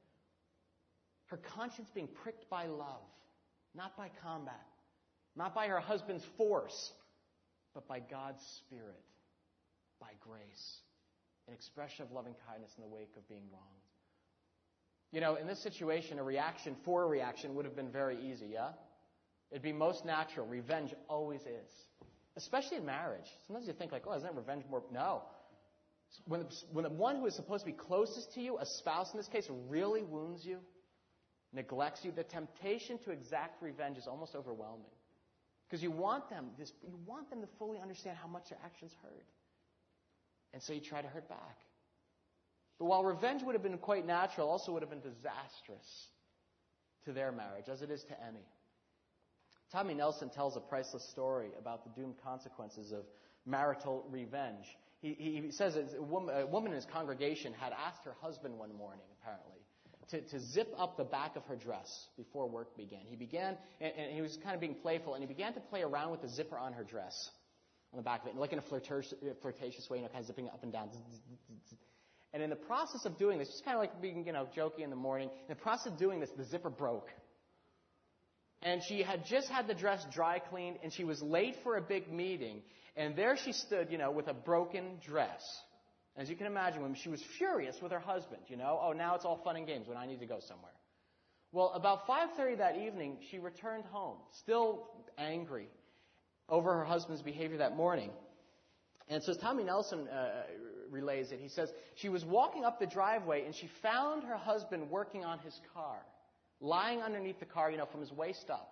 Her 1.29 1.39
conscience 1.39 1.89
being 1.95 2.09
pricked 2.22 2.49
by 2.51 2.66
love, 2.66 3.07
not 3.74 3.97
by 3.97 4.11
combat, 4.22 4.66
not 5.37 5.55
by 5.55 5.68
her 5.68 5.81
husband's 5.81 6.24
force, 6.37 6.93
but 7.74 7.87
by 7.87 8.01
God's 8.01 8.43
Spirit, 8.59 9.05
by 10.01 10.11
grace, 10.20 10.79
an 11.47 11.55
expression 11.55 12.05
of 12.05 12.12
loving 12.12 12.35
kindness 12.49 12.72
in 12.76 12.83
the 12.83 12.89
wake 12.89 13.12
of 13.16 13.29
being 13.29 13.45
wronged. 13.53 13.64
You 15.12 15.20
know, 15.20 15.37
in 15.37 15.47
this 15.47 15.62
situation, 15.62 16.18
a 16.18 16.22
reaction 16.22 16.76
for 16.85 17.05
a 17.05 17.07
reaction 17.07 17.55
would 17.55 17.64
have 17.64 17.76
been 17.76 17.91
very 17.91 18.18
easy, 18.31 18.49
yeah? 18.53 18.70
It'd 19.51 19.62
be 19.62 19.72
most 19.72 20.05
natural. 20.05 20.47
Revenge 20.47 20.95
always 21.09 21.41
is. 21.43 21.72
Especially 22.37 22.76
in 22.76 22.85
marriage. 22.85 23.24
Sometimes 23.47 23.66
you 23.66 23.72
think 23.72 23.93
like, 23.93 24.05
oh, 24.07 24.14
isn't 24.14 24.35
revenge 24.35 24.64
more? 24.70 24.83
No. 24.93 25.22
When 26.26 26.41
the, 26.41 26.47
when 26.72 26.85
the 26.85 26.91
one 26.91 27.16
who 27.16 27.26
is 27.26 27.35
supposed 27.35 27.64
to 27.64 27.70
be 27.70 27.76
closest 27.76 28.35
to 28.35 28.41
you, 28.41 28.59
a 28.59 28.66
spouse 28.66 29.12
in 29.12 29.18
this 29.18 29.29
case, 29.29 29.49
really 29.68 30.03
wounds 30.03 30.45
you, 30.45 30.59
neglects 31.53 32.05
you, 32.05 32.12
the 32.12 32.24
temptation 32.24 32.99
to 33.05 33.11
exact 33.11 33.62
revenge 33.62 33.99
is 33.99 34.07
almost 34.07 34.34
overwhelming. 34.34 34.90
Because 35.68 35.82
you 35.82 35.90
want 35.90 36.30
them, 36.30 36.46
this, 36.59 36.72
you 36.82 36.99
want 37.07 37.28
them 37.30 37.40
to 37.40 37.49
fully 37.59 37.78
understand 37.78 38.16
how 38.20 38.28
much 38.28 38.49
their 38.49 38.59
actions 38.64 38.92
hurt. 39.03 39.26
And 40.53 40.62
so 40.62 40.72
you 40.72 40.80
try 40.80 41.03
to 41.03 41.09
hurt 41.09 41.28
back. 41.28 41.59
But 42.78 42.86
while 42.86 43.05
revenge 43.05 43.42
would 43.42 43.55
have 43.55 43.62
been 43.62 43.76
quite 43.78 44.07
natural, 44.07 44.49
also 44.49 44.72
would 44.72 44.82
have 44.82 44.90
been 44.90 45.01
disastrous 45.01 46.09
to 47.05 47.12
their 47.12 47.32
marriage, 47.32 47.68
as 47.70 47.82
it 47.82 47.90
is 47.90 48.05
to 48.05 48.14
any. 48.26 48.46
Tommy 49.70 49.94
Nelson 49.94 50.30
tells 50.30 50.57
a 50.57 50.61
priceless 50.61 51.05
story 51.11 51.49
about 51.59 51.84
the 51.84 52.01
doomed 52.01 52.14
consequences 52.24 52.92
of 52.92 53.05
marital 53.44 54.07
revenge. 54.11 54.64
He, 55.01 55.42
he 55.44 55.51
says 55.51 55.76
a 55.76 56.03
woman, 56.03 56.34
a 56.34 56.46
woman 56.46 56.72
in 56.72 56.76
his 56.76 56.86
congregation 56.86 57.53
had 57.53 57.72
asked 57.72 58.05
her 58.05 58.14
husband 58.20 58.59
one 58.59 58.74
morning, 58.74 59.05
apparently, 59.20 59.61
to, 60.11 60.20
to 60.20 60.40
zip 60.40 60.72
up 60.78 60.96
the 60.96 61.04
back 61.04 61.36
of 61.36 61.44
her 61.44 61.56
dress 61.56 62.06
before 62.16 62.48
work 62.48 62.76
began. 62.76 63.00
He 63.04 63.16
began, 63.16 63.56
and, 63.80 63.92
and, 63.96 64.12
he 64.12 64.22
was 64.22 64.38
kind 64.42 64.54
of 64.54 64.61
being 64.61 64.74
playful, 64.74 65.14
and 65.14 65.22
he 65.22 65.26
began 65.26 65.52
to 65.54 65.61
play 65.61 65.82
around 65.82 66.11
with 66.11 66.22
the 66.22 66.28
zipper 66.28 66.56
on 66.56 66.72
her 66.72 66.84
dress, 66.84 67.30
on 67.92 67.98
the 67.98 68.02
back 68.02 68.22
of 68.22 68.28
it, 68.28 68.36
like 68.36 68.52
in 68.52 68.59
a 68.59 68.62
flirtatious, 68.62 69.14
flirtatious 69.42 69.88
way, 69.90 69.98
you 69.98 70.02
know, 70.02 70.09
kind 70.09 70.20
of 70.20 70.26
zipping 70.26 70.46
it 70.46 70.52
up 70.52 70.62
and 70.62 70.72
down. 70.72 70.88
And 72.32 72.42
in 72.42 72.50
the 72.50 72.56
process 72.56 73.04
of 73.04 73.18
doing 73.18 73.38
this, 73.38 73.48
just 73.48 73.64
kind 73.64 73.76
of 73.76 73.80
like 73.80 74.00
being, 74.00 74.26
you 74.26 74.32
know, 74.32 74.48
jokey 74.56 74.80
in 74.80 74.90
the 74.90 74.96
morning, 74.96 75.28
in 75.28 75.54
the 75.54 75.61
process 75.61 75.92
of 75.92 75.98
doing 75.98 76.20
this, 76.20 76.30
the 76.36 76.44
zipper 76.44 76.70
broke. 76.70 77.09
And 78.62 78.82
she 78.88 79.02
had 79.02 79.24
just 79.26 79.48
had 79.48 79.68
the 79.68 79.74
dress 79.74 80.04
dry 80.12 80.38
cleaned, 80.38 80.78
and 80.82 80.92
she 80.92 81.04
was 81.04 81.22
late 81.22 81.54
for 81.62 81.76
a 81.76 81.80
big 81.80 82.11
meeting. 82.12 82.62
And 82.96 83.14
there 83.14 83.36
she 83.36 83.52
stood, 83.52 83.90
you 83.90 83.98
know, 83.98 84.11
with 84.11 84.26
a 84.26 84.34
broken 84.34 84.98
dress. 85.06 85.42
As 86.19 86.29
you 86.29 86.35
can 86.35 86.49
imagine, 86.49 86.83
when 86.83 86.95
she 86.95 87.09
was 87.09 87.23
furious 87.39 87.77
with 87.81 87.93
her 87.93 88.01
husband, 88.01 88.43
you 88.49 88.57
know, 88.57 88.81
oh, 88.83 88.93
now 88.93 89.14
it's 89.14 89.25
all 89.25 89.41
fun 89.45 89.55
and 89.55 89.64
games 89.64 89.87
when 89.87 89.97
I 89.97 90.05
need 90.05 90.19
to 90.19 90.27
go 90.27 90.41
somewhere. 90.41 90.73
Well, 91.53 91.71
about 91.75 92.07
5:30 92.09 92.59
that 92.59 92.77
evening, 92.77 93.19
she 93.31 93.39
returned 93.39 93.85
home, 93.85 94.19
still 94.33 94.89
angry 95.16 95.69
over 96.49 96.75
her 96.75 96.85
husband's 96.85 97.23
behavior 97.23 97.59
that 97.59 97.77
morning. 97.77 98.11
And 99.09 99.23
so 99.23 99.33
Tommy 99.33 99.62
Nelson 99.62 100.09
uh, 100.09 100.43
relays 100.91 101.31
it. 101.31 101.39
He 101.41 101.49
says 101.49 101.73
she 101.95 102.09
was 102.09 102.25
walking 102.25 102.64
up 102.64 102.81
the 102.81 102.87
driveway 102.87 103.45
and 103.47 103.55
she 103.55 103.71
found 103.81 104.25
her 104.25 104.37
husband 104.37 104.91
working 104.91 105.25
on 105.25 105.39
his 105.39 105.59
car, 105.73 105.99
lying 106.61 107.01
underneath 107.01 107.39
the 107.39 107.47
car, 107.47 107.71
you 107.71 107.79
know, 107.79 107.87
from 107.87 108.01
his 108.01 108.12
waist 108.12 108.51
up, 108.51 108.69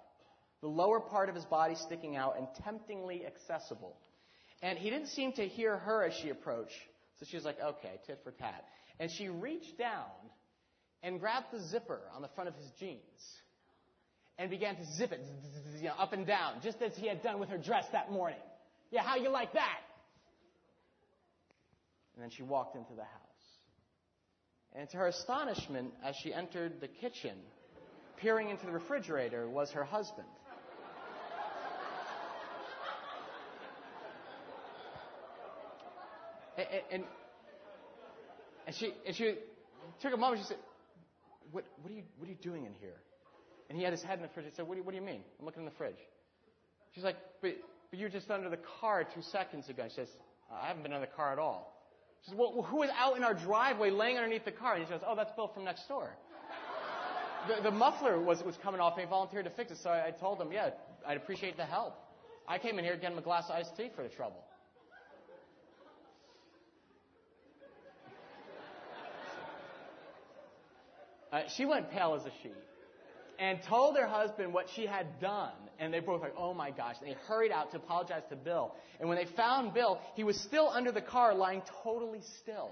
the 0.61 0.69
lower 0.69 1.01
part 1.01 1.29
of 1.29 1.35
his 1.35 1.45
body 1.45 1.77
sticking 1.77 2.17
out 2.17 2.37
and 2.37 2.49
temptingly 2.65 3.25
accessible. 3.25 3.97
And 4.63 4.79
he 4.79 4.91
didn't 4.91 5.09
seem 5.09 5.33
to 5.35 5.47
hear 5.47 5.79
her 5.79 6.05
as 6.05 6.13
she 6.15 6.31
approached. 6.31 6.77
So 7.19 7.27
she 7.29 7.37
was 7.37 7.45
like, 7.45 7.59
okay, 7.61 7.99
tit 8.07 8.21
for 8.23 8.31
tat. 8.31 8.64
And 9.01 9.11
she 9.11 9.29
reached 9.29 9.79
down 9.79 10.05
and 11.03 11.21
grabbed 11.21 11.47
the 11.53 11.61
zipper 11.61 12.01
on 12.14 12.23
the 12.23 12.29
front 12.29 12.49
of 12.49 12.57
his 12.57 12.71
jeans 12.79 13.01
and 14.39 14.51
began 14.51 14.77
to 14.77 14.85
zip 14.97 15.12
it 15.12 15.21
you 15.79 15.85
know, 15.85 15.95
up 15.99 16.12
and 16.12 16.27
down, 16.27 16.55
just 16.62 16.83
as 16.83 16.97
he 16.97 17.09
had 17.09 17.23
done 17.23 17.39
with 17.39 17.49
her 17.49 17.59
dress 17.59 17.87
that 17.93 18.11
morning. 18.11 18.39
Yeah, 18.91 19.03
how 19.03 19.17
you 19.17 19.31
like 19.31 19.53
that? 19.55 19.81
And 22.14 22.23
then 22.23 22.31
she 22.31 22.43
walked 22.43 22.77
into 22.77 22.95
the 22.95 23.03
house. 23.03 23.11
And 24.75 24.89
to 24.91 24.97
her 24.99 25.07
astonishment, 25.07 25.93
as 26.05 26.17
she 26.17 26.35
entered 26.35 26.81
the 26.81 26.89
kitchen, 26.89 27.37
peering 28.19 28.51
into 28.51 28.67
the 28.67 28.73
refrigerator 28.73 29.49
was 29.49 29.71
her 29.73 29.85
husband. 29.85 30.27
And, 36.91 37.05
and, 38.67 38.75
she, 38.75 38.93
and 39.07 39.15
she 39.15 39.35
took 40.01 40.15
a 40.15 40.17
moment. 40.17 40.43
She 40.43 40.49
said, 40.49 40.59
what, 41.53 41.65
what, 41.83 41.91
are 41.91 41.95
you, 41.95 42.03
what 42.19 42.27
are 42.29 42.33
you 42.33 42.39
doing 42.41 42.65
in 42.65 42.73
here? 42.81 42.97
And 43.69 43.77
he 43.77 43.85
had 43.85 43.93
his 43.93 44.03
head 44.03 44.19
in 44.19 44.23
the 44.23 44.29
fridge. 44.29 44.47
He 44.47 44.53
said, 44.55 44.67
what 44.67 44.75
do, 44.75 44.81
you, 44.81 44.85
what 44.85 44.93
do 44.93 44.99
you 44.99 45.05
mean? 45.05 45.23
I'm 45.39 45.45
looking 45.45 45.63
in 45.63 45.67
the 45.67 45.75
fridge. 45.77 45.99
She's 46.95 47.05
like, 47.05 47.17
but, 47.43 47.57
but 47.91 47.99
you 47.99 48.07
were 48.07 48.11
just 48.11 48.31
under 48.31 48.49
the 48.49 48.59
car 48.81 49.05
two 49.05 49.23
seconds 49.23 49.69
ago. 49.69 49.85
She 49.89 49.97
says, 49.97 50.09
I 50.51 50.69
haven't 50.69 50.83
been 50.83 50.93
under 50.93 51.07
the 51.07 51.13
car 51.13 51.33
at 51.33 51.39
all. 51.39 51.73
She 52.23 52.31
says, 52.31 52.39
well, 52.39 52.63
who 52.63 52.79
was 52.79 52.91
out 52.99 53.17
in 53.17 53.25
our 53.25 53.35
driveway 53.35 53.91
laying 53.91 54.17
underneath 54.17 54.45
the 54.45 54.53
car? 54.53 54.75
And 54.75 54.85
he 54.85 54.91
says, 54.91 55.01
oh, 55.07 55.15
that's 55.15 55.33
Bill 55.33 55.49
from 55.49 55.65
next 55.65 55.87
door. 55.89 56.17
the, 57.49 57.63
the 57.63 57.71
muffler 57.71 58.21
was, 58.21 58.43
was 58.43 58.57
coming 58.63 58.81
off 58.81 58.95
and 58.95 59.03
he 59.07 59.11
volunteered 59.11 59.45
to 59.45 59.51
fix 59.51 59.73
it. 59.73 59.79
So 59.83 59.91
I, 59.91 60.07
I 60.07 60.11
told 60.11 60.41
him, 60.41 60.53
yeah, 60.53 60.71
I'd 61.07 61.17
appreciate 61.17 61.57
the 61.57 61.65
help. 61.65 61.95
I 62.49 62.59
came 62.59 62.79
in 62.79 62.85
here 62.85 62.95
to 62.95 63.01
get 63.01 63.13
him 63.13 63.19
a 63.19 63.23
glass 63.23 63.45
of 63.49 63.57
iced 63.57 63.77
tea 63.77 63.91
for 63.95 64.03
the 64.03 64.09
trouble. 64.09 64.43
Uh, 71.37 71.43
she 71.55 71.66
went 71.66 71.91
pale 71.91 72.14
as 72.18 72.24
a 72.24 72.32
sheet 72.43 72.55
and 73.39 73.62
told 73.64 73.95
her 73.95 74.07
husband 74.07 74.55
what 74.55 74.66
she 74.74 74.87
had 74.87 75.20
done. 75.20 75.53
And 75.78 75.93
they 75.93 76.01
both 76.01 76.22
like, 76.22 76.32
oh 76.39 76.55
my 76.55 76.70
gosh. 76.70 76.97
They 77.03 77.14
hurried 77.28 77.53
out 77.53 77.72
to 77.72 77.76
apologize 77.76 78.22
to 78.30 78.37
Bill. 78.37 78.74
And 78.99 79.09
when 79.11 79.18
they 79.18 79.26
found 79.37 79.74
Bill, 79.74 80.01
he 80.14 80.24
was 80.24 80.41
still 80.41 80.70
under 80.70 80.93
the 80.93 81.03
car, 81.03 81.34
lying 81.34 81.61
totally 81.82 82.20
still. 82.41 82.70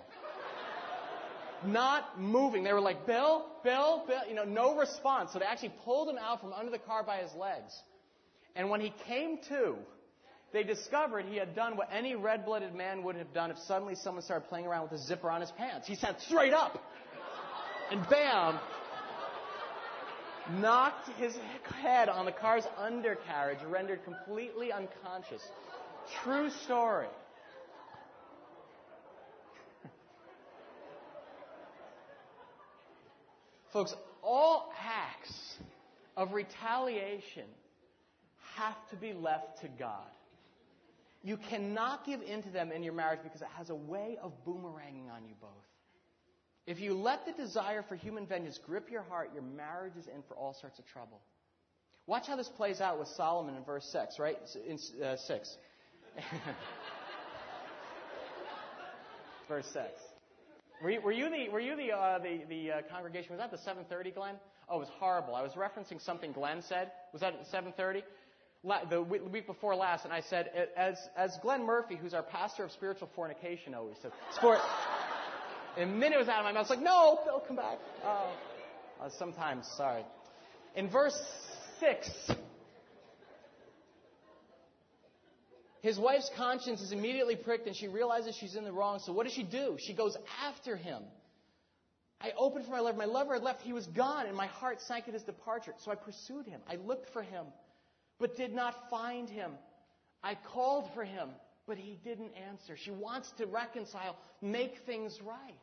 Not 1.66 2.18
moving. 2.18 2.64
They 2.64 2.72
were 2.72 2.80
like, 2.80 3.06
Bill, 3.06 3.44
Bill, 3.62 4.04
Bill, 4.06 4.20
you 4.26 4.34
know, 4.34 4.44
no 4.44 4.76
response. 4.78 5.34
So 5.34 5.38
they 5.38 5.44
actually 5.44 5.74
pulled 5.84 6.08
him 6.08 6.16
out 6.18 6.40
from 6.40 6.54
under 6.54 6.70
the 6.70 6.78
car 6.78 7.02
by 7.02 7.18
his 7.18 7.34
legs. 7.34 7.78
And 8.56 8.70
when 8.70 8.80
he 8.80 8.94
came 9.06 9.40
to, 9.48 9.76
they 10.54 10.62
discovered 10.62 11.26
he 11.26 11.36
had 11.36 11.54
done 11.54 11.76
what 11.76 11.88
any 11.92 12.14
red 12.14 12.46
blooded 12.46 12.74
man 12.74 13.02
would 13.02 13.16
have 13.16 13.34
done 13.34 13.50
if 13.50 13.58
suddenly 13.66 13.94
someone 13.96 14.22
started 14.22 14.48
playing 14.48 14.66
around 14.66 14.84
with 14.84 14.92
a 14.92 15.04
zipper 15.04 15.28
on 15.28 15.42
his 15.42 15.50
pants. 15.50 15.86
He 15.86 15.96
sat 15.96 16.20
straight 16.22 16.54
up. 16.54 16.80
And 17.90 18.08
bam, 18.08 18.58
knocked 20.60 21.08
his 21.18 21.36
head 21.80 22.08
on 22.08 22.24
the 22.26 22.32
car's 22.32 22.64
undercarriage, 22.78 23.62
rendered 23.68 24.04
completely 24.04 24.72
unconscious. 24.72 25.42
True 26.22 26.50
story. 26.50 27.08
Folks, 33.72 33.94
all 34.22 34.72
acts 34.78 35.56
of 36.16 36.32
retaliation 36.32 37.44
have 38.54 38.76
to 38.90 38.96
be 38.96 39.12
left 39.12 39.60
to 39.62 39.68
God. 39.68 40.06
You 41.24 41.36
cannot 41.36 42.04
give 42.06 42.22
in 42.22 42.42
to 42.42 42.50
them 42.50 42.70
in 42.70 42.82
your 42.82 42.92
marriage 42.92 43.20
because 43.22 43.40
it 43.40 43.48
has 43.56 43.70
a 43.70 43.74
way 43.74 44.16
of 44.22 44.32
boomeranging 44.46 45.10
on 45.10 45.24
you 45.26 45.34
both. 45.40 45.50
If 46.66 46.80
you 46.80 46.94
let 46.94 47.26
the 47.26 47.32
desire 47.32 47.82
for 47.82 47.94
human 47.94 48.26
vengeance 48.26 48.58
grip 48.64 48.90
your 48.90 49.02
heart, 49.02 49.30
your 49.34 49.42
marriage 49.42 49.96
is 49.98 50.06
in 50.06 50.22
for 50.28 50.34
all 50.34 50.54
sorts 50.58 50.78
of 50.78 50.86
trouble. 50.86 51.20
Watch 52.06 52.26
how 52.26 52.36
this 52.36 52.48
plays 52.48 52.80
out 52.80 52.98
with 52.98 53.08
Solomon 53.08 53.54
in 53.54 53.64
verse 53.64 53.86
6, 53.92 54.18
right? 54.18 54.36
In 54.66 54.78
uh, 55.02 55.16
6. 55.16 55.56
verse 59.48 59.66
6. 59.72 59.86
Were 60.82 60.90
you, 60.90 61.00
were 61.00 61.12
you 61.12 61.30
the, 61.30 61.48
were 61.50 61.60
you 61.60 61.76
the, 61.76 61.92
uh, 61.92 62.18
the, 62.18 62.42
the 62.48 62.70
uh, 62.70 62.82
congregation? 62.90 63.36
Was 63.36 63.40
that 63.40 63.50
the 63.50 63.58
7:30, 63.58 64.14
Glenn? 64.14 64.34
Oh, 64.68 64.76
it 64.76 64.80
was 64.80 64.88
horrible. 64.98 65.34
I 65.34 65.42
was 65.42 65.52
referencing 65.52 66.00
something 66.00 66.32
Glenn 66.32 66.62
said. 66.62 66.90
Was 67.12 67.20
that 67.20 67.34
at 67.34 67.46
7:30? 67.50 68.02
La- 68.64 68.84
the 68.84 69.02
week 69.02 69.46
before 69.46 69.76
last, 69.76 70.04
and 70.04 70.12
I 70.12 70.22
said, 70.22 70.50
as, 70.74 70.96
as 71.18 71.36
Glenn 71.42 71.64
Murphy, 71.66 71.96
who's 71.96 72.14
our 72.14 72.22
pastor 72.22 72.64
of 72.64 72.72
spiritual 72.72 73.10
fornication, 73.14 73.74
always 73.74 73.96
said, 74.00 74.10
sport, 74.32 74.58
and 75.76 75.90
the 75.90 75.96
minute 75.96 76.16
it 76.16 76.18
was 76.18 76.28
out 76.28 76.40
of 76.40 76.44
my 76.44 76.52
mouth, 76.52 76.58
I 76.58 76.60
was 76.60 76.70
like, 76.70 76.82
no, 76.82 77.20
Bill, 77.24 77.42
come 77.46 77.56
back. 77.56 77.78
Oh. 78.04 78.32
Uh, 79.00 79.08
sometimes, 79.18 79.66
sorry. 79.76 80.04
In 80.76 80.88
verse 80.88 81.20
6, 81.80 82.10
his 85.82 85.98
wife's 85.98 86.30
conscience 86.36 86.80
is 86.80 86.92
immediately 86.92 87.36
pricked 87.36 87.66
and 87.66 87.76
she 87.76 87.88
realizes 87.88 88.36
she's 88.36 88.56
in 88.56 88.64
the 88.64 88.72
wrong. 88.72 89.00
So 89.00 89.12
what 89.12 89.24
does 89.24 89.34
she 89.34 89.42
do? 89.42 89.76
She 89.78 89.94
goes 89.94 90.16
after 90.42 90.76
him. 90.76 91.02
I 92.20 92.32
opened 92.38 92.64
for 92.64 92.70
my 92.70 92.80
lover. 92.80 92.96
My 92.96 93.04
lover 93.04 93.34
had 93.34 93.42
left. 93.42 93.60
He 93.60 93.74
was 93.74 93.86
gone, 93.88 94.26
and 94.26 94.34
my 94.34 94.46
heart 94.46 94.80
sank 94.80 95.08
at 95.08 95.12
his 95.12 95.24
departure. 95.24 95.74
So 95.84 95.90
I 95.90 95.94
pursued 95.94 96.46
him. 96.46 96.60
I 96.66 96.76
looked 96.76 97.12
for 97.12 97.22
him, 97.22 97.44
but 98.18 98.34
did 98.34 98.54
not 98.54 98.88
find 98.88 99.28
him. 99.28 99.50
I 100.22 100.36
called 100.54 100.88
for 100.94 101.04
him, 101.04 101.28
but 101.66 101.78
he 101.78 101.98
didn't 102.04 102.32
answer. 102.50 102.76
She 102.76 102.90
wants 102.90 103.30
to 103.38 103.46
reconcile, 103.46 104.16
make 104.42 104.78
things 104.86 105.18
right. 105.24 105.58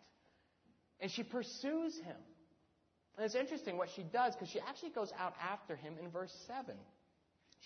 And 0.99 1.11
she 1.11 1.23
pursues 1.23 1.95
him. 1.97 2.17
And 3.17 3.25
it's 3.25 3.35
interesting 3.35 3.77
what 3.77 3.89
she 3.95 4.03
does 4.03 4.33
because 4.35 4.49
she 4.49 4.59
actually 4.59 4.91
goes 4.91 5.11
out 5.19 5.33
after 5.41 5.75
him 5.75 5.95
in 6.01 6.09
verse 6.09 6.33
7. 6.47 6.75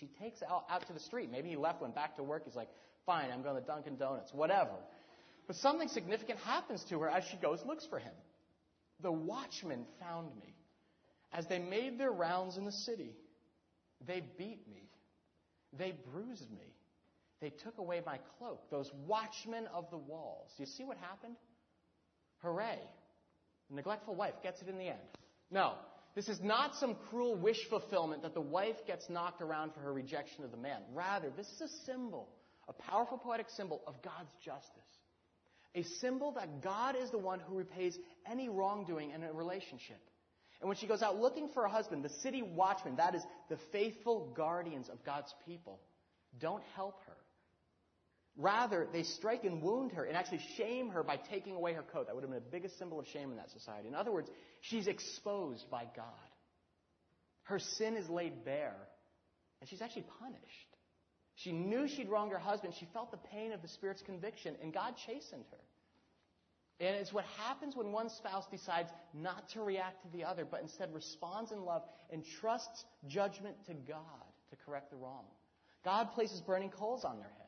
She 0.00 0.08
takes 0.20 0.42
out, 0.42 0.64
out 0.68 0.86
to 0.86 0.92
the 0.92 1.00
street. 1.00 1.30
Maybe 1.30 1.48
he 1.48 1.56
left, 1.56 1.80
went 1.80 1.94
back 1.94 2.16
to 2.16 2.22
work. 2.22 2.42
He's 2.44 2.56
like, 2.56 2.68
fine, 3.06 3.30
I'm 3.32 3.42
going 3.42 3.54
to 3.54 3.66
Dunkin' 3.66 3.96
Donuts, 3.96 4.32
whatever. 4.34 4.74
But 5.46 5.56
something 5.56 5.88
significant 5.88 6.38
happens 6.40 6.84
to 6.90 6.98
her 7.00 7.08
as 7.08 7.24
she 7.24 7.36
goes, 7.36 7.60
looks 7.64 7.86
for 7.86 7.98
him. 7.98 8.12
The 9.00 9.12
watchmen 9.12 9.86
found 10.00 10.28
me. 10.36 10.54
As 11.32 11.46
they 11.46 11.58
made 11.58 11.98
their 11.98 12.10
rounds 12.10 12.56
in 12.56 12.64
the 12.64 12.72
city, 12.72 13.14
they 14.06 14.22
beat 14.38 14.66
me. 14.68 14.90
They 15.78 15.94
bruised 16.12 16.50
me. 16.50 16.75
They 17.40 17.50
took 17.50 17.78
away 17.78 18.00
my 18.04 18.18
cloak, 18.38 18.70
those 18.70 18.90
watchmen 19.06 19.66
of 19.74 19.90
the 19.90 19.98
walls. 19.98 20.50
You 20.58 20.66
see 20.66 20.84
what 20.84 20.96
happened? 20.96 21.36
Hooray. 22.38 22.78
The 23.68 23.76
neglectful 23.76 24.14
wife 24.14 24.34
gets 24.42 24.62
it 24.62 24.68
in 24.68 24.78
the 24.78 24.88
end. 24.88 24.98
No. 25.50 25.74
This 26.14 26.28
is 26.28 26.40
not 26.42 26.74
some 26.76 26.96
cruel 27.10 27.36
wish 27.36 27.58
fulfillment 27.68 28.22
that 28.22 28.32
the 28.32 28.40
wife 28.40 28.76
gets 28.86 29.10
knocked 29.10 29.42
around 29.42 29.74
for 29.74 29.80
her 29.80 29.92
rejection 29.92 30.44
of 30.44 30.50
the 30.50 30.56
man. 30.56 30.80
Rather, 30.94 31.28
this 31.36 31.46
is 31.48 31.60
a 31.60 31.68
symbol, 31.84 32.30
a 32.68 32.72
powerful 32.72 33.18
poetic 33.18 33.48
symbol 33.54 33.82
of 33.86 34.00
God's 34.02 34.30
justice. 34.42 34.70
A 35.74 35.82
symbol 36.00 36.32
that 36.32 36.62
God 36.62 36.96
is 36.96 37.10
the 37.10 37.18
one 37.18 37.38
who 37.38 37.58
repays 37.58 37.98
any 38.30 38.48
wrongdoing 38.48 39.10
in 39.10 39.22
a 39.22 39.32
relationship. 39.32 40.00
And 40.62 40.68
when 40.68 40.78
she 40.78 40.86
goes 40.86 41.02
out 41.02 41.20
looking 41.20 41.50
for 41.52 41.66
a 41.66 41.70
husband, 41.70 42.02
the 42.02 42.08
city 42.22 42.40
watchmen, 42.40 42.96
that 42.96 43.14
is, 43.14 43.22
the 43.50 43.58
faithful 43.72 44.32
guardians 44.34 44.88
of 44.88 45.04
God's 45.04 45.34
people, 45.44 45.80
don't 46.40 46.62
help 46.74 46.98
her. 47.06 47.16
Rather, 48.36 48.86
they 48.92 49.02
strike 49.02 49.44
and 49.44 49.62
wound 49.62 49.92
her 49.92 50.04
and 50.04 50.16
actually 50.16 50.40
shame 50.56 50.90
her 50.90 51.02
by 51.02 51.16
taking 51.16 51.54
away 51.54 51.72
her 51.72 51.82
coat. 51.82 52.06
That 52.06 52.14
would 52.14 52.22
have 52.22 52.30
been 52.30 52.42
the 52.42 52.50
biggest 52.50 52.78
symbol 52.78 53.00
of 53.00 53.06
shame 53.06 53.30
in 53.30 53.36
that 53.36 53.50
society. 53.50 53.88
In 53.88 53.94
other 53.94 54.12
words, 54.12 54.28
she's 54.60 54.86
exposed 54.86 55.70
by 55.70 55.84
God. 55.96 56.04
Her 57.44 57.58
sin 57.58 57.96
is 57.96 58.08
laid 58.10 58.44
bare, 58.44 58.76
and 59.60 59.70
she's 59.70 59.80
actually 59.80 60.06
punished. 60.20 60.76
She 61.36 61.52
knew 61.52 61.88
she'd 61.88 62.08
wronged 62.08 62.32
her 62.32 62.38
husband. 62.38 62.74
She 62.78 62.86
felt 62.92 63.10
the 63.10 63.16
pain 63.16 63.52
of 63.52 63.62
the 63.62 63.68
Spirit's 63.68 64.02
conviction, 64.02 64.54
and 64.62 64.72
God 64.72 64.94
chastened 65.06 65.44
her. 65.50 65.58
And 66.78 66.96
it's 66.96 67.12
what 67.12 67.24
happens 67.38 67.74
when 67.74 67.90
one 67.90 68.10
spouse 68.10 68.44
decides 68.50 68.90
not 69.14 69.48
to 69.50 69.62
react 69.62 70.02
to 70.02 70.08
the 70.14 70.24
other, 70.24 70.44
but 70.44 70.60
instead 70.60 70.92
responds 70.92 71.52
in 71.52 71.64
love 71.64 71.82
and 72.10 72.22
trusts 72.40 72.84
judgment 73.06 73.56
to 73.66 73.72
God 73.72 74.26
to 74.50 74.56
correct 74.56 74.90
the 74.90 74.96
wrong. 74.96 75.24
God 75.84 76.12
places 76.12 76.42
burning 76.42 76.68
coals 76.68 77.04
on 77.04 77.16
their 77.16 77.30
head. 77.38 77.45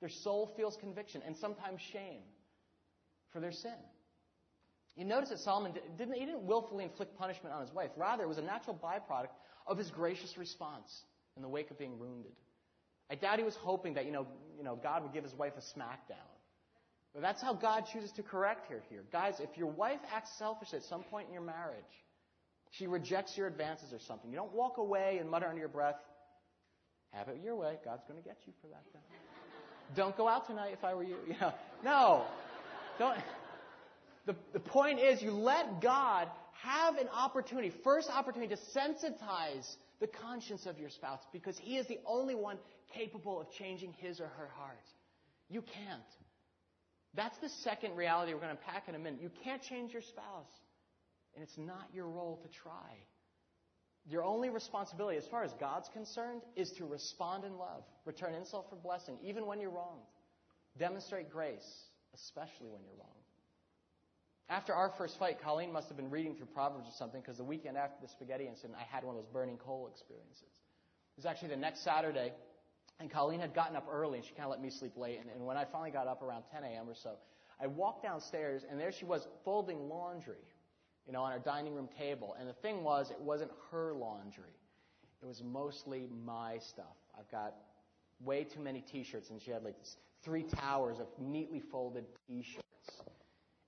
Their 0.00 0.08
soul 0.08 0.52
feels 0.56 0.76
conviction 0.76 1.22
and 1.26 1.36
sometimes 1.36 1.80
shame 1.92 2.22
for 3.32 3.40
their 3.40 3.52
sin. 3.52 3.74
You 4.96 5.04
notice 5.04 5.28
that 5.28 5.38
Solomon 5.38 5.72
didn't, 5.96 6.14
he 6.14 6.26
didn't 6.26 6.42
willfully 6.42 6.84
inflict 6.84 7.16
punishment 7.16 7.54
on 7.54 7.60
his 7.60 7.72
wife. 7.72 7.90
Rather, 7.96 8.24
it 8.24 8.28
was 8.28 8.38
a 8.38 8.42
natural 8.42 8.78
byproduct 8.82 9.28
of 9.66 9.78
his 9.78 9.90
gracious 9.90 10.36
response 10.36 11.02
in 11.36 11.42
the 11.42 11.48
wake 11.48 11.70
of 11.70 11.78
being 11.78 11.98
wounded. 11.98 12.32
I 13.10 13.14
doubt 13.14 13.38
he 13.38 13.44
was 13.44 13.56
hoping 13.56 13.94
that, 13.94 14.06
you 14.06 14.12
know, 14.12 14.26
you 14.56 14.64
know, 14.64 14.76
God 14.76 15.02
would 15.02 15.12
give 15.12 15.24
his 15.24 15.34
wife 15.34 15.52
a 15.56 15.78
smackdown. 15.78 16.16
But 17.14 17.22
that's 17.22 17.40
how 17.40 17.54
God 17.54 17.84
chooses 17.92 18.12
to 18.12 18.22
correct 18.22 18.70
her 18.70 18.82
here. 18.90 19.04
Guys, 19.12 19.34
if 19.40 19.56
your 19.56 19.68
wife 19.68 20.00
acts 20.12 20.30
selfish 20.38 20.74
at 20.74 20.82
some 20.82 21.04
point 21.04 21.28
in 21.28 21.32
your 21.32 21.42
marriage, 21.42 21.78
she 22.72 22.86
rejects 22.86 23.36
your 23.36 23.46
advances 23.46 23.92
or 23.92 23.98
something, 24.06 24.30
you 24.30 24.36
don't 24.36 24.52
walk 24.52 24.76
away 24.76 25.18
and 25.18 25.30
mutter 25.30 25.46
under 25.46 25.58
your 25.58 25.68
breath, 25.68 25.96
have 27.12 27.28
it 27.28 27.38
your 27.42 27.56
way. 27.56 27.76
God's 27.84 28.02
going 28.06 28.20
to 28.20 28.28
get 28.28 28.36
you 28.46 28.52
for 28.60 28.68
that 28.68 28.82
thing. 28.92 29.02
Don't 29.96 30.16
go 30.16 30.28
out 30.28 30.46
tonight 30.46 30.72
if 30.72 30.84
I 30.84 30.94
were 30.94 31.04
you. 31.04 31.16
you 31.26 31.34
know, 31.40 31.52
no. 31.84 32.24
Don't. 32.98 33.18
The, 34.26 34.36
the 34.52 34.60
point 34.60 35.00
is, 35.00 35.22
you 35.22 35.30
let 35.30 35.80
God 35.80 36.28
have 36.62 36.96
an 36.96 37.08
opportunity, 37.08 37.72
first 37.82 38.10
opportunity 38.10 38.54
to 38.54 38.60
sensitize 38.78 39.76
the 40.00 40.06
conscience 40.06 40.66
of 40.66 40.78
your 40.78 40.90
spouse 40.90 41.20
because 41.32 41.56
He 41.56 41.78
is 41.78 41.86
the 41.86 41.98
only 42.06 42.34
one 42.34 42.58
capable 42.94 43.40
of 43.40 43.50
changing 43.52 43.94
his 43.98 44.20
or 44.20 44.26
her 44.26 44.48
heart. 44.56 44.76
You 45.48 45.62
can't. 45.62 46.02
That's 47.14 47.36
the 47.38 47.48
second 47.64 47.96
reality 47.96 48.34
we're 48.34 48.40
going 48.40 48.56
to 48.56 48.62
unpack 48.62 48.88
in 48.88 48.94
a 48.94 48.98
minute. 48.98 49.20
You 49.22 49.30
can't 49.44 49.62
change 49.62 49.92
your 49.92 50.02
spouse, 50.02 50.50
and 51.34 51.42
it's 51.42 51.56
not 51.56 51.88
your 51.94 52.06
role 52.06 52.38
to 52.42 52.48
try. 52.62 52.96
Your 54.08 54.24
only 54.24 54.48
responsibility, 54.48 55.18
as 55.18 55.26
far 55.26 55.44
as 55.44 55.52
God's 55.60 55.88
concerned, 55.92 56.40
is 56.56 56.72
to 56.72 56.86
respond 56.86 57.44
in 57.44 57.58
love, 57.58 57.84
return 58.06 58.34
insult 58.34 58.70
for 58.70 58.76
blessing, 58.76 59.18
even 59.22 59.44
when 59.44 59.60
you're 59.60 59.70
wrong. 59.70 59.98
Demonstrate 60.78 61.30
grace, 61.30 61.68
especially 62.14 62.68
when 62.68 62.80
you're 62.84 62.96
wrong. 62.98 63.08
After 64.48 64.72
our 64.72 64.90
first 64.96 65.18
fight, 65.18 65.42
Colleen 65.42 65.70
must 65.72 65.88
have 65.88 65.98
been 65.98 66.08
reading 66.08 66.34
through 66.34 66.46
Proverbs 66.46 66.88
or 66.88 66.92
something 66.96 67.20
because 67.20 67.36
the 67.36 67.44
weekend 67.44 67.76
after 67.76 68.00
the 68.00 68.08
spaghetti 68.08 68.48
incident, 68.48 68.78
I 68.80 68.84
had 68.84 69.04
one 69.04 69.14
of 69.14 69.22
those 69.22 69.30
burning 69.30 69.58
coal 69.58 69.88
experiences. 69.92 70.40
It 70.40 71.16
was 71.16 71.26
actually 71.26 71.48
the 71.48 71.56
next 71.56 71.84
Saturday, 71.84 72.32
and 73.00 73.10
Colleen 73.10 73.40
had 73.40 73.54
gotten 73.54 73.76
up 73.76 73.86
early, 73.92 74.18
and 74.18 74.26
she 74.26 74.32
kind 74.32 74.44
of 74.44 74.50
let 74.50 74.62
me 74.62 74.70
sleep 74.70 74.96
late. 74.96 75.20
And, 75.20 75.28
and 75.28 75.44
when 75.44 75.58
I 75.58 75.66
finally 75.66 75.90
got 75.90 76.06
up 76.06 76.22
around 76.22 76.44
10 76.50 76.64
a.m. 76.64 76.88
or 76.88 76.94
so, 76.94 77.16
I 77.60 77.66
walked 77.66 78.04
downstairs, 78.04 78.62
and 78.70 78.80
there 78.80 78.92
she 78.92 79.04
was 79.04 79.26
folding 79.44 79.90
laundry 79.90 80.36
you 81.08 81.14
know, 81.14 81.22
on 81.22 81.32
our 81.32 81.38
dining 81.38 81.74
room 81.74 81.88
table. 81.98 82.36
And 82.38 82.46
the 82.46 82.52
thing 82.52 82.84
was, 82.84 83.10
it 83.10 83.20
wasn't 83.20 83.50
her 83.72 83.94
laundry. 83.94 84.54
It 85.22 85.26
was 85.26 85.42
mostly 85.42 86.06
my 86.24 86.58
stuff. 86.58 86.94
I've 87.18 87.30
got 87.30 87.54
way 88.20 88.44
too 88.44 88.60
many 88.60 88.82
t-shirts, 88.82 89.30
and 89.30 89.40
she 89.40 89.50
had 89.50 89.64
like 89.64 89.76
three 90.22 90.42
towers 90.42 90.98
of 91.00 91.06
neatly 91.18 91.60
folded 91.60 92.04
t-shirts. 92.28 92.62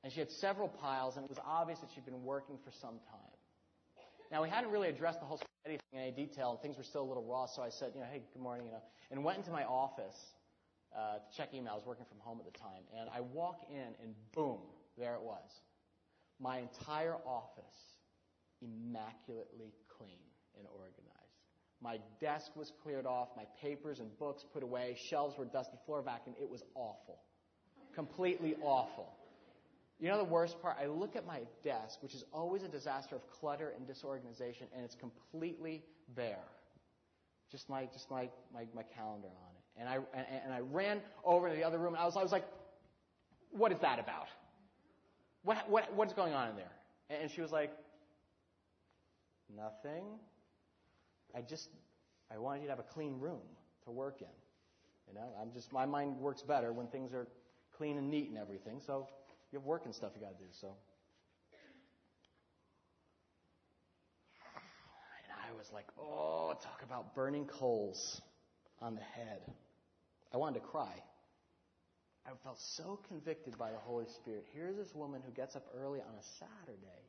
And 0.05 0.13
she 0.13 0.21
had 0.21 0.31
several 0.31 0.69
piles, 0.69 1.17
and 1.17 1.25
it 1.25 1.31
was 1.31 1.39
obvious 1.45 1.81
that 1.81 1.89
she'd 1.95 2.05
been 2.05 2.23
working 2.23 2.59
for 2.63 2.71
some 2.71 3.01
time. 3.11 4.05
Now, 4.31 4.43
we 4.43 4.49
hadn't 4.49 4.71
really 4.71 4.89
addressed 4.89 5.21
the 5.21 5.27
whole 5.27 5.39
spaghetti 5.39 5.81
thing 5.91 6.01
in 6.01 6.07
any 6.07 6.13
detail, 6.13 6.51
and 6.51 6.61
things 6.61 6.77
were 6.77 6.85
still 6.85 7.03
a 7.03 7.09
little 7.09 7.25
raw, 7.25 7.47
so 7.47 7.63
I 7.63 7.71
said, 7.71 7.93
you 7.95 8.01
know, 8.01 8.07
hey, 8.13 8.23
good 8.33 8.43
morning, 8.43 8.67
you 8.67 8.73
know, 8.73 8.83
and 9.11 9.25
went 9.25 9.39
into 9.39 9.51
my 9.51 9.65
office 9.65 10.17
uh, 10.97 11.15
to 11.15 11.37
check 11.37 11.53
email. 11.53 11.73
I 11.73 11.77
was 11.77 11.87
working 11.87 12.07
from 12.09 12.19
home 12.21 12.39
at 12.39 12.51
the 12.51 12.59
time. 12.59 12.85
And 12.99 13.09
I 13.11 13.21
walk 13.21 13.67
in, 13.71 13.95
and 14.03 14.15
boom, 14.33 14.61
there 14.97 15.15
it 15.15 15.23
was 15.23 15.61
my 16.41 16.59
entire 16.59 17.17
office 17.27 17.97
immaculately 18.63 19.73
clean 19.89 20.19
and 20.59 20.67
organized. 20.73 21.21
My 21.83 21.99
desk 22.21 22.53
was 22.57 22.73
cleared 22.83 23.07
off, 23.07 23.29
my 23.37 23.45
papers 23.61 24.01
and 24.01 24.19
books 24.19 24.45
put 24.53 24.63
away, 24.63 24.97
shelves 24.99 25.39
were 25.39 25.47
dusted, 25.47 25.79
floor 25.87 26.03
vacuumed. 26.03 26.41
It 26.41 26.49
was 26.49 26.63
awful. 26.75 27.21
Completely 27.95 28.57
awful. 28.63 29.15
You 29.99 30.09
know 30.09 30.19
the 30.19 30.25
worst 30.25 30.61
part? 30.63 30.77
I 30.81 30.87
look 30.87 31.17
at 31.17 31.27
my 31.27 31.41
desk, 31.63 32.03
which 32.03 32.15
is 32.15 32.25
always 32.33 32.63
a 32.63 32.69
disaster 32.69 33.17
of 33.17 33.23
clutter 33.31 33.73
and 33.77 33.87
disorganization, 33.87 34.67
and 34.75 34.85
it's 34.85 34.95
completely 34.95 35.83
bare. 36.15 36.39
Just 37.51 37.69
my, 37.69 37.87
just 37.93 38.11
my, 38.11 38.29
my, 38.53 38.67
my 38.75 38.83
calendar 38.83 39.29
on 39.29 39.55
it. 39.57 39.81
And 39.81 39.89
I, 39.89 39.97
and, 40.15 40.27
and 40.45 40.55
I 40.55 40.61
ran 40.61 41.01
over 41.25 41.49
to 41.49 41.55
the 41.55 41.65
other 41.65 41.79
room, 41.79 41.95
and 41.95 42.03
I 42.03 42.07
was, 42.07 42.17
I 42.17 42.23
was 42.23 42.33
like, 42.33 42.45
what 43.51 43.73
is 43.73 43.79
that 43.81 43.99
about? 43.99 44.29
What, 45.43 45.69
what, 45.71 45.93
what's 45.95 46.13
going 46.13 46.35
on 46.35 46.51
in 46.51 46.57
there? 46.57 46.73
And 47.09 47.31
she 47.31 47.41
was 47.41 47.51
like, 47.51 47.73
Nothing. 49.57 50.05
I 51.35 51.41
just, 51.41 51.71
I 52.33 52.39
wanted 52.39 52.61
you 52.61 52.67
to 52.67 52.73
have 52.73 52.79
a 52.79 52.95
clean 52.95 53.19
room 53.19 53.41
to 53.85 53.91
work 53.91 54.21
in. 54.21 54.29
You 55.09 55.15
know, 55.15 55.29
I'm 55.41 55.53
just, 55.53 55.73
my 55.73 55.87
mind 55.87 56.19
works 56.19 56.43
better 56.43 56.73
when 56.73 56.87
things 56.87 57.13
are 57.13 57.27
clean 57.77 57.99
and 57.99 58.11
neat 58.11 58.29
and 58.29 58.39
everything. 58.39 58.81
So 58.85 59.09
you 59.51 59.59
have 59.59 59.67
work 59.67 59.85
and 59.85 59.95
stuff 59.95 60.13
you 60.15 60.21
got 60.21 60.39
to 60.39 60.45
do. 60.45 60.51
So. 60.53 60.69
And 65.25 65.33
I 65.49 65.57
was 65.57 65.73
like, 65.73 65.87
oh, 65.99 66.55
talk 66.63 66.83
about 66.85 67.15
burning 67.15 67.47
coals 67.47 68.21
on 68.81 68.95
the 68.95 69.01
head. 69.01 69.41
I 70.33 70.37
wanted 70.37 70.61
to 70.61 70.67
cry. 70.67 71.03
I 72.31 72.37
felt 72.45 72.61
so 72.61 73.01
convicted 73.09 73.59
by 73.59 73.73
the 73.73 73.79
Holy 73.79 74.07
Spirit. 74.07 74.47
Here's 74.55 74.77
this 74.77 74.95
woman 74.95 75.21
who 75.25 75.33
gets 75.33 75.57
up 75.57 75.67
early 75.77 76.01
on 76.01 76.15
a 76.15 76.23
Saturday 76.39 77.03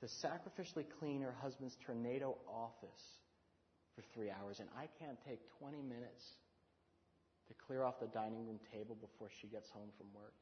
to 0.00 0.06
sacrificially 0.06 0.86
clean 0.98 1.20
her 1.20 1.34
husband's 1.42 1.76
tornado 1.84 2.36
office 2.48 3.20
for 3.94 4.02
three 4.14 4.30
hours, 4.30 4.60
and 4.60 4.68
I 4.78 4.88
can't 4.98 5.18
take 5.26 5.40
20 5.58 5.82
minutes 5.82 6.24
to 7.48 7.54
clear 7.66 7.82
off 7.82 8.00
the 8.00 8.06
dining 8.06 8.46
room 8.46 8.60
table 8.72 8.96
before 8.98 9.28
she 9.40 9.46
gets 9.46 9.68
home 9.70 9.90
from 9.98 10.06
work. 10.14 10.34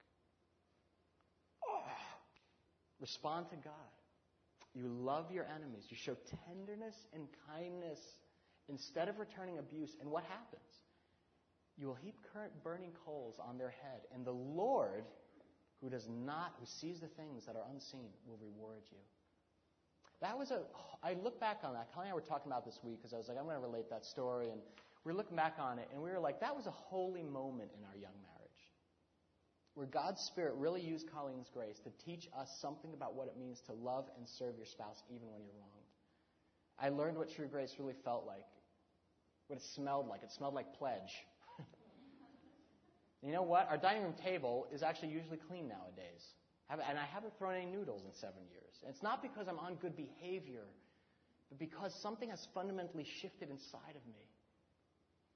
Oh, 1.66 1.82
respond 3.00 3.50
to 3.50 3.56
God. 3.56 3.90
You 4.74 4.86
love 4.86 5.32
your 5.32 5.44
enemies. 5.44 5.86
You 5.88 5.96
show 5.96 6.16
tenderness 6.46 6.94
and 7.14 7.26
kindness 7.50 7.98
instead 8.68 9.08
of 9.08 9.18
returning 9.18 9.58
abuse. 9.58 9.96
And 10.00 10.10
what 10.10 10.24
happens? 10.24 10.85
You 11.78 11.88
will 11.88 11.94
heap 11.94 12.16
current 12.32 12.52
burning 12.62 12.92
coals 13.04 13.38
on 13.38 13.58
their 13.58 13.70
head, 13.70 14.02
and 14.14 14.24
the 14.24 14.32
Lord, 14.32 15.04
who 15.80 15.90
does 15.90 16.08
not, 16.08 16.54
who 16.58 16.66
sees 16.66 17.00
the 17.00 17.08
things 17.08 17.44
that 17.46 17.54
are 17.54 17.64
unseen, 17.70 18.08
will 18.26 18.38
reward 18.38 18.82
you. 18.90 18.98
That 20.22 20.38
was 20.38 20.50
a, 20.50 20.62
I 21.02 21.14
look 21.22 21.38
back 21.38 21.58
on 21.62 21.74
that. 21.74 21.92
Colleen 21.92 22.08
and 22.08 22.12
I 22.12 22.14
were 22.14 22.26
talking 22.26 22.50
about 22.50 22.64
this 22.64 22.80
week 22.82 22.98
because 22.98 23.12
I 23.12 23.18
was 23.18 23.28
like, 23.28 23.36
I'm 23.36 23.44
going 23.44 23.56
to 23.56 23.60
relate 23.60 23.90
that 23.90 24.06
story. 24.06 24.48
And 24.48 24.60
we 25.04 25.12
were 25.12 25.16
looking 25.18 25.36
back 25.36 25.56
on 25.60 25.78
it, 25.78 25.88
and 25.92 26.02
we 26.02 26.10
were 26.10 26.18
like, 26.18 26.40
that 26.40 26.56
was 26.56 26.66
a 26.66 26.70
holy 26.70 27.22
moment 27.22 27.70
in 27.76 27.84
our 27.84 27.94
young 27.94 28.16
marriage. 28.22 28.60
Where 29.74 29.86
God's 29.86 30.22
Spirit 30.22 30.54
really 30.56 30.80
used 30.80 31.10
Colleen's 31.12 31.50
grace 31.52 31.78
to 31.80 31.90
teach 32.02 32.26
us 32.34 32.48
something 32.62 32.94
about 32.94 33.14
what 33.14 33.28
it 33.28 33.36
means 33.38 33.60
to 33.66 33.74
love 33.74 34.06
and 34.16 34.26
serve 34.26 34.56
your 34.56 34.64
spouse 34.64 35.02
even 35.10 35.30
when 35.30 35.44
you're 35.44 35.52
wronged. 35.60 35.76
I 36.78 36.88
learned 36.88 37.18
what 37.18 37.30
true 37.30 37.46
grace 37.46 37.74
really 37.78 37.94
felt 38.02 38.24
like, 38.26 38.46
what 39.48 39.58
it 39.58 39.62
smelled 39.74 40.08
like. 40.08 40.22
It 40.22 40.32
smelled 40.32 40.54
like 40.54 40.72
pledge. 40.78 41.12
You 43.22 43.32
know 43.32 43.42
what? 43.42 43.68
Our 43.70 43.76
dining 43.76 44.02
room 44.02 44.14
table 44.22 44.66
is 44.72 44.82
actually 44.82 45.08
usually 45.08 45.38
clean 45.48 45.68
nowadays. 45.68 46.22
And 46.68 46.98
I 46.98 47.04
haven't 47.04 47.36
thrown 47.38 47.54
any 47.54 47.66
noodles 47.66 48.02
in 48.04 48.12
seven 48.12 48.42
years. 48.50 48.74
And 48.82 48.92
it's 48.92 49.02
not 49.02 49.22
because 49.22 49.46
I'm 49.48 49.58
on 49.58 49.76
good 49.76 49.96
behavior, 49.96 50.64
but 51.48 51.58
because 51.58 51.94
something 51.94 52.28
has 52.30 52.46
fundamentally 52.54 53.06
shifted 53.20 53.50
inside 53.50 53.94
of 53.94 54.06
me 54.06 54.26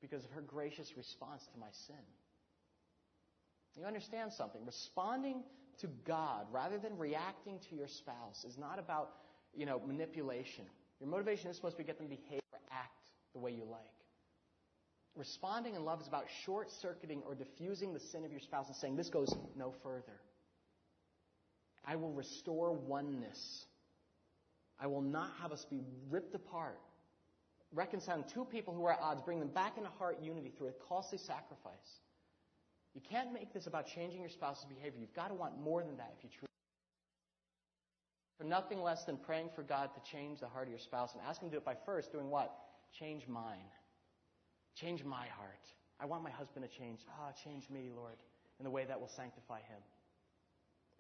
because 0.01 0.25
of 0.25 0.31
her 0.33 0.41
gracious 0.41 0.97
response 0.97 1.47
to 1.53 1.59
my 1.59 1.69
sin. 1.87 2.05
You 3.79 3.87
understand 3.87 4.33
something? 4.33 4.65
Responding 4.67 5.43
to 5.79 5.87
God 6.05 6.47
rather 6.53 6.79
than 6.79 6.99
reacting 6.99 7.59
to 7.71 7.77
your 7.77 7.89
spouse 7.89 8.45
is 8.45 8.59
not 8.59 8.79
about 8.79 9.13
you 9.55 9.67
know, 9.67 9.81
manipulation. 9.87 10.65
Your 11.01 11.09
motivation 11.09 11.51
is 11.51 11.57
supposed 11.57 11.77
to 11.77 11.83
be 11.83 11.87
get 11.87 11.99
them 11.99 12.09
to 12.09 12.17
behave 12.17 12.43
or 12.53 12.59
act 12.71 13.09
the 13.33 13.39
way 13.39 13.53
you 13.53 13.65
like. 13.71 13.81
Responding 15.17 15.75
in 15.75 15.85
love 15.85 16.01
is 16.01 16.07
about 16.09 16.25
short 16.45 16.71
circuiting 16.71 17.23
or 17.27 17.35
diffusing 17.35 17.93
the 17.93 18.01
sin 18.01 18.25
of 18.25 18.31
your 18.31 18.41
spouse 18.41 18.69
and 18.69 18.77
saying, 18.77 18.97
This 18.97 19.11
goes 19.11 19.35
no 19.57 19.75
further. 19.83 20.21
I 21.85 21.97
will 21.97 22.13
restore 22.13 22.73
oneness. 22.73 23.67
I 24.79 24.87
will 24.87 25.03
not 25.03 25.31
have 25.43 25.53
us 25.53 25.67
be 25.69 25.83
ripped 26.09 26.35
apart. 26.35 26.79
Reconciling 27.73 28.25
two 28.33 28.45
people 28.45 28.75
who 28.75 28.85
are 28.85 28.93
at 28.93 29.01
odds, 29.01 29.23
bring 29.23 29.39
them 29.39 29.49
back 29.49 29.77
into 29.77 29.91
heart 29.91 30.19
unity 30.23 30.53
through 30.57 30.69
a 30.69 30.73
costly 30.89 31.19
sacrifice. 31.19 32.01
You 32.95 33.01
can't 33.09 33.33
make 33.33 33.53
this 33.53 33.67
about 33.67 33.87
changing 33.87 34.21
your 34.21 34.31
spouse's 34.31 34.65
behavior. 34.65 35.01
You've 35.01 35.15
got 35.15 35.29
to 35.29 35.35
want 35.35 35.61
more 35.61 35.83
than 35.83 35.97
that 35.99 36.13
if 36.19 36.25
you 36.25 36.31
truly. 36.31 36.49
For 38.39 38.45
nothing 38.45 38.83
less 38.83 39.05
than 39.05 39.17
praying 39.19 39.51
for 39.55 39.63
God 39.63 39.91
to 39.95 40.11
change 40.11 40.41
the 40.41 40.49
heart 40.49 40.65
of 40.65 40.71
your 40.71 40.79
spouse 40.79 41.13
and 41.15 41.23
ask 41.29 41.41
Him 41.41 41.51
to 41.51 41.53
do 41.53 41.59
it 41.59 41.65
by 41.65 41.77
first 41.85 42.11
doing 42.11 42.31
what? 42.31 42.53
Change 42.99 43.29
mine. 43.29 43.69
Change 44.77 45.05
my 45.05 45.27
heart. 45.37 45.65
I 46.01 46.07
want 46.07 46.23
my 46.23 46.31
husband 46.31 46.67
to 46.69 46.79
change. 46.79 47.01
Ah, 47.11 47.29
oh, 47.29 47.35
change 47.45 47.69
me, 47.69 47.91
Lord, 47.95 48.17
in 48.59 48.65
the 48.65 48.71
way 48.71 48.85
that 48.85 49.01
will 49.01 49.11
sanctify 49.17 49.59
him. 49.59 49.81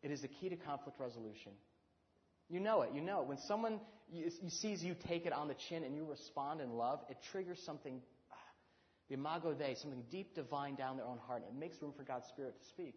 It 0.02 0.10
is 0.10 0.22
the 0.22 0.28
key 0.28 0.48
to 0.48 0.56
conflict 0.56 0.98
resolution. 1.00 1.52
You 2.48 2.60
know 2.60 2.82
it. 2.82 2.90
You 2.94 3.00
know 3.00 3.22
it. 3.22 3.26
When 3.26 3.38
someone 3.38 3.80
sees 4.48 4.82
you 4.82 4.94
take 5.08 5.24
it 5.24 5.32
on 5.32 5.48
the 5.48 5.56
chin 5.68 5.84
and 5.84 5.94
you 5.94 6.04
respond 6.04 6.60
in 6.60 6.72
love, 6.72 7.00
it 7.08 7.16
triggers 7.30 7.62
something, 7.64 8.00
ah, 8.32 8.34
the 9.08 9.14
imago 9.14 9.54
Dei, 9.54 9.74
something 9.74 10.02
deep 10.10 10.34
divine 10.34 10.74
down 10.74 10.96
their 10.96 11.06
own 11.06 11.18
heart. 11.26 11.42
And 11.46 11.56
it 11.56 11.60
makes 11.60 11.80
room 11.80 11.92
for 11.96 12.02
God's 12.02 12.26
Spirit 12.28 12.58
to 12.60 12.68
speak. 12.68 12.94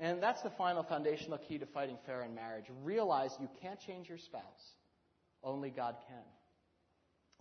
And 0.00 0.22
that's 0.22 0.42
the 0.42 0.50
final 0.50 0.82
foundational 0.82 1.38
key 1.38 1.58
to 1.58 1.66
fighting 1.66 1.98
fair 2.06 2.24
in 2.24 2.34
marriage. 2.34 2.64
Realize 2.82 3.30
you 3.40 3.48
can't 3.60 3.78
change 3.78 4.08
your 4.08 4.18
spouse. 4.18 4.42
Only 5.44 5.70
God 5.70 5.96
can. 6.08 6.24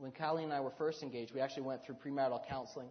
When 0.01 0.11
Colleen 0.11 0.45
and 0.45 0.53
I 0.53 0.61
were 0.61 0.73
first 0.79 1.03
engaged, 1.03 1.31
we 1.31 1.41
actually 1.41 1.61
went 1.61 1.85
through 1.85 1.97
premarital 2.03 2.47
counseling 2.49 2.87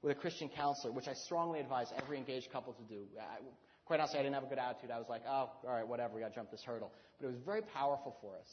with 0.00 0.16
a 0.16 0.18
Christian 0.18 0.48
counselor, 0.48 0.92
which 0.92 1.08
I 1.08 1.12
strongly 1.12 1.60
advise 1.60 1.88
every 2.02 2.16
engaged 2.16 2.50
couple 2.50 2.72
to 2.72 2.82
do. 2.84 3.02
I, 3.20 3.42
quite 3.84 4.00
honestly, 4.00 4.18
I 4.18 4.22
didn't 4.22 4.36
have 4.36 4.44
a 4.44 4.46
good 4.46 4.58
attitude. 4.58 4.90
I 4.90 4.96
was 4.96 5.10
like, 5.10 5.20
oh, 5.28 5.50
all 5.62 5.74
right, 5.74 5.86
whatever, 5.86 6.14
we 6.14 6.22
got 6.22 6.28
to 6.28 6.34
jump 6.34 6.50
this 6.50 6.62
hurdle. 6.64 6.90
But 7.20 7.26
it 7.26 7.32
was 7.32 7.40
very 7.44 7.60
powerful 7.60 8.16
for 8.22 8.38
us. 8.38 8.48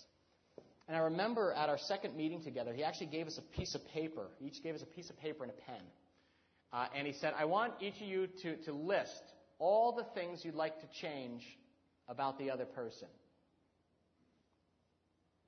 And 0.89 0.97
I 0.97 0.99
remember 0.99 1.53
at 1.53 1.69
our 1.69 1.77
second 1.77 2.17
meeting 2.17 2.43
together, 2.43 2.73
he 2.73 2.83
actually 2.83 3.07
gave 3.07 3.27
us 3.27 3.37
a 3.37 3.57
piece 3.57 3.75
of 3.75 3.87
paper. 3.93 4.27
He 4.39 4.47
each 4.47 4.61
gave 4.61 4.75
us 4.75 4.81
a 4.81 4.87
piece 4.87 5.09
of 5.09 5.17
paper 5.17 5.45
and 5.45 5.53
a 5.53 5.71
pen. 5.71 5.81
Uh, 6.73 6.87
and 6.93 7.07
he 7.07 7.13
said, 7.13 7.33
I 7.39 7.45
want 7.45 7.75
each 7.79 7.95
of 7.95 8.07
you 8.09 8.27
to, 8.41 8.57
to 8.63 8.73
list 8.73 9.23
all 9.57 9.95
the 9.95 10.05
things 10.19 10.43
you'd 10.43 10.55
like 10.55 10.81
to 10.81 10.87
change 11.01 11.43
about 12.09 12.37
the 12.37 12.51
other 12.51 12.65
person. 12.65 13.07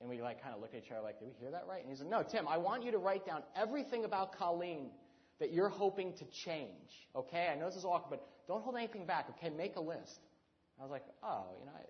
And 0.04 0.10
we 0.10 0.22
like 0.22 0.43
kind 0.43 0.54
of 0.54 0.60
looked 0.60 0.76
at 0.76 0.84
each 0.84 0.91
other 0.91 1.01
like, 1.01 1.18
did 1.20 1.30
we 1.30 1.34
hear 1.39 1.49
that 1.51 1.64
right? 1.66 1.80
And 1.80 1.89
he 1.89 1.95
said, 1.95 2.08
no, 2.08 2.24
Tim, 2.24 2.45
I 2.45 2.58
want 2.58 2.84
you 2.84 2.91
to 2.91 2.97
write 2.97 3.26
down 3.26 3.41
everything 3.56 4.04
about 4.04 4.38
Colleen 4.38 4.89
that 5.39 5.54
you're 5.54 5.70
hoping 5.70 6.12
to 6.18 6.26
change. 6.45 6.91
Okay? 7.16 7.47
I 7.49 7.58
know 7.58 7.68
this 7.68 7.78
is 7.78 7.86
awkward, 7.86 8.20
but 8.20 8.28
don't 8.45 8.62
hold 8.62 8.76
anything 8.76 9.06
back. 9.06 9.28
Okay? 9.38 9.49
Make 9.49 9.78
a 9.78 9.82
list. 9.82 10.20
I 10.78 10.82
was 10.82 10.91
like, 10.91 11.06
oh, 11.24 11.45
you 11.58 11.66
know, 11.66 11.72
I, 11.74 11.86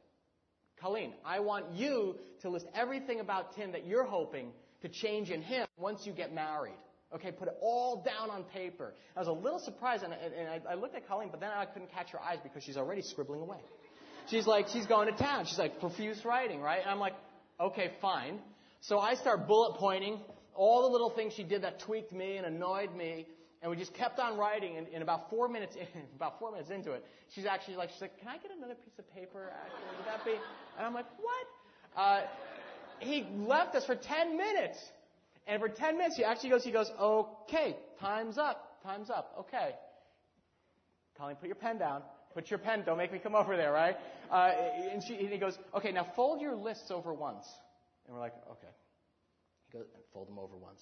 Colleen, 0.80 1.14
I 1.26 1.40
want 1.40 1.72
you 1.74 2.18
to 2.44 2.50
list 2.50 2.68
everything 2.76 3.20
about 3.20 3.56
Tim 3.56 3.72
that 3.72 3.88
you're 3.88 4.06
hoping 4.06 4.52
to 4.84 4.90
change 4.90 5.32
in 5.32 5.42
him 5.42 5.66
once 5.78 6.02
you 6.06 6.14
get 6.14 6.36
married. 6.36 6.78
Okay, 7.16 7.32
put 7.32 7.48
it 7.48 7.56
all 7.62 8.04
down 8.04 8.30
on 8.30 8.44
paper. 8.44 8.94
I 9.16 9.20
was 9.22 9.28
a 9.28 9.34
little 9.34 9.60
surprised, 9.60 10.04
and, 10.04 10.14
and 10.14 10.50
I, 10.50 10.74
I, 10.74 10.76
looked 10.76 10.96
at 10.96 11.08
Colleen, 11.08 11.30
but 11.32 11.40
then 11.40 11.50
I 11.56 11.66
couldn't 11.66 11.92
catch 11.92 12.10
her 12.12 12.20
eyes 12.20 12.38
because 12.44 12.64
she's 12.64 12.78
already 12.78 13.02
scribbling 13.02 13.42
away. 13.42 13.60
She's 14.30 14.48
like, 14.48 14.68
she's 14.70 14.86
going 14.86 15.12
to 15.12 15.18
town. 15.18 15.46
She's 15.46 15.60
like, 15.60 15.80
profuse 15.80 16.24
writing, 16.26 16.62
right? 16.62 16.80
And 16.82 16.90
I'm 16.90 17.00
like, 17.00 17.14
okay, 17.60 17.92
fine. 18.02 18.40
So 18.82 19.00
I 19.00 19.16
start 19.16 19.48
bullet 19.48 19.78
pointing 19.78 20.20
all 20.56 20.84
the 20.84 20.90
little 20.90 21.10
things 21.10 21.34
she 21.34 21.44
did 21.44 21.64
that 21.64 21.80
tweaked 21.80 22.14
me 22.14 22.38
and 22.38 22.46
annoyed 22.46 22.96
me, 22.96 23.28
and 23.62 23.72
we 23.72 23.78
just 23.78 23.94
kept 23.94 24.20
on 24.20 24.38
writing. 24.38 24.78
And, 24.78 24.88
and 24.94 25.02
about 25.02 25.30
four 25.30 25.48
minutes, 25.48 25.76
in, 25.76 26.02
about 26.16 26.40
four 26.40 26.52
minutes 26.52 26.70
into 26.70 26.92
it, 26.92 27.06
she's 27.34 27.46
actually 27.46 27.76
like, 27.76 27.90
she's 27.92 28.02
like, 28.02 28.18
can 28.20 28.28
I 28.28 28.38
get 28.38 28.52
another 28.56 28.76
piece 28.76 28.98
of 29.00 29.12
paper? 29.14 29.52
Actually, 29.64 29.98
would 29.98 30.08
that 30.08 30.26
be? 30.26 30.34
And 30.78 30.86
I'm 30.86 30.94
like, 30.94 31.08
what? 31.18 32.02
Uh, 32.02 32.22
he 33.00 33.26
left 33.48 33.76
us 33.76 33.86
for 33.86 33.96
ten 33.96 34.38
minutes. 34.38 34.78
And 35.48 35.62
for 35.62 35.68
10 35.68 35.98
minutes, 35.98 36.16
he 36.16 36.24
actually 36.24 36.52
goes, 36.52 36.64
he 36.64 36.72
goes, 36.72 36.90
okay, 37.00 37.76
time's 38.00 38.38
up, 38.38 38.82
time's 38.84 39.10
up, 39.10 39.36
okay. 39.40 39.72
Colleen, 41.18 41.36
put 41.36 41.48
your 41.48 41.56
pen 41.56 41.78
down. 41.78 42.02
Put 42.34 42.50
your 42.50 42.60
pen, 42.60 42.84
don't 42.86 42.98
make 42.98 43.14
me 43.14 43.20
come 43.20 43.36
over 43.36 43.56
there, 43.56 43.72
right? 43.72 43.96
Uh, 44.32 44.52
and, 44.92 45.04
she, 45.04 45.16
and 45.16 45.30
he 45.30 45.38
goes, 45.38 45.58
okay, 45.76 45.92
now 45.92 46.08
fold 46.16 46.42
your 46.42 46.56
lists 46.56 46.90
over 46.90 47.14
once. 47.14 47.46
And 48.06 48.16
we're 48.16 48.22
like, 48.22 48.34
okay. 48.52 48.74
He 49.72 49.78
goes, 49.78 49.88
fold 50.12 50.28
them 50.28 50.40
over 50.40 50.58
once. 50.58 50.82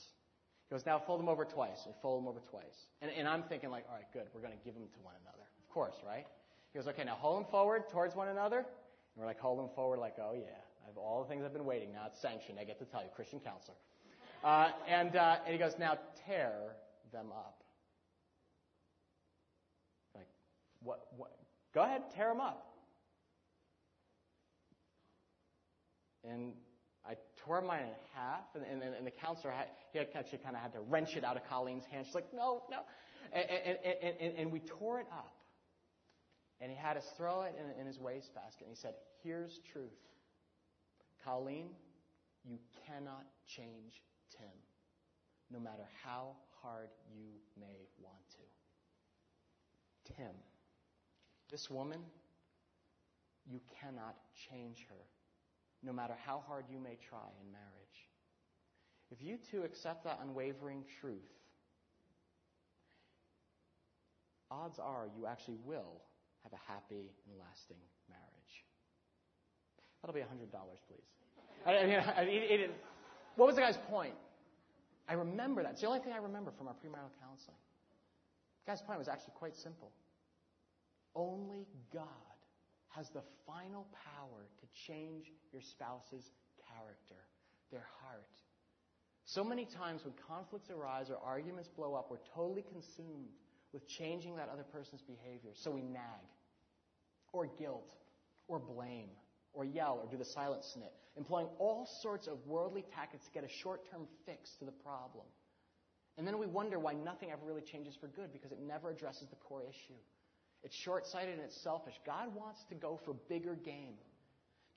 He 0.69 0.75
goes, 0.75 0.85
now 0.85 1.01
fold 1.05 1.19
them 1.19 1.27
over 1.27 1.43
twice. 1.45 1.77
We 1.85 1.91
fold 2.01 2.21
them 2.21 2.27
over 2.27 2.39
twice. 2.49 2.87
And, 3.01 3.11
and 3.11 3.27
I'm 3.27 3.43
thinking 3.43 3.69
like, 3.69 3.85
all 3.89 3.95
right, 3.95 4.05
good, 4.13 4.27
we're 4.33 4.41
going 4.41 4.57
to 4.57 4.63
give 4.63 4.73
them 4.73 4.83
to 4.83 4.99
one 5.01 5.13
another. 5.21 5.43
Of 5.43 5.73
course, 5.73 5.95
right? 6.05 6.25
He 6.71 6.79
goes, 6.79 6.87
okay, 6.87 7.03
now 7.03 7.15
hold 7.15 7.43
them 7.43 7.51
forward 7.51 7.89
towards 7.89 8.15
one 8.15 8.29
another. 8.29 8.59
And 8.59 8.65
we're 9.17 9.25
like, 9.25 9.39
hold 9.39 9.59
them 9.59 9.69
forward 9.75 9.99
like, 9.99 10.15
oh 10.19 10.33
yeah, 10.33 10.47
I 10.83 10.87
have 10.87 10.97
all 10.97 11.23
the 11.23 11.29
things 11.29 11.43
I've 11.45 11.53
been 11.53 11.65
waiting. 11.65 11.91
Now 11.91 12.05
it's 12.07 12.21
sanctioned. 12.21 12.57
I 12.59 12.63
get 12.63 12.79
to 12.79 12.85
tell 12.85 13.01
you, 13.01 13.09
Christian 13.15 13.39
counselor. 13.39 13.75
Uh, 14.43 14.69
and, 14.87 15.15
uh, 15.15 15.37
and 15.45 15.53
he 15.53 15.59
goes, 15.59 15.73
now 15.77 15.97
tear 16.25 16.53
them 17.11 17.27
up. 17.31 17.61
Like, 20.15 20.27
what, 20.81 21.07
what? 21.17 21.30
Go 21.73 21.83
ahead, 21.83 22.01
tear 22.15 22.29
them 22.29 22.41
up. 22.41 22.67
And 26.23 26.53
I 27.05 27.15
tore 27.45 27.61
mine 27.61 27.83
in 27.83 27.95
half, 28.13 28.43
and, 28.55 28.63
and, 28.63 28.95
and 28.95 29.07
the 29.07 29.11
counselor, 29.11 29.51
had, 29.51 29.67
he 29.91 29.99
actually 29.99 30.37
kind 30.39 30.55
of 30.55 30.61
had 30.61 30.73
to 30.73 30.81
wrench 30.81 31.15
it 31.15 31.23
out 31.23 31.35
of 31.35 31.43
Colleen's 31.49 31.85
hand. 31.85 32.05
She's 32.05 32.15
like, 32.15 32.31
no, 32.33 32.63
no. 32.69 32.79
And, 33.33 33.45
and, 33.49 34.15
and, 34.19 34.37
and 34.37 34.51
we 34.51 34.59
tore 34.59 34.99
it 34.99 35.07
up. 35.11 35.33
And 36.59 36.69
he 36.69 36.77
had 36.77 36.97
us 36.97 37.05
throw 37.17 37.41
it 37.43 37.55
in, 37.57 37.81
in 37.81 37.87
his 37.87 37.97
wastebasket. 37.97 38.67
And 38.67 38.69
he 38.69 38.75
said, 38.79 38.93
here's 39.23 39.59
truth. 39.71 39.89
Colleen, 41.25 41.69
you 42.43 42.59
cannot 42.85 43.25
change 43.47 44.01
Tim, 44.37 44.47
no 45.49 45.59
matter 45.59 45.87
how 46.03 46.35
hard 46.61 46.89
you 47.11 47.25
may 47.59 47.87
want 47.99 48.29
to. 48.31 50.13
Tim, 50.15 50.35
this 51.51 51.69
woman, 51.69 51.99
you 53.45 53.59
cannot 53.81 54.15
change 54.49 54.85
her, 54.89 55.03
no 55.83 55.91
matter 55.91 56.15
how 56.25 56.43
hard 56.47 56.65
you 56.69 56.79
may 56.79 56.97
try 57.09 57.27
in 57.41 57.51
marriage. 57.51 58.07
If 59.11 59.21
you 59.21 59.37
two 59.51 59.63
accept 59.63 60.05
that 60.05 60.19
unwavering 60.23 60.85
truth, 61.01 61.19
odds 64.49 64.79
are 64.79 65.07
you 65.17 65.25
actually 65.25 65.57
will 65.65 66.01
have 66.43 66.53
a 66.53 66.71
happy 66.71 67.11
and 67.27 67.37
lasting 67.39 67.77
marriage. 68.09 68.65
That'll 70.01 70.15
be 70.15 70.21
$100, 70.21 70.49
please. 70.87 71.07
I 71.65 72.25
mean, 72.25 72.41
it, 72.41 72.59
it, 72.61 72.75
what 73.35 73.45
was 73.45 73.55
the 73.55 73.61
guy's 73.61 73.77
point? 73.89 74.15
I 75.07 75.13
remember 75.13 75.61
that. 75.63 75.73
It's 75.73 75.81
the 75.81 75.87
only 75.87 75.99
thing 75.99 76.13
I 76.13 76.17
remember 76.17 76.51
from 76.57 76.67
our 76.67 76.73
premarital 76.73 77.11
counseling. 77.21 77.57
The 78.65 78.71
guy's 78.71 78.81
point 78.81 78.97
was 78.97 79.07
actually 79.07 79.33
quite 79.37 79.55
simple. 79.55 79.91
Only 81.15 81.67
God 81.93 82.07
has 82.89 83.09
the 83.09 83.23
final 83.45 83.87
power 84.15 84.47
to 84.59 84.65
change 84.87 85.31
your 85.51 85.61
spouse's 85.61 86.31
character, 86.67 87.21
their 87.71 87.85
heart. 88.01 88.27
So 89.25 89.43
many 89.43 89.65
times 89.65 90.03
when 90.03 90.13
conflicts 90.27 90.69
arise 90.69 91.09
or 91.09 91.17
arguments 91.23 91.69
blow 91.69 91.93
up, 91.95 92.07
we're 92.09 92.17
totally 92.35 92.63
consumed 92.63 93.29
with 93.71 93.87
changing 93.87 94.35
that 94.35 94.49
other 94.49 94.63
person's 94.63 95.01
behavior. 95.01 95.51
So 95.53 95.71
we 95.71 95.81
nag, 95.81 96.27
or 97.31 97.45
guilt, 97.45 97.95
or 98.47 98.59
blame, 98.59 99.09
or 99.53 99.65
yell 99.65 99.99
or 100.01 100.09
do 100.09 100.17
the 100.17 100.25
silent 100.25 100.63
snit, 100.63 100.91
employing 101.17 101.47
all 101.59 101.85
sorts 102.01 102.27
of 102.27 102.45
worldly 102.45 102.83
tactics 102.93 103.25
to 103.25 103.31
get 103.31 103.43
a 103.43 103.49
short 103.49 103.89
term 103.89 104.07
fix 104.25 104.51
to 104.59 104.65
the 104.65 104.71
problem. 104.71 105.25
And 106.17 106.27
then 106.27 106.37
we 106.37 106.47
wonder 106.47 106.77
why 106.79 106.93
nothing 106.93 107.31
ever 107.31 107.45
really 107.45 107.61
changes 107.61 107.95
for 107.95 108.07
good 108.07 108.33
because 108.33 108.51
it 108.51 108.59
never 108.59 108.89
addresses 108.89 109.29
the 109.29 109.37
core 109.37 109.63
issue. 109.63 109.99
It's 110.63 110.75
short 110.75 111.07
sighted 111.07 111.35
and 111.35 111.43
it's 111.43 111.61
selfish. 111.63 111.93
God 112.05 112.35
wants 112.35 112.63
to 112.69 112.75
go 112.75 112.99
for 113.03 113.13
bigger 113.27 113.55
game. 113.55 113.95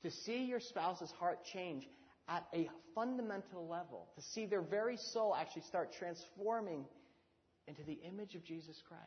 To 0.03 0.11
see 0.11 0.45
your 0.45 0.61
spouse's 0.61 1.11
heart 1.13 1.45
change 1.45 1.87
at 2.29 2.47
a 2.55 2.69
fundamental 2.95 3.67
level, 3.69 4.09
to 4.17 4.23
see 4.23 4.47
their 4.47 4.63
very 4.63 4.97
soul 4.97 5.35
actually 5.35 5.63
start 5.63 5.93
transforming 5.99 6.85
into 7.67 7.83
the 7.83 7.99
image 8.07 8.35
of 8.35 8.45
Jesus 8.45 8.83
Christ. 8.87 9.03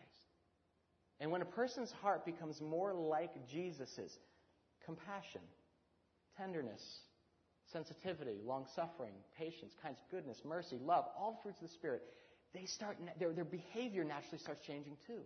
And 1.19 1.31
when 1.31 1.41
a 1.41 1.45
person's 1.45 1.91
heart 1.91 2.25
becomes 2.25 2.61
more 2.61 2.93
like 2.93 3.31
Jesus's, 3.47 4.17
compassion, 4.85 5.41
tenderness, 6.37 6.81
sensitivity, 7.71 8.37
long 8.45 8.65
suffering, 8.75 9.13
patience, 9.37 9.73
kindness, 9.81 10.03
goodness, 10.11 10.41
mercy, 10.45 10.77
love, 10.83 11.05
all 11.17 11.31
the 11.31 11.37
fruits 11.43 11.61
of 11.61 11.67
the 11.67 11.73
Spirit, 11.73 12.01
they 12.53 12.65
start, 12.65 12.97
their, 13.19 13.33
their 13.33 13.45
behavior 13.45 14.03
naturally 14.03 14.37
starts 14.37 14.61
changing 14.65 14.95
too. 15.05 15.21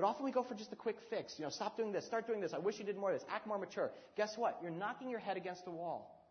But 0.00 0.06
often 0.06 0.24
we 0.24 0.30
go 0.30 0.42
for 0.42 0.54
just 0.54 0.72
a 0.72 0.76
quick 0.76 0.96
fix. 1.10 1.34
You 1.38 1.44
know, 1.44 1.50
stop 1.50 1.76
doing 1.76 1.92
this, 1.92 2.06
start 2.06 2.26
doing 2.26 2.40
this. 2.40 2.54
I 2.54 2.58
wish 2.58 2.78
you 2.78 2.86
did 2.86 2.96
more 2.96 3.12
of 3.12 3.20
this. 3.20 3.28
Act 3.30 3.46
more 3.46 3.58
mature. 3.58 3.90
Guess 4.16 4.38
what? 4.38 4.58
You're 4.62 4.70
knocking 4.70 5.10
your 5.10 5.18
head 5.18 5.36
against 5.36 5.66
the 5.66 5.70
wall. 5.70 6.24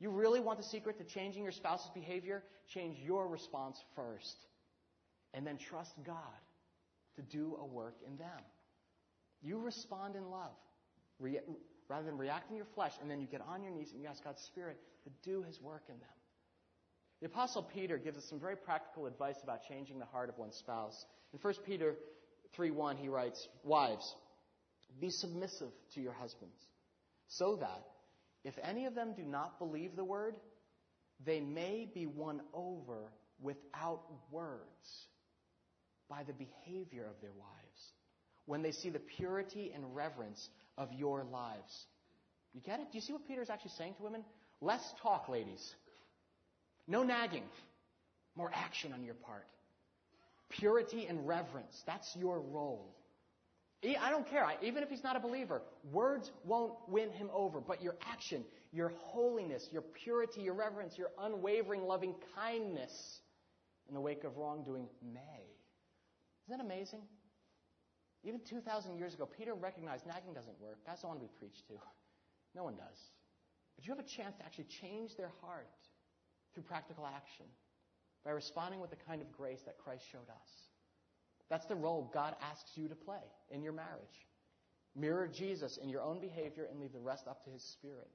You 0.00 0.10
really 0.10 0.40
want 0.40 0.58
the 0.58 0.64
secret 0.64 0.98
to 0.98 1.04
changing 1.04 1.44
your 1.44 1.52
spouse's 1.52 1.90
behavior? 1.94 2.42
Change 2.66 2.98
your 2.98 3.28
response 3.28 3.78
first. 3.94 4.36
And 5.32 5.46
then 5.46 5.58
trust 5.58 5.92
God 6.04 6.16
to 7.14 7.22
do 7.22 7.56
a 7.60 7.64
work 7.64 7.94
in 8.04 8.16
them. 8.16 8.42
You 9.42 9.58
respond 9.58 10.16
in 10.16 10.28
love 10.28 10.56
re- 11.20 11.38
rather 11.88 12.06
than 12.06 12.18
react 12.18 12.50
in 12.50 12.56
your 12.56 12.66
flesh, 12.74 12.94
and 13.00 13.08
then 13.08 13.20
you 13.20 13.28
get 13.28 13.42
on 13.42 13.62
your 13.62 13.70
knees 13.70 13.92
and 13.92 14.02
you 14.02 14.08
ask 14.08 14.24
God's 14.24 14.42
Spirit 14.42 14.76
to 15.04 15.10
do 15.22 15.44
His 15.44 15.60
work 15.60 15.84
in 15.88 16.00
them. 16.00 16.08
The 17.20 17.26
Apostle 17.26 17.62
Peter 17.62 17.96
gives 17.96 18.18
us 18.18 18.24
some 18.24 18.40
very 18.40 18.56
practical 18.56 19.06
advice 19.06 19.36
about 19.44 19.60
changing 19.68 20.00
the 20.00 20.04
heart 20.04 20.28
of 20.28 20.36
one's 20.36 20.56
spouse. 20.56 21.06
In 21.32 21.38
1 21.38 21.54
Peter 21.64 21.94
3:1 22.56 22.96
he 22.96 23.08
writes, 23.08 23.48
"Wives, 23.62 24.14
be 25.00 25.10
submissive 25.10 25.72
to 25.94 26.00
your 26.00 26.12
husbands, 26.12 26.56
so 27.28 27.56
that 27.56 27.84
if 28.44 28.54
any 28.62 28.86
of 28.86 28.94
them 28.94 29.14
do 29.14 29.22
not 29.22 29.58
believe 29.58 29.96
the 29.96 30.04
word, 30.04 30.36
they 31.20 31.40
may 31.40 31.86
be 31.92 32.06
won 32.06 32.42
over 32.52 33.12
without 33.40 34.02
words 34.30 35.06
by 36.08 36.22
the 36.24 36.32
behavior 36.32 37.06
of 37.06 37.20
their 37.20 37.32
wives 37.32 37.92
when 38.46 38.62
they 38.62 38.72
see 38.72 38.90
the 38.90 39.00
purity 39.16 39.72
and 39.74 39.94
reverence 39.94 40.48
of 40.76 40.92
your 40.92 41.24
lives. 41.24 41.86
You 42.52 42.60
get 42.60 42.80
it? 42.80 42.92
Do 42.92 42.98
you 42.98 43.00
see 43.00 43.12
what 43.12 43.26
Peter's 43.26 43.50
actually 43.50 43.72
saying 43.78 43.94
to 43.94 44.02
women? 44.02 44.24
Less 44.60 44.82
talk, 45.02 45.28
ladies. 45.28 45.74
No 46.86 47.02
nagging. 47.02 47.44
More 48.36 48.50
action 48.54 48.92
on 48.92 49.02
your 49.02 49.14
part. 49.14 49.46
Purity 50.50 51.06
and 51.06 51.26
reverence. 51.26 51.82
That's 51.86 52.14
your 52.16 52.40
role. 52.40 52.94
I 54.00 54.10
don't 54.10 54.28
care. 54.28 54.46
Even 54.62 54.82
if 54.82 54.88
he's 54.88 55.04
not 55.04 55.16
a 55.16 55.20
believer, 55.20 55.60
words 55.92 56.30
won't 56.44 56.72
win 56.88 57.10
him 57.10 57.28
over. 57.34 57.60
But 57.60 57.82
your 57.82 57.96
action, 58.10 58.44
your 58.72 58.92
holiness, 58.96 59.68
your 59.70 59.82
purity, 59.82 60.40
your 60.40 60.54
reverence, 60.54 60.96
your 60.96 61.10
unwavering 61.18 61.82
loving 61.82 62.14
kindness 62.34 63.20
in 63.88 63.94
the 63.94 64.00
wake 64.00 64.24
of 64.24 64.36
wrongdoing 64.38 64.88
may. 65.02 65.44
Isn't 66.46 66.58
that 66.58 66.64
amazing? 66.64 67.02
Even 68.22 68.40
2,000 68.48 68.96
years 68.96 69.12
ago, 69.12 69.26
Peter 69.26 69.54
recognized 69.54 70.06
nagging 70.06 70.32
doesn't 70.32 70.58
work. 70.58 70.78
Guys 70.86 71.00
don't 71.02 71.10
want 71.10 71.20
to 71.20 71.26
be 71.26 71.32
preached 71.38 71.66
to. 71.68 71.74
No 72.54 72.64
one 72.64 72.76
does. 72.76 72.98
But 73.76 73.86
you 73.86 73.92
have 73.92 74.02
a 74.02 74.08
chance 74.08 74.34
to 74.38 74.44
actually 74.44 74.68
change 74.80 75.16
their 75.16 75.32
heart 75.42 75.68
through 76.54 76.62
practical 76.62 77.06
action 77.06 77.46
by 78.24 78.30
responding 78.30 78.80
with 78.80 78.90
the 78.90 78.96
kind 78.96 79.20
of 79.20 79.32
grace 79.32 79.60
that 79.66 79.78
Christ 79.78 80.04
showed 80.10 80.28
us. 80.30 80.50
That's 81.50 81.66
the 81.66 81.74
role 81.74 82.10
God 82.12 82.34
asks 82.50 82.72
you 82.76 82.88
to 82.88 82.94
play 82.94 83.22
in 83.50 83.62
your 83.62 83.72
marriage. 83.72 84.26
Mirror 84.96 85.28
Jesus 85.28 85.76
in 85.76 85.88
your 85.88 86.02
own 86.02 86.20
behavior 86.20 86.66
and 86.70 86.80
leave 86.80 86.92
the 86.92 87.00
rest 87.00 87.26
up 87.28 87.44
to 87.44 87.50
His 87.50 87.62
Spirit. 87.62 88.10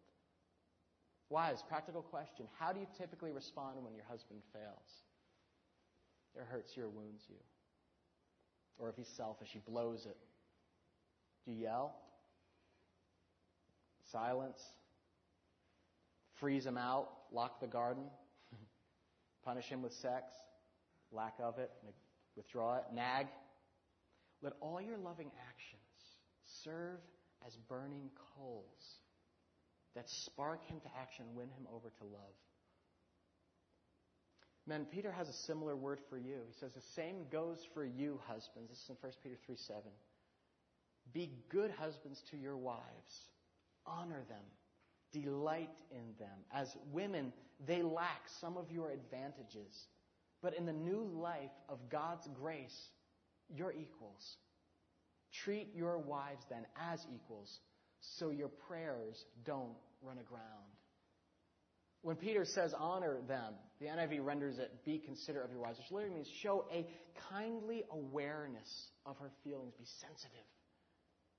Wives, 1.30 1.64
practical 1.68 2.01
question. 2.01 2.47
How 2.57 2.74
do 2.74 2.80
you 2.80 2.88
typically 2.97 3.32
respond 3.32 3.84
when 3.84 3.93
your 3.93 4.05
husband 4.05 4.41
fails? 4.51 5.03
Or 6.36 6.43
hurts 6.43 6.76
you 6.76 6.84
or 6.84 6.89
wounds 6.89 7.24
you? 7.30 7.36
Or 8.80 8.89
if 8.89 8.95
he's 8.95 9.07
selfish, 9.07 9.49
he 9.51 9.60
blows 9.60 10.05
it. 10.05 10.18
Do 11.45 11.51
you 11.51 11.64
yell? 11.64 11.95
Silence? 14.12 14.62
Freeze 16.39 16.66
him 16.66 16.78
out? 16.78 17.10
Lock 17.32 17.60
the 17.60 17.68
garden? 17.68 18.05
Punish 19.50 19.66
him 19.66 19.82
with 19.82 19.93
sex? 19.93 20.26
Lack 21.12 21.34
of 21.41 21.58
it? 21.58 21.72
Withdraw 22.36 22.76
it? 22.78 22.84
Nag? 22.93 23.26
Let 24.43 24.54
all 24.62 24.80
your 24.80 25.00
loving 25.00 25.32
actions 25.50 25.82
serve 26.64 27.00
as 27.47 27.56
burning 27.68 28.12
coals 28.38 29.00
that 29.95 30.08
spark 30.08 30.64
him 30.66 30.80
to 30.82 30.88
action 31.02 31.26
win 31.34 31.47
him 31.47 31.66
over 31.74 31.89
to 31.97 32.04
love. 32.04 32.38
Men, 34.68 34.86
Peter 34.86 35.12
has 35.12 35.28
a 35.28 35.34
similar 35.34 35.76
word 35.76 35.97
for 36.12 36.20
you. 36.20 36.41
He 36.47 36.54
says, 36.60 36.74
The 36.76 36.82
same 36.93 37.26
goes 37.32 37.58
for 37.74 37.84
you, 37.84 38.20
husbands. 38.28 38.70
This 38.70 38.78
is 38.78 38.89
in 38.89 38.97
1 39.02 39.12
Peter 39.24 39.36
3 39.47 39.56
7. 39.56 39.82
Be 41.12 41.32
good 41.50 41.72
husbands 41.72 42.22
to 42.30 42.38
your 42.38 42.56
wives, 42.56 43.32
honor 43.88 44.22
them, 44.30 44.45
delight 45.12 45.70
in 45.91 46.14
them. 46.20 46.38
As 46.53 46.68
women, 46.91 47.34
they 47.66 47.82
lack 47.82 48.22
some 48.41 48.57
of 48.57 48.72
your 48.72 48.91
advantages. 48.91 49.74
But 50.41 50.55
in 50.55 50.66
the 50.66 50.74
new 50.74 51.03
life 51.14 51.51
of 51.68 51.78
God's 51.89 52.28
grace, 52.39 52.78
you're 53.49 53.74
equals. 53.74 54.38
Treat 55.43 55.70
your 55.76 55.97
wives 55.97 56.43
then 56.49 56.66
as 56.91 56.99
equals 57.14 57.60
so 58.18 58.30
your 58.30 58.47
prayers 58.47 59.24
don't 59.45 59.76
run 60.01 60.18
aground. 60.18 60.43
When 62.01 62.16
Peter 62.16 62.45
says 62.45 62.74
honor 62.78 63.18
them, 63.28 63.55
the 63.82 63.88
NIV 63.88 64.24
renders 64.24 64.57
it 64.57 64.86
be 64.86 64.99
considerate 64.99 65.45
of 65.45 65.51
your 65.51 65.60
wives, 65.60 65.78
which 65.80 65.91
literally 65.91 66.16
means 66.16 66.30
show 66.41 66.66
a 66.72 66.88
kindly 67.30 67.84
awareness 67.91 68.89
of 69.05 69.18
her 69.18 69.32
feelings, 69.43 69.74
be 69.78 69.86
sensitive. 69.99 70.45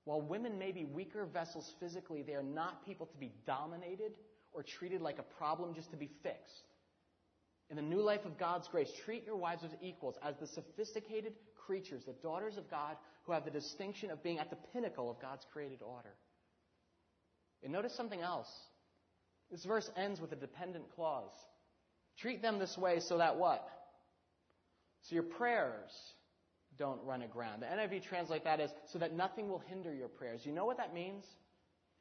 While 0.05 0.21
women 0.21 0.57
may 0.57 0.71
be 0.71 0.85
weaker 0.85 1.25
vessels 1.25 1.73
physically, 1.79 2.23
they 2.23 2.33
are 2.33 2.43
not 2.43 2.85
people 2.85 3.05
to 3.05 3.17
be 3.17 3.31
dominated 3.45 4.13
or 4.51 4.63
treated 4.63 5.01
like 5.01 5.19
a 5.19 5.35
problem 5.37 5.73
just 5.73 5.91
to 5.91 5.97
be 5.97 6.09
fixed. 6.23 6.63
In 7.69 7.75
the 7.75 7.81
new 7.81 8.01
life 8.01 8.25
of 8.25 8.37
God's 8.37 8.67
grace, 8.67 8.91
treat 9.05 9.25
your 9.25 9.37
wives 9.37 9.63
as 9.63 9.71
equals, 9.81 10.15
as 10.21 10.35
the 10.39 10.47
sophisticated 10.47 11.33
creatures, 11.65 12.03
the 12.05 12.15
daughters 12.21 12.57
of 12.57 12.69
God, 12.69 12.97
who 13.23 13.31
have 13.31 13.45
the 13.45 13.51
distinction 13.51 14.11
of 14.11 14.23
being 14.23 14.39
at 14.39 14.49
the 14.49 14.57
pinnacle 14.73 15.09
of 15.09 15.21
God's 15.21 15.45
created 15.53 15.81
order. 15.81 16.15
And 17.63 17.71
notice 17.71 17.95
something 17.95 18.21
else. 18.21 18.49
This 19.51 19.63
verse 19.63 19.89
ends 19.95 20.19
with 20.19 20.31
a 20.31 20.35
dependent 20.35 20.85
clause. 20.95 21.31
Treat 22.17 22.41
them 22.41 22.59
this 22.59 22.77
way 22.77 22.99
so 22.99 23.19
that 23.19 23.37
what? 23.37 23.67
So 25.03 25.15
your 25.15 25.23
prayers 25.23 25.91
don't 26.81 26.99
run 27.05 27.21
aground. 27.21 27.61
The 27.61 27.67
NIV 27.67 28.01
translate 28.09 28.43
that 28.45 28.59
as 28.59 28.71
so 28.91 28.97
that 28.97 29.13
nothing 29.13 29.47
will 29.47 29.61
hinder 29.67 29.93
your 29.93 30.07
prayers. 30.07 30.41
You 30.43 30.51
know 30.51 30.65
what 30.65 30.77
that 30.77 30.95
means? 30.95 31.23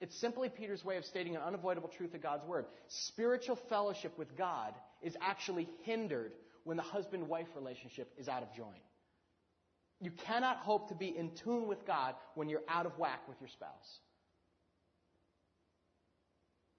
It's 0.01 0.19
simply 0.19 0.49
Peter's 0.49 0.83
way 0.83 0.97
of 0.97 1.05
stating 1.05 1.37
an 1.37 1.43
unavoidable 1.43 1.91
truth 1.91 2.15
of 2.15 2.23
God's 2.23 2.47
word. 2.47 2.65
Spiritual 2.89 3.59
fellowship 3.69 4.17
with 4.17 4.39
God 4.39 4.73
is 5.03 5.15
actually 5.21 5.69
hindered 5.83 6.33
when 6.65 6.79
the 6.79 6.83
husband 6.83 7.29
wife 7.29 7.49
relationship 7.55 8.11
is 8.17 8.27
out 8.27 8.43
of 8.43 8.49
joint. 8.57 8.83
You 10.01 10.13
cannot 10.13 10.57
hope 10.57 10.89
to 10.89 10.95
be 10.95 11.15
in 11.15 11.33
tune 11.45 11.69
with 11.69 11.87
God 11.87 12.15
when 12.35 12.49
you're 12.49 12.63
out 12.67 12.87
of 12.87 12.99
whack 12.99 13.29
with 13.29 13.37
your 13.39 13.51
spouse. 13.51 13.99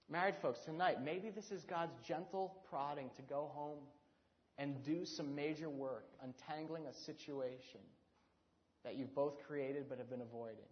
Married 0.09 0.35
folks, 0.41 0.59
tonight, 0.65 1.03
maybe 1.03 1.29
this 1.29 1.51
is 1.51 1.63
God's 1.65 1.93
gentle 2.07 2.55
prodding 2.67 3.11
to 3.17 3.21
go 3.21 3.51
home 3.53 3.77
and 4.57 4.83
do 4.83 5.05
some 5.05 5.35
major 5.35 5.69
work 5.69 6.05
untangling 6.23 6.85
a 6.87 6.93
situation 7.05 7.81
that 8.83 8.95
you've 8.95 9.13
both 9.15 9.41
created 9.47 9.85
but 9.89 9.97
have 9.97 10.09
been 10.09 10.21
avoiding. 10.21 10.69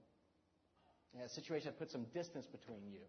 a 1.23 1.30
situation 1.30 1.67
that 1.67 1.80
puts 1.80 1.91
some 1.91 2.05
distance 2.13 2.45
between 2.45 2.86
you 2.88 3.01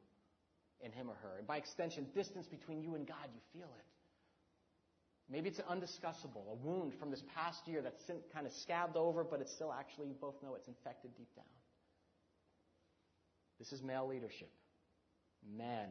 and 0.82 0.94
him 0.94 1.10
or 1.10 1.14
her. 1.22 1.38
And 1.38 1.46
by 1.46 1.58
extension, 1.58 2.06
distance 2.14 2.46
between 2.46 2.82
you 2.82 2.94
and 2.94 3.06
God. 3.06 3.28
You 3.34 3.40
feel 3.52 3.68
it. 3.78 3.84
Maybe 5.30 5.48
it's 5.48 5.58
an 5.58 5.66
undiscussable, 5.70 6.50
a 6.50 6.54
wound 6.54 6.92
from 6.98 7.10
this 7.10 7.22
past 7.36 7.68
year 7.68 7.82
that's 7.82 8.10
kind 8.32 8.46
of 8.46 8.52
scabbed 8.52 8.96
over, 8.96 9.22
but 9.22 9.40
it's 9.40 9.52
still 9.52 9.72
actually, 9.72 10.08
you 10.08 10.14
both 10.20 10.34
know 10.42 10.54
it's 10.54 10.66
infected 10.66 11.10
deep 11.16 11.28
down. 11.36 11.44
This 13.58 13.72
is 13.72 13.82
male 13.82 14.08
leadership. 14.08 14.50
Men 15.56 15.90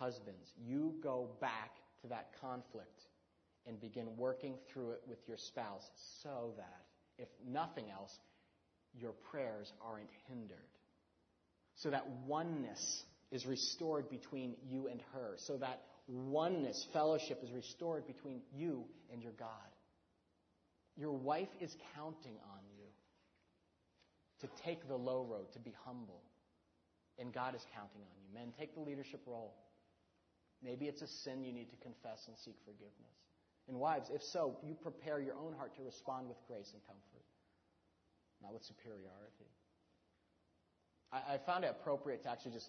Husbands, 0.00 0.54
you 0.56 0.94
go 1.02 1.28
back 1.42 1.72
to 2.00 2.08
that 2.08 2.30
conflict 2.40 3.02
and 3.70 3.80
begin 3.80 4.16
working 4.16 4.54
through 4.72 4.90
it 4.90 5.02
with 5.08 5.18
your 5.28 5.36
spouse 5.38 5.88
so 6.24 6.52
that, 6.56 6.82
if 7.18 7.28
nothing 7.48 7.84
else, 7.88 8.10
your 8.92 9.12
prayers 9.30 9.72
aren't 9.80 10.10
hindered. 10.28 10.58
So 11.76 11.90
that 11.90 12.04
oneness 12.26 13.04
is 13.30 13.46
restored 13.46 14.10
between 14.10 14.56
you 14.68 14.88
and 14.88 15.00
her. 15.14 15.34
So 15.36 15.56
that 15.58 15.82
oneness, 16.08 16.84
fellowship 16.92 17.38
is 17.44 17.52
restored 17.52 18.08
between 18.08 18.40
you 18.52 18.84
and 19.12 19.22
your 19.22 19.32
God. 19.38 19.48
Your 20.96 21.12
wife 21.12 21.48
is 21.60 21.72
counting 21.94 22.34
on 22.52 22.60
you 22.76 22.86
to 24.40 24.48
take 24.64 24.88
the 24.88 24.96
low 24.96 25.24
road, 25.30 25.52
to 25.52 25.60
be 25.60 25.72
humble. 25.84 26.22
And 27.20 27.32
God 27.32 27.54
is 27.54 27.62
counting 27.72 28.00
on 28.00 28.16
you. 28.20 28.34
Men, 28.34 28.52
take 28.58 28.74
the 28.74 28.80
leadership 28.80 29.20
role. 29.26 29.54
Maybe 30.60 30.86
it's 30.86 31.02
a 31.02 31.06
sin 31.22 31.44
you 31.44 31.52
need 31.52 31.70
to 31.70 31.76
confess 31.76 32.26
and 32.26 32.36
seek 32.44 32.56
forgiveness. 32.64 33.29
And 33.70 33.78
wives, 33.78 34.10
if 34.12 34.22
so, 34.22 34.58
you 34.66 34.74
prepare 34.74 35.20
your 35.20 35.38
own 35.38 35.54
heart 35.54 35.76
to 35.76 35.82
respond 35.82 36.26
with 36.26 36.36
grace 36.50 36.74
and 36.74 36.82
comfort, 36.82 37.22
not 38.42 38.52
with 38.52 38.64
superiority. 38.66 39.46
I, 41.12 41.34
I 41.34 41.38
found 41.46 41.62
it 41.62 41.70
appropriate 41.70 42.24
to 42.24 42.30
actually 42.30 42.50
just 42.50 42.68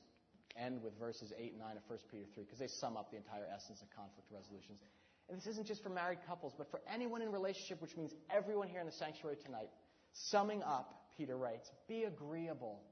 end 0.56 0.84
with 0.84 0.94
verses 1.00 1.34
8 1.36 1.58
and 1.58 1.60
9 1.60 1.78
of 1.78 1.84
1 1.90 2.00
Peter 2.12 2.26
3 2.36 2.44
because 2.44 2.60
they 2.60 2.70
sum 2.70 2.98
up 2.98 3.10
the 3.10 3.18
entire 3.18 3.50
essence 3.50 3.82
of 3.82 3.90
conflict 3.90 4.30
resolutions. 4.30 4.80
And 5.28 5.40
this 5.42 5.48
isn't 5.48 5.66
just 5.66 5.82
for 5.82 5.90
married 5.90 6.20
couples, 6.28 6.54
but 6.56 6.70
for 6.70 6.82
anyone 6.86 7.24
in 7.24 7.32
relationship, 7.32 7.82
which 7.82 7.98
means 7.98 8.14
everyone 8.30 8.68
here 8.68 8.80
in 8.80 8.86
the 8.86 8.92
sanctuary 8.92 9.38
tonight. 9.44 9.70
Summing 10.14 10.62
up, 10.62 11.10
Peter 11.18 11.36
writes, 11.36 11.72
be 11.88 12.04
agreeable, 12.04 12.84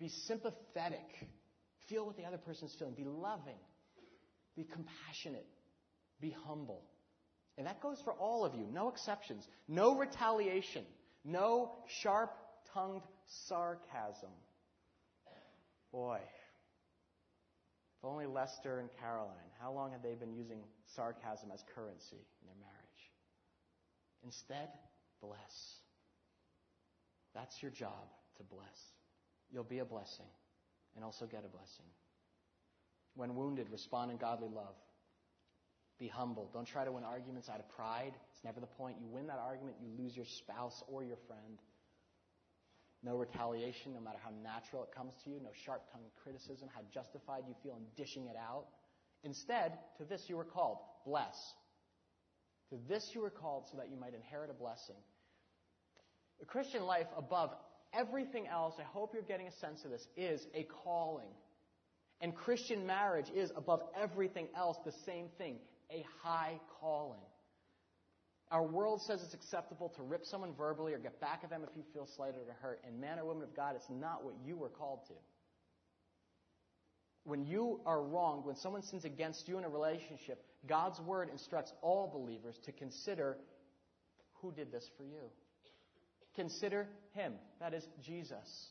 be 0.00 0.08
sympathetic, 0.26 1.06
feel 1.88 2.04
what 2.04 2.16
the 2.16 2.24
other 2.24 2.38
person 2.38 2.66
is 2.66 2.74
feeling, 2.74 2.94
be 2.94 3.04
loving, 3.04 3.60
Be 4.56 4.64
compassionate. 4.64 5.46
Be 6.20 6.34
humble. 6.46 6.82
And 7.58 7.66
that 7.66 7.82
goes 7.82 8.00
for 8.02 8.12
all 8.14 8.44
of 8.44 8.54
you, 8.54 8.66
no 8.72 8.88
exceptions. 8.88 9.46
No 9.68 9.96
retaliation. 9.96 10.84
No 11.24 11.72
sharp 12.02 12.32
tongued 12.72 13.02
sarcasm. 13.48 14.30
Boy, 15.92 16.20
if 17.98 18.04
only 18.04 18.26
Lester 18.26 18.80
and 18.80 18.88
Caroline, 18.98 19.52
how 19.60 19.72
long 19.72 19.92
have 19.92 20.02
they 20.02 20.14
been 20.14 20.32
using 20.32 20.60
sarcasm 20.96 21.50
as 21.52 21.62
currency 21.74 22.16
in 22.16 22.46
their 22.46 22.56
marriage? 22.58 23.12
Instead, 24.24 24.68
bless. 25.20 25.76
That's 27.34 27.62
your 27.62 27.70
job, 27.70 28.08
to 28.38 28.42
bless. 28.42 28.92
You'll 29.52 29.64
be 29.64 29.80
a 29.80 29.84
blessing 29.84 30.26
and 30.96 31.04
also 31.04 31.26
get 31.26 31.44
a 31.44 31.48
blessing. 31.48 31.86
When 33.14 33.34
wounded, 33.36 33.68
respond 33.70 34.10
in 34.10 34.16
godly 34.16 34.48
love. 34.48 34.74
Be 36.02 36.08
humble. 36.08 36.50
Don't 36.52 36.66
try 36.66 36.84
to 36.84 36.90
win 36.90 37.04
arguments 37.04 37.48
out 37.48 37.60
of 37.60 37.68
pride. 37.76 38.10
It's 38.32 38.42
never 38.42 38.58
the 38.58 38.66
point. 38.66 38.96
You 39.00 39.06
win 39.06 39.28
that 39.28 39.38
argument, 39.38 39.76
you 39.80 39.86
lose 40.02 40.16
your 40.16 40.26
spouse 40.26 40.82
or 40.88 41.04
your 41.04 41.18
friend. 41.28 41.60
No 43.04 43.14
retaliation, 43.14 43.94
no 43.94 44.00
matter 44.00 44.18
how 44.20 44.32
natural 44.42 44.82
it 44.82 44.92
comes 44.92 45.12
to 45.22 45.30
you. 45.30 45.38
No 45.40 45.50
sharp 45.64 45.82
tongued 45.92 46.10
criticism, 46.24 46.68
how 46.74 46.80
justified 46.92 47.44
you 47.46 47.54
feel 47.62 47.76
in 47.76 47.84
dishing 47.96 48.26
it 48.26 48.34
out. 48.34 48.64
Instead, 49.22 49.78
to 49.98 50.04
this 50.04 50.24
you 50.26 50.36
were 50.36 50.44
called 50.44 50.78
bless. 51.06 51.36
To 52.70 52.78
this 52.88 53.08
you 53.14 53.20
were 53.20 53.30
called 53.30 53.66
so 53.70 53.78
that 53.78 53.88
you 53.88 53.96
might 53.96 54.14
inherit 54.14 54.50
a 54.50 54.54
blessing. 54.54 54.98
The 56.40 56.46
Christian 56.46 56.82
life, 56.82 57.06
above 57.16 57.50
everything 57.94 58.48
else, 58.48 58.74
I 58.80 58.82
hope 58.82 59.12
you're 59.14 59.22
getting 59.22 59.46
a 59.46 59.52
sense 59.60 59.84
of 59.84 59.92
this, 59.92 60.04
is 60.16 60.44
a 60.52 60.66
calling. 60.82 61.30
And 62.20 62.34
Christian 62.34 62.86
marriage 62.88 63.30
is, 63.32 63.52
above 63.54 63.82
everything 63.96 64.48
else, 64.56 64.78
the 64.84 64.94
same 65.06 65.28
thing 65.38 65.58
a 65.92 66.04
high 66.22 66.58
calling. 66.80 67.20
Our 68.50 68.62
world 68.62 69.00
says 69.00 69.22
it's 69.22 69.34
acceptable 69.34 69.88
to 69.96 70.02
rip 70.02 70.24
someone 70.24 70.54
verbally 70.54 70.92
or 70.92 70.98
get 70.98 71.20
back 71.20 71.40
at 71.42 71.50
them 71.50 71.62
if 71.68 71.74
you 71.76 71.82
feel 71.94 72.06
slighted 72.16 72.42
or 72.48 72.54
hurt. 72.60 72.82
And 72.86 73.00
man 73.00 73.18
or 73.18 73.24
woman 73.24 73.44
of 73.44 73.56
God, 73.56 73.76
it's 73.76 73.88
not 73.88 74.24
what 74.24 74.34
you 74.44 74.56
were 74.56 74.68
called 74.68 75.00
to. 75.08 75.14
When 77.24 77.46
you 77.46 77.80
are 77.86 78.02
wronged, 78.02 78.44
when 78.44 78.56
someone 78.56 78.82
sins 78.82 79.04
against 79.04 79.48
you 79.48 79.56
in 79.56 79.64
a 79.64 79.68
relationship, 79.68 80.44
God's 80.66 81.00
word 81.00 81.28
instructs 81.30 81.72
all 81.80 82.10
believers 82.12 82.58
to 82.64 82.72
consider 82.72 83.38
who 84.34 84.52
did 84.52 84.72
this 84.72 84.88
for 84.98 85.04
you. 85.04 85.30
Consider 86.34 86.88
him, 87.14 87.34
that 87.60 87.74
is 87.74 87.86
Jesus, 88.04 88.68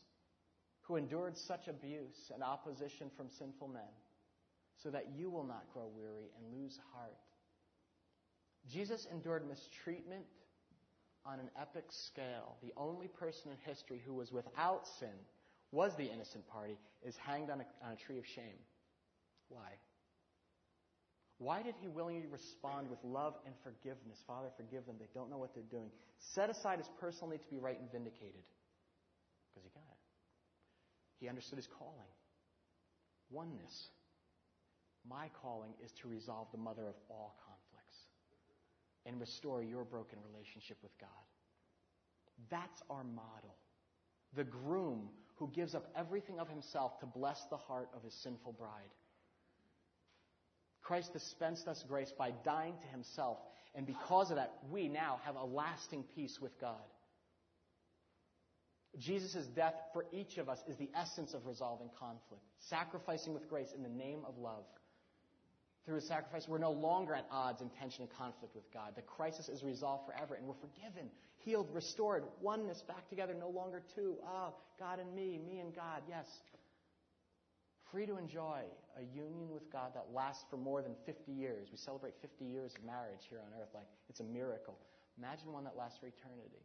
who 0.82 0.96
endured 0.96 1.36
such 1.36 1.66
abuse 1.68 2.30
and 2.32 2.42
opposition 2.42 3.10
from 3.16 3.28
sinful 3.38 3.68
men, 3.68 3.82
so 4.82 4.90
that 4.90 5.08
you 5.16 5.30
will 5.30 5.44
not 5.44 5.64
grow 5.72 5.88
weary 5.96 6.30
and 6.36 6.60
lose 6.60 6.78
heart. 6.92 7.16
Jesus 8.70 9.06
endured 9.12 9.48
mistreatment 9.48 10.24
on 11.24 11.38
an 11.38 11.50
epic 11.60 11.84
scale. 11.90 12.56
The 12.62 12.72
only 12.76 13.08
person 13.08 13.50
in 13.50 13.56
history 13.64 14.00
who 14.04 14.14
was 14.14 14.32
without 14.32 14.86
sin, 14.98 15.14
was 15.70 15.92
the 15.96 16.04
innocent 16.04 16.46
party, 16.48 16.76
is 17.06 17.16
hanged 17.16 17.50
on 17.50 17.60
a, 17.60 17.86
on 17.86 17.92
a 17.92 17.96
tree 17.96 18.18
of 18.18 18.26
shame. 18.26 18.58
Why? 19.48 19.78
Why 21.38 21.62
did 21.62 21.74
he 21.80 21.88
willingly 21.88 22.26
respond 22.30 22.88
with 22.90 22.98
love 23.02 23.34
and 23.46 23.54
forgiveness? 23.64 24.18
Father, 24.26 24.48
forgive 24.56 24.86
them. 24.86 24.96
They 24.98 25.08
don't 25.14 25.30
know 25.30 25.38
what 25.38 25.54
they're 25.54 25.64
doing. 25.70 25.90
Set 26.34 26.50
aside 26.50 26.78
his 26.78 26.88
personal 27.00 27.30
need 27.30 27.42
to 27.42 27.48
be 27.48 27.58
right 27.58 27.78
and 27.78 27.90
vindicated. 27.90 28.46
Because 29.50 29.64
he 29.64 29.70
got 29.74 29.90
it. 29.90 30.02
He 31.18 31.28
understood 31.28 31.56
his 31.56 31.68
calling. 31.78 32.12
Oneness. 33.30 33.88
My 35.08 35.30
calling 35.40 35.72
is 35.84 35.92
to 36.02 36.08
resolve 36.08 36.48
the 36.52 36.58
mother 36.58 36.86
of 36.86 36.94
all 37.08 37.34
conflicts 37.44 37.98
and 39.04 39.20
restore 39.20 39.62
your 39.62 39.84
broken 39.84 40.18
relationship 40.32 40.78
with 40.82 40.96
God. 41.00 41.08
That's 42.50 42.82
our 42.88 43.04
model. 43.04 43.56
The 44.34 44.44
groom 44.44 45.08
who 45.36 45.48
gives 45.48 45.74
up 45.74 45.90
everything 45.96 46.38
of 46.38 46.48
himself 46.48 47.00
to 47.00 47.06
bless 47.06 47.42
the 47.50 47.56
heart 47.56 47.88
of 47.94 48.02
his 48.02 48.14
sinful 48.22 48.52
bride. 48.52 48.94
Christ 50.82 51.12
dispensed 51.12 51.68
us 51.68 51.84
grace 51.86 52.12
by 52.16 52.32
dying 52.44 52.74
to 52.80 52.86
himself, 52.88 53.38
and 53.74 53.86
because 53.86 54.30
of 54.30 54.36
that, 54.36 54.52
we 54.70 54.88
now 54.88 55.20
have 55.24 55.36
a 55.36 55.44
lasting 55.44 56.04
peace 56.14 56.38
with 56.40 56.60
God. 56.60 56.74
Jesus' 58.98 59.46
death 59.46 59.74
for 59.92 60.04
each 60.12 60.38
of 60.38 60.48
us 60.48 60.58
is 60.68 60.76
the 60.76 60.90
essence 60.94 61.34
of 61.34 61.46
resolving 61.46 61.88
conflict, 61.98 62.42
sacrificing 62.58 63.32
with 63.32 63.48
grace 63.48 63.72
in 63.74 63.82
the 63.82 63.88
name 63.88 64.20
of 64.26 64.36
love. 64.38 64.64
Through 65.84 65.96
his 65.96 66.06
sacrifice, 66.06 66.46
we're 66.46 66.58
no 66.58 66.70
longer 66.70 67.12
at 67.14 67.26
odds 67.30 67.60
in 67.60 67.68
tension 67.70 68.02
and 68.02 68.10
conflict 68.12 68.54
with 68.54 68.70
God. 68.72 68.94
The 68.94 69.02
crisis 69.02 69.48
is 69.48 69.64
resolved 69.64 70.06
forever, 70.06 70.34
and 70.36 70.46
we're 70.46 70.54
forgiven, 70.62 71.10
healed, 71.38 71.68
restored, 71.74 72.22
oneness, 72.40 72.82
back 72.86 73.08
together, 73.08 73.34
no 73.34 73.48
longer 73.48 73.82
two. 73.96 74.14
Ah, 74.24 74.52
God 74.78 75.00
and 75.00 75.12
me, 75.14 75.40
me 75.44 75.58
and 75.58 75.74
God, 75.74 76.02
yes. 76.08 76.26
Free 77.90 78.06
to 78.06 78.16
enjoy 78.16 78.62
a 78.96 79.02
union 79.02 79.50
with 79.50 79.70
God 79.72 79.90
that 79.94 80.14
lasts 80.14 80.44
for 80.48 80.56
more 80.56 80.82
than 80.82 80.94
50 81.04 81.32
years. 81.32 81.68
We 81.72 81.76
celebrate 81.76 82.14
50 82.22 82.44
years 82.44 82.72
of 82.78 82.84
marriage 82.84 83.26
here 83.28 83.40
on 83.42 83.50
earth 83.60 83.74
like 83.74 83.88
it's 84.08 84.20
a 84.20 84.24
miracle. 84.24 84.78
Imagine 85.18 85.52
one 85.52 85.64
that 85.64 85.76
lasts 85.76 85.98
for 85.98 86.06
eternity. 86.06 86.62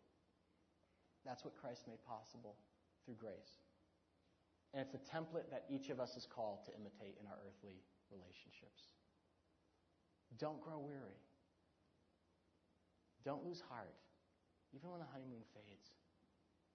That's 1.26 1.43
what 1.43 1.57
Christ 1.59 1.84
made 1.88 1.99
possible 2.07 2.55
through 3.03 3.15
grace. 3.20 3.59
And 4.74 4.86
it's 4.86 4.93
a 4.93 5.03
template 5.09 5.49
that 5.51 5.65
each 5.68 5.89
of 5.89 5.99
us 5.99 6.15
is 6.15 6.28
called 6.30 6.63
to 6.68 6.72
imitate 6.78 7.18
in 7.20 7.28
our 7.28 7.39
earthly 7.43 7.82
relationships. 8.11 8.88
Don't 10.39 10.61
grow 10.61 10.79
weary. 10.79 11.19
Don't 13.25 13.43
lose 13.43 13.61
heart, 13.69 13.93
even 14.73 14.89
when 14.89 14.99
the 14.99 15.11
honeymoon 15.11 15.43
fades. 15.53 15.91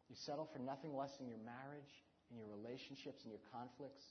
You 0.09 0.17
settle 0.17 0.45
for 0.45 0.59
nothing 0.59 0.95
less 0.95 1.17
in 1.21 1.27
your 1.27 1.41
marriage, 1.41 2.05
in 2.31 2.37
your 2.37 2.47
relationships, 2.47 3.25
in 3.25 3.31
your 3.31 3.41
conflicts. 3.51 4.05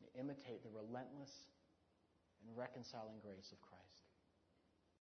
You 0.00 0.08
imitate 0.18 0.62
the 0.62 0.70
relentless 0.72 1.52
and 2.40 2.56
reconciling 2.56 3.20
grace 3.20 3.52
of 3.52 3.60
Christ. 3.60 3.77